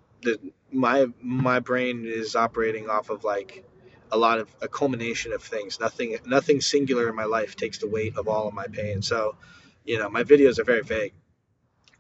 my 0.72 1.06
my 1.22 1.60
brain 1.60 2.04
is 2.06 2.36
operating 2.36 2.88
off 2.88 3.10
of 3.10 3.24
like 3.24 3.64
a 4.12 4.18
lot 4.18 4.38
of 4.38 4.54
a 4.62 4.68
culmination 4.68 5.32
of 5.32 5.42
things. 5.42 5.80
Nothing 5.80 6.18
nothing 6.26 6.60
singular 6.60 7.08
in 7.08 7.16
my 7.16 7.24
life 7.24 7.56
takes 7.56 7.78
the 7.78 7.88
weight 7.88 8.16
of 8.16 8.28
all 8.28 8.48
of 8.48 8.54
my 8.54 8.66
pain. 8.66 9.02
So, 9.02 9.36
you 9.84 9.98
know, 9.98 10.08
my 10.10 10.24
videos 10.24 10.58
are 10.58 10.64
very 10.64 10.82
vague. 10.82 11.14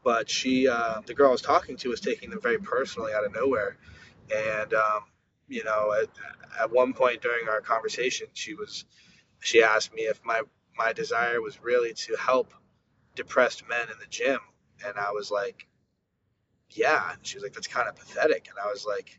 but 0.02 0.30
she, 0.30 0.68
uh, 0.68 1.00
the 1.06 1.14
girl 1.14 1.28
I 1.28 1.32
was 1.32 1.42
talking 1.42 1.76
to, 1.78 1.88
was 1.90 2.00
taking 2.00 2.30
them 2.30 2.40
very 2.40 2.58
personally 2.58 3.12
out 3.12 3.24
of 3.24 3.34
nowhere, 3.34 3.76
and 4.34 4.72
um, 4.74 5.00
you 5.48 5.64
know, 5.64 5.92
at, 6.02 6.08
at 6.60 6.72
one 6.72 6.94
point 6.94 7.22
during 7.22 7.48
our 7.48 7.60
conversation, 7.60 8.28
she 8.34 8.54
was, 8.54 8.84
she 9.40 9.62
asked 9.62 9.94
me 9.94 10.02
if 10.02 10.20
my 10.24 10.42
my 10.78 10.92
desire 10.92 11.42
was 11.42 11.62
really 11.62 11.92
to 11.94 12.16
help 12.16 12.54
depressed 13.16 13.68
men 13.68 13.88
in 13.90 13.98
the 14.00 14.06
gym, 14.08 14.40
and 14.86 14.98
I 14.98 15.12
was 15.12 15.30
like, 15.30 15.66
yeah. 16.72 17.12
And 17.12 17.26
she 17.26 17.36
was 17.36 17.42
like, 17.42 17.52
that's 17.52 17.66
kind 17.66 17.88
of 17.88 17.96
pathetic, 17.96 18.48
and 18.48 18.58
I 18.58 18.70
was 18.70 18.86
like, 18.86 19.18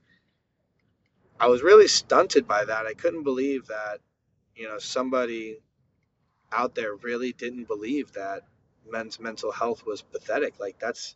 I 1.39 1.47
was 1.47 1.63
really 1.63 1.87
stunted 1.87 2.47
by 2.47 2.65
that. 2.65 2.85
I 2.85 2.93
couldn't 2.93 3.23
believe 3.23 3.65
that, 3.67 3.99
you 4.55 4.67
know, 4.67 4.77
somebody 4.77 5.57
out 6.51 6.75
there 6.75 6.93
really 6.93 7.33
didn't 7.33 7.67
believe 7.67 8.11
that 8.13 8.43
men's 8.87 9.19
mental 9.19 9.51
health 9.51 9.83
was 9.83 10.03
pathetic. 10.03 10.59
Like 10.59 10.77
that's 10.77 11.15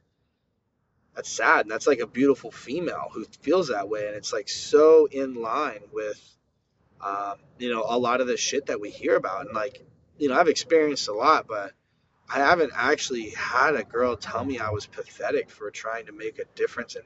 that's 1.15 1.29
sad. 1.29 1.61
And 1.61 1.71
that's 1.71 1.85
like 1.85 1.99
a 1.99 2.07
beautiful 2.07 2.51
female 2.51 3.09
who 3.13 3.23
feels 3.41 3.67
that 3.67 3.87
way. 3.87 4.07
And 4.07 4.15
it's 4.15 4.33
like 4.33 4.49
so 4.49 5.07
in 5.11 5.35
line 5.35 5.81
with, 5.93 6.19
um, 7.01 7.35
you 7.59 7.71
know, 7.71 7.85
a 7.87 7.97
lot 7.97 8.19
of 8.19 8.25
the 8.25 8.35
shit 8.35 8.65
that 8.65 8.81
we 8.81 8.89
hear 8.89 9.15
about. 9.15 9.45
And 9.45 9.53
like, 9.53 9.85
you 10.17 10.29
know, 10.29 10.39
I've 10.39 10.47
experienced 10.47 11.07
a 11.07 11.13
lot, 11.13 11.45
but 11.47 11.71
I 12.29 12.39
haven't 12.39 12.71
actually 12.75 13.29
had 13.29 13.75
a 13.75 13.83
girl 13.83 14.15
tell 14.17 14.43
me 14.43 14.59
I 14.59 14.69
was 14.69 14.87
pathetic 14.87 15.49
for 15.49 15.69
trying 15.69 16.07
to 16.07 16.11
make 16.11 16.39
a 16.39 16.45
difference 16.55 16.95
in 16.95 17.03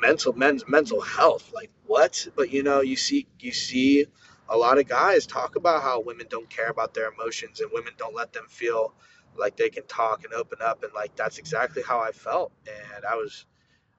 mental 0.00 0.32
men's 0.34 0.64
mental 0.68 1.00
health. 1.00 1.52
Like 1.54 1.70
what? 1.86 2.28
But 2.36 2.50
you 2.50 2.62
know, 2.62 2.80
you 2.80 2.96
see 2.96 3.26
you 3.40 3.52
see 3.52 4.06
a 4.48 4.56
lot 4.56 4.78
of 4.78 4.88
guys 4.88 5.26
talk 5.26 5.56
about 5.56 5.82
how 5.82 6.00
women 6.00 6.26
don't 6.28 6.48
care 6.50 6.68
about 6.68 6.94
their 6.94 7.10
emotions 7.10 7.60
and 7.60 7.70
women 7.72 7.94
don't 7.96 8.14
let 8.14 8.32
them 8.32 8.46
feel 8.48 8.92
like 9.36 9.56
they 9.56 9.70
can 9.70 9.86
talk 9.86 10.24
and 10.24 10.34
open 10.34 10.58
up 10.62 10.82
and 10.84 10.92
like 10.92 11.16
that's 11.16 11.38
exactly 11.38 11.82
how 11.82 12.00
I 12.00 12.12
felt 12.12 12.52
and 12.66 13.04
I 13.04 13.16
was 13.16 13.46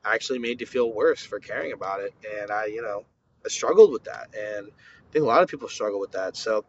actually 0.06 0.40
made 0.40 0.60
to 0.60 0.66
feel 0.66 0.94
worse 0.94 1.24
for 1.24 1.40
caring 1.40 1.74
about 1.74 2.02
it 2.02 2.14
and 2.40 2.52
I 2.52 2.66
you 2.68 2.82
know 2.82 3.06
I 3.46 3.50
struggled 3.50 3.92
with 3.92 4.06
that 4.06 4.34
and 4.38 4.68
I 4.68 5.12
think 5.12 5.24
a 5.24 5.28
lot 5.28 5.44
of 5.44 5.50
people 5.50 5.68
struggle 5.68 6.00
with 6.00 6.12
that 6.14 6.38
so 6.38 6.66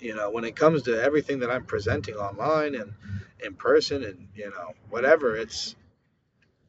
you 0.00 0.14
know 0.14 0.30
when 0.30 0.44
it 0.44 0.56
comes 0.56 0.82
to 0.82 1.00
everything 1.00 1.40
that 1.40 1.50
I'm 1.50 1.64
presenting 1.64 2.14
online 2.16 2.74
and 2.74 2.92
in 3.44 3.54
person 3.54 4.04
and 4.04 4.28
you 4.34 4.50
know 4.50 4.72
whatever 4.88 5.36
it's 5.36 5.74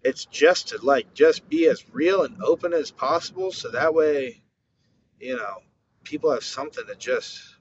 it's 0.04 0.26
just 0.26 0.70
to 0.70 0.80
like 0.84 1.14
just 1.14 1.48
be 1.50 1.68
as 1.68 1.84
real 1.92 2.24
and 2.24 2.42
open 2.42 2.74
as 2.74 2.92
possible 2.92 3.52
so 3.52 3.70
that 3.72 3.94
way 3.94 4.42
you 5.20 5.36
know 5.36 5.58
people 6.04 6.32
have 6.32 6.44
something 6.44 6.86
to 6.88 6.96
just 6.96 7.56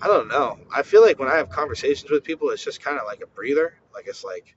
I 0.00 0.08
don't 0.08 0.28
know. 0.28 0.58
I 0.74 0.82
feel 0.82 1.00
like 1.02 1.18
when 1.18 1.28
I 1.28 1.36
have 1.36 1.48
conversations 1.48 2.10
with 2.10 2.22
people, 2.22 2.50
it's 2.50 2.62
just 2.62 2.82
kind 2.82 2.98
of 2.98 3.06
like 3.06 3.22
a 3.22 3.26
breather. 3.26 3.74
Like 3.94 4.06
it's 4.06 4.24
like, 4.24 4.54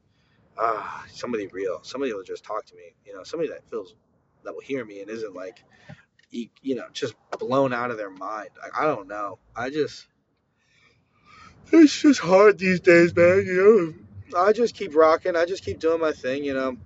ah, 0.58 1.06
somebody 1.14 1.48
real. 1.48 1.80
Somebody 1.84 2.14
will 2.14 2.24
just 2.24 2.44
talk 2.44 2.66
to 2.66 2.76
me. 2.76 2.94
You 3.06 3.14
know, 3.14 3.24
somebody 3.24 3.50
that 3.50 3.70
feels 3.70 3.96
that 4.44 4.54
will 4.54 4.62
hear 4.62 4.84
me 4.84 5.02
and 5.02 5.10
isn't 5.10 5.34
like, 5.34 5.64
you, 6.32 6.76
know, 6.76 6.86
just 6.92 7.16
blown 7.40 7.74
out 7.74 7.92
of 7.92 7.98
their 7.98 8.10
mind. 8.10 8.50
I 8.78 8.86
don't 8.86 9.08
know. 9.08 9.40
I 9.56 9.70
just, 9.70 10.08
it's 11.72 12.02
just 12.02 12.20
hard 12.20 12.58
these 12.58 12.80
days, 12.80 13.16
man. 13.16 13.44
You 13.46 13.96
know, 14.32 14.40
I 14.40 14.54
just 14.54 14.76
keep 14.76 14.96
rocking. 14.96 15.36
I 15.36 15.46
just 15.46 15.64
keep 15.64 15.80
doing 15.80 16.00
my 16.00 16.12
thing. 16.12 16.44
You 16.44 16.54
know, 16.54 16.78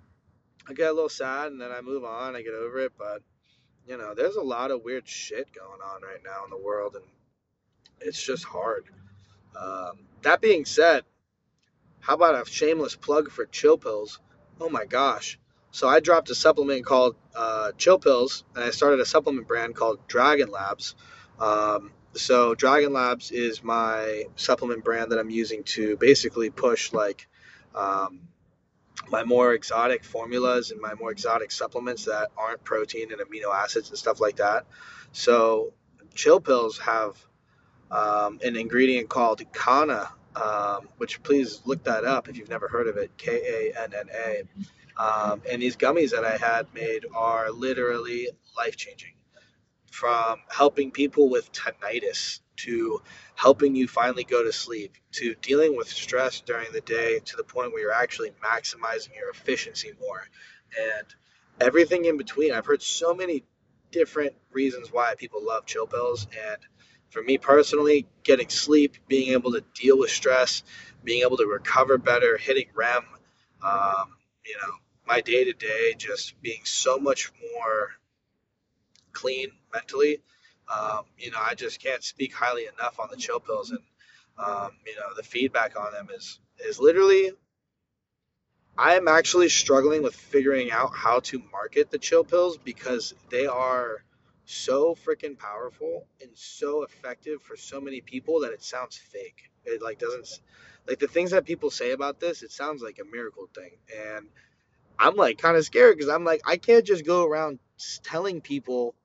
I 0.68 0.74
get 0.74 0.90
a 0.90 0.94
little 0.94 1.10
sad 1.10 1.52
and 1.52 1.62
then 1.62 1.72
I 1.72 1.82
move 1.82 2.04
on. 2.04 2.36
I 2.36 2.42
get 2.42 2.54
over 2.54 2.80
it, 2.80 2.94
but 2.98 3.22
you 3.88 3.98
know, 3.98 4.14
there's 4.14 4.36
a 4.36 4.42
lot 4.42 4.72
of 4.72 4.84
weird 4.84 5.08
shit 5.08 5.54
going 5.54 5.82
on 5.82 6.02
right 6.02 6.22
now 6.24 6.46
in 6.46 6.50
the 6.50 6.64
world, 6.64 6.96
and 6.96 7.06
it's 8.00 8.22
just 8.22 8.46
hard. 8.46 8.86
Um, 9.60 10.00
that 10.22 10.42
being 10.42 10.66
said, 10.66 11.04
how 12.00 12.16
about 12.16 12.36
a 12.36 12.50
shameless 12.50 12.96
plug 12.96 13.30
for 13.30 13.46
Chill 13.46 13.78
Pills? 13.78 14.20
Oh 14.60 14.70
my 14.70 14.86
gosh. 14.86 15.40
So 15.72 15.88
I 15.88 16.00
dropped 16.00 16.30
a 16.30 16.36
supplement 16.36 16.86
called 16.86 17.16
uh, 17.36 17.72
Chill 17.78 18.00
Pills, 18.00 18.44
and 18.56 18.64
I 18.64 18.70
started 18.70 19.00
a 19.00 19.06
supplement 19.06 19.48
brand 19.48 19.76
called 19.76 20.08
Dragon 20.08 20.50
Labs. 20.50 20.96
Um, 21.40 21.92
so 22.16 22.56
Dragon 22.56 22.94
Labs 22.94 23.32
is 23.32 23.64
my 23.64 24.26
supplement 24.36 24.84
brand 24.84 25.12
that 25.12 25.20
I'm 25.20 25.30
using 25.30 25.64
to 25.64 25.98
basically 25.98 26.50
push 26.50 26.94
like 26.94 27.28
um, 27.76 28.22
my 29.10 29.24
more 29.24 29.54
exotic 29.54 30.04
formulas 30.04 30.72
and 30.72 30.80
my 30.80 30.94
more 30.94 31.12
exotic 31.12 31.52
supplements 31.52 32.06
that 32.06 32.30
aren't 32.38 32.64
protein 32.64 33.12
and 33.12 33.22
amino 33.22 33.54
acids 33.54 33.90
and 33.90 33.98
stuff 33.98 34.22
like 34.22 34.38
that. 34.38 34.66
So 35.12 35.74
chill 36.14 36.40
pills 36.40 36.78
have 36.80 37.18
um, 37.92 38.40
an 38.44 38.56
ingredient 38.56 39.10
called 39.10 39.42
Kanna, 39.54 40.10
um, 40.36 40.90
which 40.98 41.22
please 41.24 41.62
look 41.66 41.84
that 41.84 42.06
up 42.06 42.30
if 42.30 42.38
you've 42.38 42.50
never 42.50 42.68
heard 42.68 42.88
of 42.88 42.98
it. 42.98 43.12
K 43.18 43.72
A 43.74 43.82
N 43.82 43.94
N 43.94 44.10
A. 44.14 44.44
Um, 45.02 45.42
and 45.50 45.62
these 45.62 45.76
gummies 45.76 46.12
that 46.12 46.24
I 46.24 46.38
had 46.38 46.68
made 46.74 47.06
are 47.16 47.52
literally 47.52 48.30
life 48.56 48.76
changing. 48.76 49.14
From 49.94 50.42
helping 50.50 50.90
people 50.90 51.30
with 51.30 51.52
tinnitus 51.52 52.40
to 52.58 53.04
helping 53.36 53.76
you 53.76 53.88
finally 53.88 54.24
go 54.24 54.44
to 54.44 54.52
sleep, 54.52 54.98
to 55.12 55.36
dealing 55.36 55.78
with 55.78 55.88
stress 55.88 56.42
during 56.42 56.72
the 56.72 56.82
day 56.82 57.20
to 57.20 57.38
the 57.38 57.44
point 57.44 57.72
where 57.72 57.84
you're 57.84 57.94
actually 57.94 58.32
maximizing 58.44 59.16
your 59.16 59.30
efficiency 59.30 59.92
more, 60.02 60.28
and 60.80 61.06
everything 61.62 62.06
in 62.06 62.18
between. 62.18 62.54
I've 62.54 62.66
heard 62.66 62.82
so 62.82 63.14
many 63.14 63.44
different 63.92 64.34
reasons 64.52 64.92
why 64.92 65.14
people 65.16 65.46
love 65.46 65.68
chill 65.68 65.86
pills, 65.86 66.26
and 66.26 66.58
for 67.12 67.22
me 67.22 67.38
personally, 67.38 68.08
getting 68.24 68.50
sleep, 68.50 68.98
being 69.08 69.34
able 69.34 69.52
to 69.52 69.64
deal 69.76 70.00
with 70.00 70.10
stress, 70.10 70.64
being 71.04 71.22
able 71.22 71.38
to 71.38 71.46
recover 71.46 72.00
better, 72.00 72.36
hitting 72.38 72.70
REM, 72.74 73.06
um, 73.62 74.16
you 74.44 74.58
know, 74.58 74.74
my 75.08 75.22
day 75.22 75.44
to 75.44 75.54
day 75.54 75.94
just 75.96 76.42
being 76.42 76.66
so 76.66 76.98
much 76.98 77.32
more 77.54 77.92
clean 79.12 79.52
mentally 79.74 80.22
um, 80.70 81.04
you 81.18 81.32
know, 81.32 81.40
I 81.42 81.56
just 81.56 81.82
can't 81.82 82.04
speak 82.04 82.34
highly 82.34 82.66
enough 82.68 83.00
on 83.00 83.10
the 83.12 83.18
chill 83.18 83.40
pills, 83.40 83.72
and 83.72 83.80
um, 84.38 84.72
you 84.86 84.96
know, 84.96 85.14
the 85.16 85.24
feedback 85.24 85.78
on 85.80 85.92
them 85.92 86.10
is 86.16 86.40
is 86.66 86.80
literally. 86.80 87.32
I 88.76 88.96
am 88.96 89.08
actually 89.08 89.50
struggling 89.50 90.02
with 90.02 90.16
figuring 90.16 90.72
out 90.72 90.96
how 90.96 91.20
to 91.22 91.44
market 91.52 91.92
the 91.92 92.00
chill 92.00 92.24
pills 92.24 92.58
because 92.58 93.14
they 93.30 93.46
are 93.46 94.04
so 94.46 94.96
freaking 94.96 95.38
powerful 95.38 96.08
and 96.22 96.32
so 96.34 96.82
effective 96.82 97.44
for 97.44 97.56
so 97.56 97.80
many 97.80 98.02
people 98.02 98.40
that 98.42 98.52
it 98.52 98.64
sounds 98.64 98.98
fake. 98.98 99.52
It 99.64 99.84
like 99.84 100.00
doesn't 100.00 100.40
like 100.88 100.98
the 100.98 101.08
things 101.08 101.32
that 101.32 101.46
people 101.46 101.70
say 101.70 101.92
about 101.92 102.20
this. 102.20 102.42
It 102.42 102.52
sounds 102.52 102.82
like 102.82 103.00
a 103.00 103.06
miracle 103.16 103.48
thing, 103.54 103.72
and 103.96 104.28
I'm 104.98 105.16
like 105.16 105.38
kind 105.38 105.58
of 105.58 105.66
scared 105.66 105.98
because 105.98 106.10
I'm 106.12 106.24
like 106.26 106.42
I 106.46 106.58
can't 106.58 106.86
just 106.86 107.06
go 107.06 107.26
around 107.28 107.60
telling 108.04 108.42
people 108.42 108.96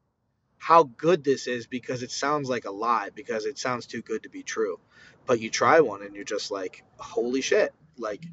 how 0.59 0.83
good 0.83 1.25
this 1.25 1.47
is 1.47 1.67
because 1.67 2.03
it 2.03 2.11
sounds 2.11 2.49
like 2.49 2.65
a 2.65 2.71
lie 2.71 3.11
because 3.15 3.47
it 3.47 3.59
sounds 3.59 3.87
too 3.87 4.03
good 4.03 4.25
to 4.25 4.29
be 4.29 4.43
true. 4.43 4.79
But 5.27 5.41
you 5.41 5.51
try 5.51 5.81
one 5.81 6.03
and 6.03 6.15
you're 6.15 6.25
just 6.25 6.51
like, 6.51 6.85
holy 6.97 7.41
shit! 7.41 7.73
Like 7.97 8.25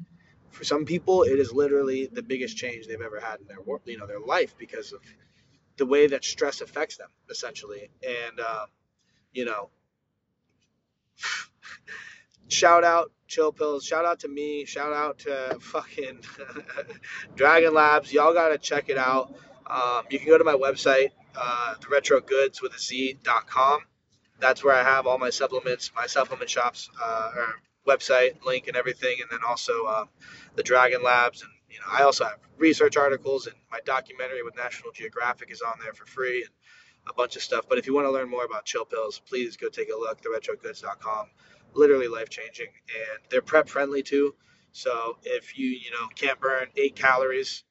for 0.50 0.64
some 0.64 0.84
people, 0.84 1.22
it 1.22 1.38
is 1.38 1.52
literally 1.52 2.08
the 2.10 2.22
biggest 2.22 2.56
change 2.56 2.86
they've 2.86 3.00
ever 3.00 3.20
had 3.20 3.40
in 3.40 3.46
their 3.46 3.58
you 3.84 3.98
know 3.98 4.06
their 4.06 4.20
life 4.20 4.54
because 4.58 4.92
of 4.92 5.00
the 5.76 5.86
way 5.86 6.06
that 6.06 6.24
stress 6.24 6.60
affects 6.60 6.96
them 6.96 7.08
essentially. 7.30 7.90
And 8.02 8.40
um, 8.40 8.66
you 9.32 9.44
know, 9.44 9.70
shout 12.48 12.84
out 12.84 13.12
chill 13.28 13.52
pills 13.52 13.84
shout 13.84 14.04
out 14.04 14.20
to 14.20 14.28
me 14.28 14.64
shout 14.64 14.92
out 14.92 15.18
to 15.18 15.58
fucking 15.60 16.20
dragon 17.34 17.74
labs 17.74 18.12
y'all 18.12 18.32
gotta 18.32 18.56
check 18.56 18.88
it 18.88 18.96
out 18.96 19.34
um, 19.66 20.02
you 20.10 20.18
can 20.18 20.28
go 20.28 20.38
to 20.38 20.44
my 20.44 20.54
website 20.54 21.10
uh, 21.36 21.74
the 21.80 21.88
retro 21.88 22.20
goods 22.20 22.62
with 22.62 22.74
a 22.74 22.78
z.com. 22.78 23.80
That's 24.38 24.62
where 24.62 24.74
I 24.74 24.82
have 24.82 25.06
all 25.06 25.18
my 25.18 25.30
supplements, 25.30 25.90
my 25.94 26.06
supplement 26.06 26.50
shops, 26.50 26.90
uh, 27.02 27.30
or 27.34 27.60
website 27.86 28.44
link 28.44 28.66
and 28.68 28.76
everything, 28.76 29.16
and 29.20 29.30
then 29.30 29.40
also 29.46 29.84
uh, 29.84 30.04
the 30.56 30.62
Dragon 30.62 31.02
Labs. 31.02 31.42
And 31.42 31.50
you 31.70 31.78
know, 31.78 31.86
I 31.90 32.02
also 32.02 32.24
have 32.24 32.38
research 32.58 32.96
articles, 32.96 33.46
and 33.46 33.56
my 33.70 33.80
documentary 33.84 34.42
with 34.42 34.56
National 34.56 34.92
Geographic 34.92 35.50
is 35.50 35.62
on 35.62 35.74
there 35.82 35.94
for 35.94 36.06
free, 36.06 36.42
and 36.42 36.50
a 37.08 37.14
bunch 37.14 37.36
of 37.36 37.42
stuff. 37.42 37.66
But 37.68 37.78
if 37.78 37.86
you 37.86 37.94
want 37.94 38.06
to 38.06 38.10
learn 38.10 38.28
more 38.28 38.44
about 38.44 38.64
chill 38.64 38.84
pills, 38.84 39.20
please 39.26 39.56
go 39.56 39.68
take 39.68 39.88
a 39.90 39.96
look. 39.96 40.20
TheRetroGoods.com, 40.22 41.26
literally 41.74 42.08
life 42.08 42.28
changing, 42.28 42.68
and 42.88 43.18
they're 43.30 43.42
prep 43.42 43.68
friendly 43.68 44.02
too. 44.02 44.34
So 44.72 45.16
if 45.22 45.58
you 45.58 45.68
you 45.68 45.90
know 45.90 46.08
can't 46.14 46.40
burn 46.40 46.68
eight 46.76 46.96
calories 46.96 47.64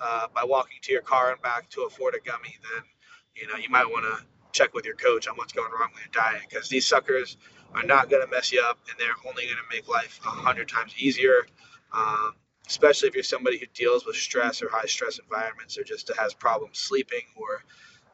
uh, 0.00 0.26
by 0.34 0.44
walking 0.44 0.78
to 0.82 0.92
your 0.92 1.02
car 1.02 1.32
and 1.32 1.40
back 1.40 1.70
to 1.70 1.82
afford 1.82 2.14
a 2.14 2.20
gummy, 2.20 2.56
then 2.62 2.82
you 3.34 3.46
know, 3.46 3.56
you 3.56 3.70
might 3.70 3.86
want 3.86 4.04
to 4.04 4.24
check 4.52 4.74
with 4.74 4.84
your 4.84 4.96
coach 4.96 5.28
on 5.28 5.36
what's 5.36 5.52
going 5.52 5.70
wrong 5.72 5.90
with 5.94 6.02
your 6.02 6.22
diet 6.24 6.42
because 6.48 6.68
these 6.68 6.86
suckers 6.86 7.36
are 7.74 7.84
not 7.84 8.10
going 8.10 8.24
to 8.24 8.30
mess 8.30 8.52
you 8.52 8.62
up 8.68 8.78
and 8.88 8.98
they're 8.98 9.14
only 9.28 9.44
going 9.44 9.56
to 9.56 9.76
make 9.76 9.88
life 9.88 10.20
a 10.24 10.28
hundred 10.28 10.68
times 10.68 10.92
easier. 10.98 11.46
Um, 11.92 12.34
especially 12.66 13.08
if 13.08 13.14
you're 13.14 13.24
somebody 13.24 13.58
who 13.58 13.66
deals 13.74 14.06
with 14.06 14.16
stress 14.16 14.62
or 14.62 14.68
high 14.70 14.86
stress 14.86 15.18
environments 15.18 15.76
or 15.76 15.82
just 15.82 16.10
has 16.18 16.34
problems 16.34 16.78
sleeping 16.78 17.22
or 17.36 17.64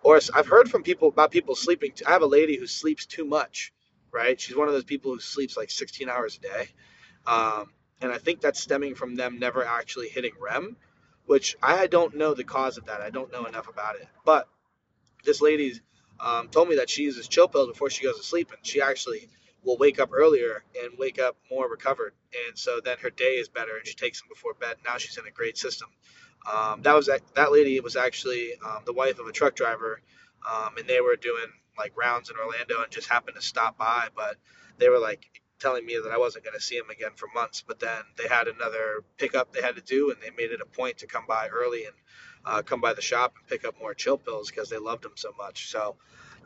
or 0.03 0.21
I've 0.35 0.47
heard 0.47 0.71
from 0.71 0.83
people 0.85 1.09
about 1.09 1.33
people 1.33 1.57
sleeping. 1.57 1.93
I 2.07 2.13
have 2.13 2.23
a 2.23 2.27
lady 2.27 2.57
who 2.57 2.67
sleeps 2.67 3.07
too 3.07 3.25
much, 3.25 3.73
right? 4.13 4.41
She's 4.41 4.55
one 4.57 4.69
of 4.69 4.75
those 4.75 4.85
people 4.85 5.13
who 5.13 5.19
sleeps 5.19 5.57
like 5.57 5.71
16 5.71 6.09
hours 6.09 6.39
a 6.39 6.41
day. 6.41 6.69
Um, 7.27 7.73
and 8.01 8.13
I 8.13 8.19
think 8.19 8.41
that's 8.41 8.61
stemming 8.61 8.95
from 8.95 9.17
them 9.17 9.39
never 9.41 9.65
actually 9.65 10.09
hitting 10.09 10.33
REM, 10.41 10.77
which 11.25 11.57
I 11.61 11.89
don't 11.89 12.17
know 12.17 12.35
the 12.35 12.45
cause 12.45 12.79
of 12.79 12.87
that. 12.87 13.01
I 13.01 13.11
don't 13.11 13.33
know 13.33 13.47
enough 13.47 13.69
about 13.69 13.97
it. 13.97 14.07
But 14.25 14.49
this 15.27 15.43
lady 15.43 15.75
um, 16.21 16.49
told 16.49 16.71
me 16.71 16.77
that 16.77 16.91
she 16.91 17.03
uses 17.03 17.29
chill 17.29 17.49
pills 17.49 17.69
before 17.69 17.91
she 17.91 18.05
goes 18.05 18.19
to 18.19 18.25
sleep, 18.25 18.53
and 18.53 18.67
she 18.67 18.83
actually 18.83 19.29
will 19.65 19.79
wake 19.79 20.01
up 20.01 20.11
earlier 20.15 20.65
and 20.83 20.99
wake 20.99 21.21
up 21.21 21.37
more 21.51 21.69
recovered, 21.71 22.15
and 22.49 22.59
so 22.59 22.81
then 22.85 22.99
her 23.03 23.11
day 23.11 23.37
is 23.37 23.49
better, 23.49 23.77
and 23.77 23.87
she 23.87 23.95
takes 23.95 24.21
them 24.21 24.29
before 24.31 24.55
bed. 24.55 24.77
Now 24.87 24.99
she's 24.99 25.19
in 25.19 25.27
a 25.27 25.33
great 25.33 25.59
system. 25.59 25.89
Um, 26.51 26.83
that 26.83 26.95
was 26.95 27.07
that 27.09 27.53
lady 27.53 27.81
was 27.81 27.97
actually 27.97 28.53
um, 28.65 28.83
the 28.87 28.93
wife 28.95 29.19
of 29.19 29.27
a 29.27 29.33
truck 29.33 29.57
driver, 29.57 30.01
um, 30.51 30.77
and 30.79 30.89
they 30.89 31.01
were 31.01 31.17
doing 31.17 31.47
like 31.79 31.97
rounds 31.97 32.31
in 32.31 32.37
Orlando 32.37 32.83
and 32.83 32.91
just 32.93 33.09
happened 33.09 33.37
to 33.37 33.43
stop 33.43 33.79
by, 33.79 34.09
but 34.17 34.37
they 34.79 34.89
were 34.89 35.01
like 35.01 35.27
telling 35.59 35.85
me 35.87 35.99
that 36.03 36.13
I 36.13 36.19
wasn't 36.19 36.45
going 36.45 36.55
to 36.57 36.61
see 36.63 36.77
him 36.77 36.91
again 36.91 37.13
for 37.17 37.29
months. 37.35 37.65
But 37.67 37.81
then 37.81 38.03
they 38.17 38.29
had 38.29 38.49
another 38.49 39.05
pickup 39.19 39.53
they 39.53 39.63
had 39.63 39.77
to 39.77 39.83
do, 39.83 40.11
and 40.11 40.21
they 40.23 40.31
made 40.31 40.53
it 40.53 40.61
a 40.63 40.67
point 40.67 40.99
to 40.99 41.07
come 41.07 41.25
by 41.29 41.49
early 41.49 41.85
and 41.85 41.95
uh, 42.47 42.63
come 42.63 42.81
by 42.81 42.95
the 42.95 43.03
shop 43.03 43.35
and 43.39 43.47
pick 43.49 43.67
up 43.67 43.77
more 43.81 43.95
chill 43.95 44.19
pills 44.19 44.51
because 44.51 44.71
they 44.71 44.79
loved 44.79 45.03
them 45.05 45.13
so 45.17 45.33
much. 45.37 45.69
So 45.71 45.97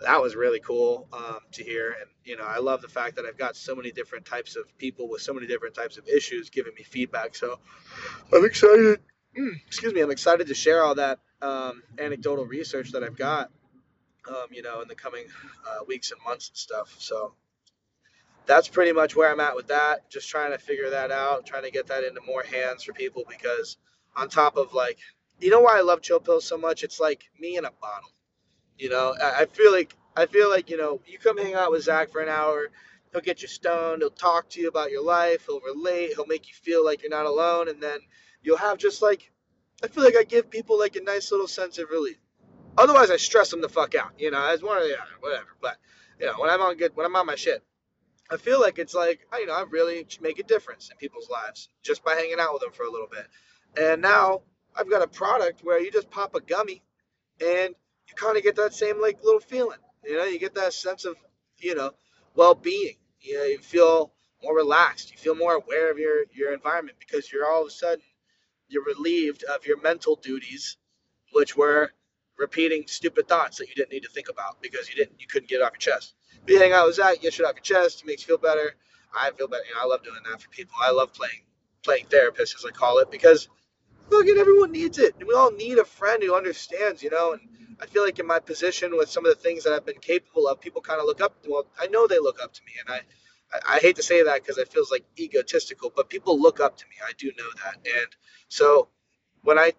that 0.02 0.20
was 0.20 0.34
really 0.36 0.60
cool 0.60 1.08
um, 1.12 1.40
to 1.52 1.64
hear. 1.64 1.90
And 2.00 2.10
you 2.24 2.36
know, 2.36 2.44
I 2.44 2.58
love 2.58 2.82
the 2.82 2.88
fact 2.88 3.16
that 3.16 3.26
I've 3.26 3.38
got 3.38 3.56
so 3.56 3.76
many 3.76 3.92
different 3.92 4.24
types 4.26 4.56
of 4.56 4.64
people 4.78 5.08
with 5.08 5.22
so 5.22 5.34
many 5.34 5.46
different 5.46 5.74
types 5.74 5.98
of 5.98 6.08
issues 6.08 6.50
giving 6.50 6.74
me 6.74 6.82
feedback. 6.82 7.36
So 7.36 7.58
I'm 8.32 8.44
excited. 8.44 9.00
Mm, 9.38 9.52
excuse 9.66 9.94
me. 9.94 10.00
I'm 10.00 10.10
excited 10.10 10.48
to 10.48 10.54
share 10.54 10.82
all 10.84 10.96
that 10.96 11.20
um, 11.42 11.82
anecdotal 11.98 12.46
research 12.46 12.92
that 12.92 13.04
I've 13.04 13.16
got. 13.16 13.50
Um, 14.28 14.46
you 14.50 14.62
know, 14.62 14.82
in 14.82 14.88
the 14.88 14.94
coming 14.94 15.24
uh, 15.66 15.84
weeks 15.88 16.12
and 16.12 16.20
months 16.26 16.50
and 16.50 16.56
stuff. 16.56 16.94
So 16.98 17.32
that's 18.46 18.68
pretty 18.68 18.92
much 18.92 19.16
where 19.16 19.30
I'm 19.30 19.40
at 19.40 19.56
with 19.56 19.68
that. 19.68 20.10
Just 20.10 20.28
trying 20.28 20.52
to 20.52 20.58
figure 20.58 20.90
that 20.90 21.10
out, 21.10 21.46
trying 21.46 21.64
to 21.64 21.70
get 21.70 21.86
that 21.88 22.04
into 22.04 22.20
more 22.26 22.42
hands 22.42 22.84
for 22.84 22.92
people 22.92 23.24
because 23.28 23.76
on 24.16 24.28
top 24.28 24.56
of 24.56 24.74
like, 24.74 24.98
you 25.40 25.50
know 25.50 25.60
why 25.60 25.78
I 25.78 25.82
love 25.82 26.02
chill 26.02 26.20
pills 26.20 26.44
so 26.44 26.58
much? 26.58 26.82
It's 26.82 27.00
like 27.00 27.24
me 27.38 27.56
in 27.56 27.64
a 27.64 27.70
bottle. 27.70 28.10
You 28.78 28.88
know, 28.88 29.14
I, 29.22 29.44
feel 29.46 29.72
like 29.72 29.94
I 30.16 30.26
feel 30.26 30.48
like 30.48 30.70
you 30.70 30.78
know 30.78 31.00
you 31.06 31.18
come 31.18 31.36
hang 31.36 31.54
out 31.54 31.70
with 31.70 31.84
Zach 31.84 32.10
for 32.10 32.20
an 32.20 32.28
hour. 32.28 32.70
He'll 33.12 33.20
get 33.20 33.42
you 33.42 33.48
stoned. 33.48 34.02
He'll 34.02 34.10
talk 34.10 34.48
to 34.50 34.60
you 34.60 34.68
about 34.68 34.90
your 34.90 35.04
life. 35.04 35.46
He'll 35.46 35.60
relate. 35.60 36.12
He'll 36.14 36.26
make 36.26 36.48
you 36.48 36.54
feel 36.54 36.84
like 36.84 37.02
you're 37.02 37.10
not 37.10 37.26
alone, 37.26 37.68
and 37.68 37.82
then 37.82 37.98
you'll 38.42 38.56
have 38.56 38.78
just 38.78 39.02
like 39.02 39.30
I 39.82 39.88
feel 39.88 40.04
like 40.04 40.16
I 40.16 40.24
give 40.24 40.50
people 40.50 40.78
like 40.78 40.96
a 40.96 41.02
nice 41.02 41.30
little 41.30 41.48
sense 41.48 41.78
of 41.78 41.90
relief. 41.90 42.18
Otherwise, 42.78 43.10
I 43.10 43.16
stress 43.16 43.50
them 43.50 43.60
the 43.60 43.68
fuck 43.68 43.94
out. 43.94 44.12
You 44.18 44.30
know, 44.30 44.42
as 44.42 44.62
one 44.62 44.78
or 44.78 44.86
the 44.86 45.00
other, 45.00 45.10
whatever. 45.20 45.48
But 45.60 45.76
you 46.18 46.26
know, 46.26 46.34
when 46.38 46.50
I'm 46.50 46.60
on 46.60 46.76
good, 46.76 46.92
when 46.94 47.06
I'm 47.06 47.16
on 47.16 47.26
my 47.26 47.34
shit, 47.34 47.62
I 48.30 48.36
feel 48.36 48.60
like 48.60 48.78
it's 48.78 48.94
like, 48.94 49.26
you 49.38 49.46
know, 49.46 49.54
I 49.54 49.64
really 49.68 50.06
make 50.20 50.38
a 50.38 50.44
difference 50.44 50.88
in 50.90 50.96
people's 50.96 51.28
lives 51.28 51.68
just 51.82 52.04
by 52.04 52.14
hanging 52.14 52.38
out 52.38 52.52
with 52.52 52.62
them 52.62 52.72
for 52.72 52.84
a 52.84 52.90
little 52.90 53.08
bit. 53.08 53.26
And 53.76 54.02
now 54.02 54.42
I've 54.76 54.90
got 54.90 55.02
a 55.02 55.08
product 55.08 55.62
where 55.64 55.80
you 55.80 55.90
just 55.90 56.10
pop 56.10 56.34
a 56.34 56.40
gummy 56.40 56.82
and 57.40 57.74
you 58.08 58.14
kind 58.14 58.36
of 58.36 58.42
get 58.42 58.56
that 58.56 58.74
same 58.74 59.00
like 59.00 59.22
little 59.22 59.40
feeling. 59.40 59.78
You 60.04 60.16
know, 60.16 60.24
you 60.24 60.38
get 60.38 60.54
that 60.54 60.72
sense 60.72 61.04
of, 61.04 61.16
you 61.58 61.74
know, 61.74 61.92
well-being. 62.34 62.96
You 63.20 63.38
know, 63.38 63.44
you 63.44 63.58
feel 63.58 64.12
more 64.42 64.56
relaxed. 64.56 65.10
You 65.10 65.18
feel 65.18 65.34
more 65.34 65.54
aware 65.54 65.90
of 65.90 65.98
your 65.98 66.24
your 66.32 66.54
environment 66.54 66.96
because 66.98 67.30
you're 67.32 67.50
all 67.50 67.62
of 67.62 67.68
a 67.68 67.70
sudden 67.70 68.02
you're 68.68 68.84
relieved 68.84 69.44
of 69.44 69.66
your 69.66 69.80
mental 69.80 70.16
duties, 70.16 70.76
which 71.32 71.56
were 71.56 71.90
repeating 72.38 72.84
stupid 72.86 73.28
thoughts 73.28 73.58
that 73.58 73.68
you 73.68 73.74
didn't 73.74 73.92
need 73.92 74.04
to 74.04 74.08
think 74.08 74.28
about 74.30 74.62
because 74.62 74.88
you 74.88 74.94
didn't 74.94 75.20
you 75.20 75.26
couldn't 75.26 75.48
get 75.48 75.56
it 75.56 75.62
off 75.62 75.72
your 75.72 75.94
chest. 75.94 76.14
But 76.44 76.54
you 76.54 76.60
hang 76.60 76.72
out 76.72 76.86
with 76.86 76.96
Zach, 76.96 77.20
get 77.20 77.34
shit 77.34 77.44
off 77.44 77.56
your 77.56 77.62
chest, 77.62 78.02
it 78.02 78.06
makes 78.06 78.22
you 78.22 78.28
feel 78.28 78.38
better. 78.38 78.74
I 79.14 79.30
feel 79.36 79.48
better. 79.48 79.64
You 79.68 79.74
know, 79.74 79.82
I 79.82 79.86
love 79.86 80.02
doing 80.02 80.20
that 80.30 80.40
for 80.40 80.48
people. 80.50 80.74
I 80.80 80.92
love 80.92 81.12
playing 81.12 81.42
playing 81.82 82.06
therapist 82.06 82.54
as 82.58 82.64
I 82.64 82.70
call 82.70 82.98
it 82.98 83.10
because 83.10 83.48
fucking 84.10 84.36
everyone 84.38 84.72
needs 84.72 84.98
it. 84.98 85.14
And 85.18 85.28
we 85.28 85.34
all 85.34 85.52
need 85.52 85.78
a 85.78 85.84
friend 85.84 86.22
who 86.22 86.34
understands, 86.34 87.02
you 87.02 87.10
know, 87.10 87.32
and 87.32 87.40
I 87.80 87.86
feel 87.86 88.04
like 88.04 88.18
in 88.18 88.26
my 88.26 88.38
position 88.38 88.96
with 88.96 89.08
some 89.08 89.24
of 89.24 89.34
the 89.34 89.40
things 89.40 89.64
that 89.64 89.72
I've 89.72 89.86
been 89.86 90.00
capable 90.00 90.48
of, 90.48 90.60
people 90.60 90.82
kind 90.82 91.00
of 91.00 91.06
look 91.06 91.20
up. 91.20 91.36
Well, 91.48 91.66
I 91.80 91.86
know 91.86 92.06
they 92.06 92.18
look 92.18 92.42
up 92.42 92.52
to 92.52 92.60
me, 92.66 92.72
and 92.80 92.94
I, 92.94 93.00
I, 93.56 93.76
I 93.76 93.78
hate 93.78 93.96
to 93.96 94.02
say 94.02 94.22
that 94.22 94.42
because 94.42 94.58
it 94.58 94.72
feels 94.72 94.90
like 94.90 95.04
egotistical, 95.18 95.92
but 95.94 96.10
people 96.10 96.40
look 96.40 96.60
up 96.60 96.76
to 96.78 96.84
me. 96.86 96.96
I 97.06 97.12
do 97.16 97.32
know 97.38 97.48
that, 97.64 97.76
and 97.76 98.08
so 98.48 98.88
when 99.42 99.58
I 99.58 99.72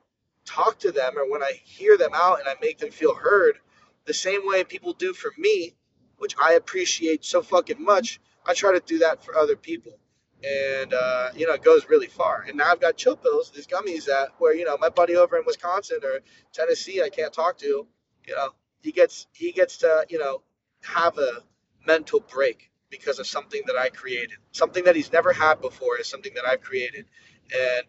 talk 0.45 0.79
to 0.79 0.91
them 0.91 1.17
or 1.17 1.29
when 1.29 1.43
I 1.43 1.53
hear 1.63 1.97
them 1.97 2.11
out 2.15 2.39
and 2.39 2.47
I 2.49 2.55
make 2.61 2.79
them 2.79 2.91
feel 2.91 3.13
heard, 3.13 3.59
the 4.05 4.13
same 4.13 4.47
way 4.47 4.63
people 4.63 4.93
do 4.93 5.13
for 5.13 5.31
me, 5.37 5.75
which 6.17 6.35
I 6.41 6.53
appreciate 6.53 7.23
so 7.23 7.43
fucking 7.43 7.83
much, 7.83 8.19
I 8.45 8.55
try 8.55 8.73
to 8.73 8.79
do 8.79 8.99
that 8.99 9.23
for 9.23 9.37
other 9.37 9.55
people. 9.55 9.99
And 10.43 10.93
uh, 10.93 11.29
you 11.35 11.47
know, 11.47 11.53
it 11.53 11.63
goes 11.63 11.87
really 11.89 12.07
far. 12.07 12.45
And 12.47 12.57
now 12.57 12.71
I've 12.71 12.81
got 12.81 12.97
chill 12.97 13.15
pills, 13.15 13.51
these 13.51 13.67
gummies 13.67 14.05
that 14.05 14.29
where, 14.39 14.55
you 14.55 14.65
know, 14.65 14.77
my 14.77 14.89
buddy 14.89 15.15
over 15.15 15.37
in 15.37 15.43
Wisconsin 15.45 15.99
or 16.03 16.19
Tennessee 16.53 17.01
I 17.01 17.09
can't 17.09 17.33
talk 17.33 17.57
to, 17.59 17.87
you 18.27 18.35
know, 18.35 18.49
he 18.81 18.91
gets 18.91 19.27
he 19.33 19.51
gets 19.51 19.77
to, 19.77 20.05
you 20.09 20.19
know, 20.19 20.41
have 20.83 21.17
a 21.17 21.43
mental 21.85 22.19
break 22.19 22.71
because 22.89 23.19
of 23.19 23.27
something 23.27 23.61
that 23.67 23.75
I 23.75 23.89
created. 23.89 24.37
Something 24.51 24.85
that 24.85 24.95
he's 24.95 25.11
never 25.11 25.31
had 25.31 25.61
before 25.61 25.99
is 25.99 26.07
something 26.07 26.33
that 26.35 26.45
I've 26.45 26.61
created. 26.61 27.05
And 27.53 27.85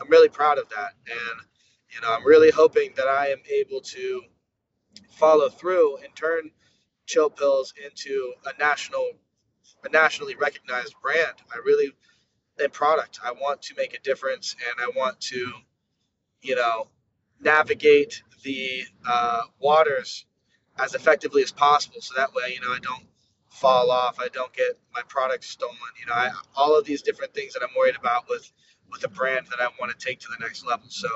I'm 0.00 0.08
really 0.08 0.28
proud 0.28 0.58
of 0.58 0.68
that. 0.70 0.94
And 1.06 1.40
you 1.94 2.00
know, 2.00 2.12
I'm 2.14 2.26
really 2.26 2.50
hoping 2.50 2.92
that 2.96 3.06
I 3.06 3.28
am 3.28 3.40
able 3.50 3.80
to 3.80 4.22
follow 5.10 5.48
through 5.48 5.98
and 5.98 6.14
turn 6.14 6.50
Chill 7.06 7.30
Pills 7.30 7.74
into 7.84 8.34
a 8.46 8.58
national, 8.58 9.10
a 9.84 9.88
nationally 9.88 10.34
recognized 10.36 10.94
brand. 11.02 11.34
I 11.52 11.58
really, 11.64 11.92
and 12.58 12.72
product. 12.72 13.20
I 13.24 13.32
want 13.32 13.62
to 13.62 13.74
make 13.76 13.94
a 13.94 14.00
difference, 14.00 14.54
and 14.54 14.80
I 14.84 14.98
want 14.98 15.20
to, 15.22 15.52
you 16.42 16.56
know, 16.56 16.88
navigate 17.40 18.22
the 18.44 18.84
uh, 19.06 19.42
waters 19.60 20.26
as 20.78 20.94
effectively 20.94 21.42
as 21.42 21.52
possible. 21.52 22.00
So 22.00 22.14
that 22.16 22.34
way, 22.34 22.54
you 22.54 22.60
know, 22.60 22.72
I 22.72 22.78
don't 22.82 23.06
fall 23.48 23.90
off. 23.90 24.18
I 24.18 24.28
don't 24.28 24.52
get 24.52 24.78
my 24.94 25.02
product 25.08 25.44
stolen. 25.44 25.76
You 26.00 26.06
know, 26.06 26.14
I, 26.14 26.30
all 26.56 26.78
of 26.78 26.84
these 26.84 27.02
different 27.02 27.34
things 27.34 27.52
that 27.54 27.62
I'm 27.62 27.74
worried 27.76 27.96
about 27.96 28.28
with 28.28 28.50
with 28.90 29.04
a 29.04 29.08
brand 29.08 29.46
that 29.48 29.60
I 29.60 29.68
want 29.80 29.98
to 29.98 30.06
take 30.06 30.20
to 30.20 30.28
the 30.28 30.44
next 30.44 30.66
level. 30.66 30.86
So 30.88 31.08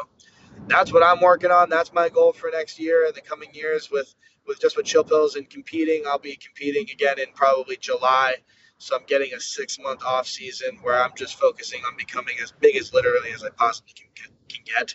that's 0.66 0.92
what 0.92 1.02
I'm 1.02 1.20
working 1.20 1.50
on. 1.50 1.68
That's 1.68 1.92
my 1.92 2.08
goal 2.08 2.32
for 2.32 2.50
next 2.50 2.78
year 2.78 3.06
and 3.06 3.14
the 3.14 3.20
coming 3.20 3.50
years 3.52 3.90
with 3.90 4.14
with 4.46 4.60
just 4.60 4.76
with 4.76 4.86
chill 4.86 5.04
pills 5.04 5.36
and 5.36 5.48
competing. 5.48 6.04
I'll 6.06 6.18
be 6.18 6.36
competing 6.36 6.88
again 6.90 7.18
in 7.18 7.26
probably 7.34 7.76
July. 7.76 8.36
So 8.78 8.96
I'm 8.96 9.04
getting 9.06 9.32
a 9.34 9.40
six 9.40 9.78
month 9.78 10.02
off 10.04 10.26
season 10.26 10.78
where 10.82 11.02
I'm 11.02 11.12
just 11.16 11.38
focusing 11.40 11.82
on 11.86 11.96
becoming 11.96 12.36
as 12.42 12.52
big 12.52 12.76
as 12.76 12.92
literally 12.92 13.30
as 13.32 13.44
I 13.44 13.50
possibly 13.50 13.92
can 13.94 14.08
get. 14.14 14.32
Can 14.48 14.64
get. 14.64 14.94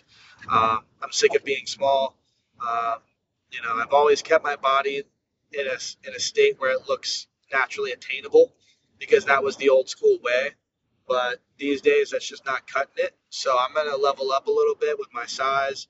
Uh, 0.50 0.78
I'm 1.02 1.12
sick 1.12 1.34
of 1.36 1.44
being 1.44 1.66
small. 1.66 2.16
Uh, 2.64 2.96
you 3.52 3.60
know, 3.62 3.74
I've 3.74 3.92
always 3.92 4.22
kept 4.22 4.44
my 4.44 4.56
body 4.56 5.02
in 5.52 5.66
a 5.66 6.08
in 6.08 6.14
a 6.14 6.20
state 6.20 6.56
where 6.58 6.72
it 6.72 6.88
looks 6.88 7.26
naturally 7.52 7.92
attainable 7.92 8.52
because 8.98 9.26
that 9.26 9.42
was 9.44 9.56
the 9.56 9.70
old 9.70 9.88
school 9.88 10.18
way. 10.22 10.50
But 11.08 11.40
these 11.58 11.80
days, 11.82 12.10
that's 12.10 12.28
just 12.28 12.46
not 12.46 12.66
cutting 12.66 12.94
it. 13.04 13.16
So 13.30 13.56
I'm 13.58 13.74
going 13.74 13.90
to 13.90 13.96
level 13.96 14.32
up 14.32 14.46
a 14.46 14.50
little 14.52 14.74
bit 14.76 14.98
with 14.98 15.08
my 15.12 15.26
size, 15.26 15.86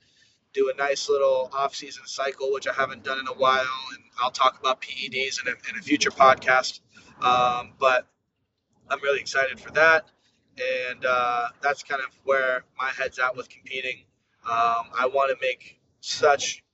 do 0.53 0.71
a 0.75 0.77
nice 0.77 1.09
little 1.09 1.51
off-season 1.53 2.07
cycle, 2.07 2.53
which 2.53 2.67
I 2.69 2.73
haven't 2.73 3.05
done 3.05 3.19
in 3.19 3.27
a 3.29 3.33
while, 3.33 3.61
and 3.61 4.05
I'll 4.21 4.31
talk 4.31 4.59
about 4.61 4.83
PEDs 4.83 5.41
in 5.41 5.49
a, 5.49 5.71
in 5.71 5.79
a 5.79 5.83
future 5.83 6.11
podcast. 6.11 6.81
Um, 7.23 7.73
but 7.79 8.07
I'm 8.91 9.01
really 9.03 9.21
excited 9.21 9.59
for 9.59 9.71
that, 9.73 10.07
and 10.91 11.05
uh, 11.05 11.49
that's 11.63 11.83
kind 11.83 12.03
of 12.03 12.11
where 12.25 12.65
my 12.79 12.91
head's 12.91 13.19
at 13.19 13.37
with 13.37 13.49
competing. 13.49 14.05
Um, 14.45 14.87
I 14.99 15.09
want 15.13 15.31
to 15.31 15.37
make 15.41 15.81
such 16.01 16.65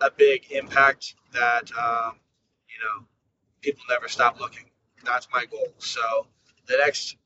a 0.00 0.10
big 0.10 0.50
impact 0.50 1.14
that 1.32 1.70
um, 1.78 2.16
you 2.68 2.78
know 2.82 3.06
people 3.60 3.84
never 3.88 4.08
stop 4.08 4.40
looking. 4.40 4.64
That's 5.04 5.28
my 5.32 5.44
goal. 5.46 5.68
So 5.78 6.00
the 6.66 6.78
next 6.78 7.16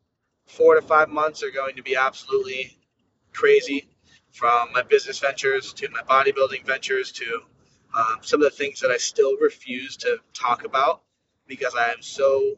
four 0.47 0.75
to 0.75 0.83
five 0.83 1.09
months 1.09 1.43
are 1.43 1.51
going 1.51 1.77
to 1.77 1.83
be 1.83 1.97
absolutely 1.97 2.77
crazy 3.33 3.89
from 4.37 4.71
my 4.73 4.83
business 4.83 5.19
ventures 5.19 5.73
to 5.73 5.89
my 5.89 6.03
bodybuilding 6.03 6.67
ventures 6.67 7.11
to 7.13 7.41
um, 7.97 8.19
some 8.21 8.43
of 8.43 8.51
the 8.51 8.57
things 8.57 8.81
that 8.81 8.91
I 8.91 8.99
still 8.99 9.37
refuse 9.39 9.97
to 9.99 10.19
talk 10.35 10.65
about 10.65 11.01
because 11.47 11.75
I 11.75 11.91
am 11.93 12.03
so, 12.03 12.57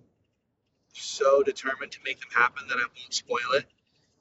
so 0.93 1.45
determined 1.45 1.93
to 1.93 1.99
make 2.05 2.19
them 2.19 2.31
happen 2.35 2.67
that 2.69 2.79
I 2.79 2.81
won't 2.81 3.15
spoil 3.15 3.53
it. 3.55 3.65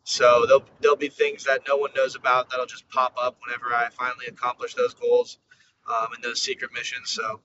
So 0.03 0.45
there'll, 0.45 0.65
there'll 0.81 0.97
be 0.97 1.09
things 1.09 1.45
that 1.45 1.61
no 1.67 1.77
one 1.77 1.89
knows 1.95 2.15
about 2.15 2.51
that'll 2.51 2.67
just 2.67 2.87
pop 2.89 3.15
up 3.19 3.37
whenever 3.43 3.73
I 3.73 3.89
finally 3.89 4.27
accomplish 4.27 4.75
those 4.75 4.93
goals 4.93 5.39
um, 5.89 6.09
and 6.13 6.23
those 6.23 6.39
secret 6.39 6.69
missions. 6.75 7.09
So 7.09 7.41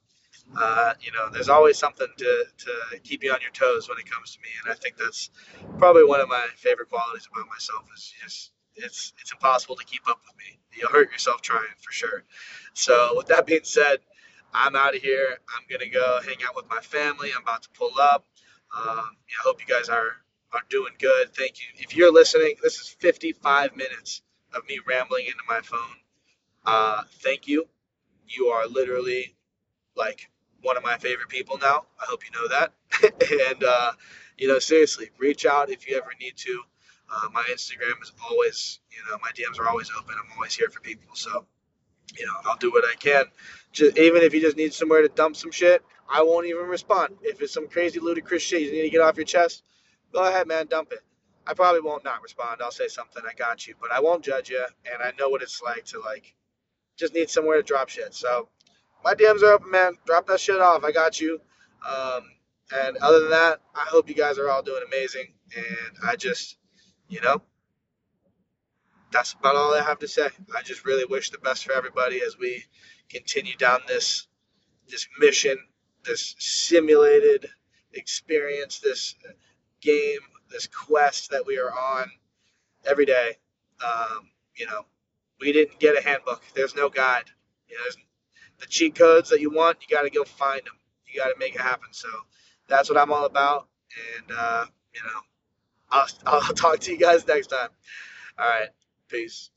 uh, 0.57 0.93
you 1.01 1.11
know, 1.13 1.31
there's 1.31 1.49
always 1.49 1.79
something 1.79 2.09
to, 2.19 2.45
to 2.59 3.01
keep 3.03 3.23
you 3.23 3.33
on 3.33 3.41
your 3.41 3.51
toes 3.51 3.89
when 3.89 3.99
it 3.99 4.11
comes 4.11 4.35
to 4.35 4.41
me. 4.41 4.49
And 4.63 4.73
I 4.73 4.77
think 4.77 4.97
that's 4.97 5.31
probably 5.79 6.05
one 6.05 6.21
of 6.21 6.29
my 6.29 6.47
favorite 6.57 6.91
qualities 6.91 7.27
about 7.33 7.49
myself 7.49 7.85
is 7.97 8.13
just 8.23 8.53
it's 8.77 9.13
it's 9.21 9.33
impossible 9.33 9.77
to 9.77 9.85
keep 9.85 10.09
up 10.09 10.21
with 10.27 10.37
me. 10.39 10.59
You'll 10.75 10.91
hurt 10.91 11.13
yourself 11.13 11.43
trying 11.43 11.75
for 11.81 11.93
sure. 11.93 12.25
So 12.75 13.15
with 13.17 13.29
that 13.29 13.47
being 13.47 13.65
said, 13.65 13.99
I'm 14.55 14.77
out 14.77 14.95
of 14.95 15.03
here. 15.03 15.39
I'm 15.57 15.65
gonna 15.71 15.91
go 15.91 16.21
hang 16.25 16.37
out 16.49 16.57
with 16.57 16.69
my 16.71 16.81
family. 16.81 17.31
I'm 17.35 17.43
about 17.43 17.63
to 17.65 17.71
pull 17.71 17.93
up. 18.01 18.27
Um, 18.77 18.99
I 18.99 19.43
hope 19.45 19.61
you 19.61 19.73
guys 19.73 19.89
are 19.89 20.13
are 20.53 20.63
doing 20.71 20.93
good. 20.99 21.35
Thank 21.35 21.61
you. 21.61 21.67
If 21.77 21.97
you're 21.97 22.13
listening, 22.13 22.57
this 22.63 22.79
is 22.79 22.89
55 23.01 23.77
minutes 23.77 24.23
of 24.55 24.63
me 24.69 24.81
rambling 24.87 25.27
into 25.27 25.39
my 25.49 25.61
phone. 25.63 25.97
Uh, 26.65 27.03
thank 27.23 27.49
you. 27.49 27.67
You 28.29 28.47
are 28.49 28.67
literally 28.67 29.35
like 29.97 30.31
one 30.63 30.77
of 30.77 30.83
my 30.83 30.99
favorite 30.99 31.29
people 31.29 31.59
now. 31.59 31.87
I 32.01 32.07
hope 32.09 32.23
you 32.25 32.31
know 32.41 32.49
that. 32.49 32.73
and, 33.51 33.65
uh, 33.65 33.93
you 34.39 34.49
know, 34.49 34.59
seriously, 34.59 35.11
reach 35.19 35.47
out 35.47 35.71
if 35.71 35.89
you 35.89 35.97
ever 35.97 36.11
need 36.21 36.37
to. 36.39 36.63
Uh, 37.13 37.29
my 37.33 37.43
Instagram 37.51 38.01
is 38.03 38.13
always, 38.31 38.81
you 38.91 38.99
know, 39.11 39.19
my 39.23 39.31
DMs 39.33 39.61
are 39.61 39.69
always 39.69 39.91
open. 39.99 40.15
I'm 40.19 40.33
always 40.37 40.55
here 40.55 40.71
for 40.71 40.81
people. 40.81 41.15
So, 41.15 41.47
you 42.19 42.27
know, 42.27 42.33
I'll 42.47 42.57
do 42.57 42.71
what 42.71 42.85
I 42.85 42.95
can. 42.95 43.25
Just, 43.73 43.99
even 43.99 44.23
if 44.23 44.33
you 44.33 44.41
just 44.41 44.57
need 44.57 44.73
somewhere 44.73 45.03
to 45.03 45.09
dump 45.09 45.37
some 45.37 45.51
shit, 45.51 45.83
I 46.09 46.23
won't 46.23 46.47
even 46.47 46.67
respond. 46.67 47.17
If 47.23 47.41
it's 47.43 47.53
some 47.53 47.69
crazy, 47.69 48.01
ludicrous 48.01 48.43
shit 48.43 48.63
you 48.63 48.73
need 48.73 48.83
to 48.83 48.91
get 48.91 49.01
off 49.01 49.17
your 49.17 49.27
chest, 49.27 49.63
go 50.13 50.27
ahead, 50.27 50.47
man, 50.47 50.67
dump 50.67 50.93
it. 50.93 51.01
I 51.47 51.55
probably 51.55 51.81
won't 51.81 52.05
not 52.05 52.23
respond. 52.23 52.61
I'll 52.63 52.71
say 52.71 52.89
something, 52.89 53.23
I 53.29 53.35
got 53.35 53.67
you, 53.67 53.75
but 53.81 53.91
I 53.93 54.01
won't 54.01 54.25
judge 54.25 54.49
you, 54.51 54.65
and 54.87 55.03
I 55.03 55.13
know 55.19 55.29
what 55.29 55.43
it's 55.43 55.61
like 55.61 55.85
to 55.87 56.01
like 56.01 56.35
just 56.97 57.15
need 57.15 57.31
somewhere 57.31 57.57
to 57.57 57.63
drop 57.63 57.89
shit. 57.89 58.15
So 58.15 58.49
my 59.05 59.15
DMs 59.15 59.43
are 59.43 59.53
open, 59.53 59.71
man. 59.71 59.95
Drop 60.07 60.27
that 60.29 60.41
shit 60.41 60.61
off. 60.61 60.85
I 60.85 60.93
got 60.93 61.21
you. 61.21 61.41
Um, 61.89 62.23
and 62.73 62.97
other 62.99 63.21
than 63.21 63.31
that, 63.31 63.61
I 63.75 63.87
hope 63.89 64.09
you 64.09 64.15
guys 64.15 64.39
are 64.39 64.49
all 64.49 64.63
doing 64.63 64.83
amazing. 64.87 65.33
And 65.57 65.97
I 66.07 66.17
just, 66.17 66.57
you 67.13 67.21
know, 67.21 67.43
that's 69.13 69.35
about 69.35 69.55
all 69.55 69.75
I 69.75 69.83
have 69.83 69.99
to 69.99 70.09
say. 70.09 70.29
I 70.57 70.63
just 70.63 70.87
really 70.87 71.05
wish 71.05 71.29
the 71.29 71.37
best 71.37 71.67
for 71.67 71.73
everybody 71.75 72.23
as 72.27 72.39
we 72.39 72.65
continue 73.11 73.55
down 73.55 73.81
this 73.87 74.27
this 74.89 75.07
mission, 75.19 75.59
this 76.07 76.35
simulated 76.39 77.51
experience, 77.93 78.81
this 78.81 79.15
game, 79.83 80.21
this 80.51 80.67
quest 80.67 81.31
that 81.33 81.45
we 81.47 81.59
are 81.59 81.71
on 81.71 82.11
every 82.87 83.05
day. 83.05 83.37
Um, 83.85 84.31
you 84.57 84.65
know, 84.65 84.87
we 85.39 85.53
didn't 85.53 85.79
get 85.79 85.99
a 85.99 86.03
handbook. 86.03 86.43
There's 86.55 86.75
no 86.75 86.89
guide. 86.89 87.27
You 87.69 87.77
know, 87.77 87.85
the 88.59 88.67
cheat 88.67 88.95
codes 88.95 89.29
that 89.29 89.41
you 89.41 89.51
want, 89.51 89.79
you 89.83 89.95
got 89.95 90.05
to 90.05 90.11
go 90.11 90.25
find 90.25 90.63
them. 90.65 90.79
You 91.07 91.21
got 91.21 91.29
to 91.29 91.39
make 91.39 91.55
it 91.55 91.61
happen. 91.61 91.89
So 91.91 92.09
that's 92.69 92.89
what 92.89 92.99
I'm 92.99 93.13
all 93.13 93.27
about. 93.27 93.69
And 94.17 94.35
uh, 94.35 94.65
you 94.95 95.01
know, 95.03 95.21
I'll 95.93 96.09
I'll 96.27 96.43
talk 96.55 96.81
to 96.81 96.93
you 96.93 96.99
guys 96.99 97.27
next 97.29 97.49
time. 97.49 97.71
All 98.39 98.49
right, 98.49 98.71
peace. 99.09 99.51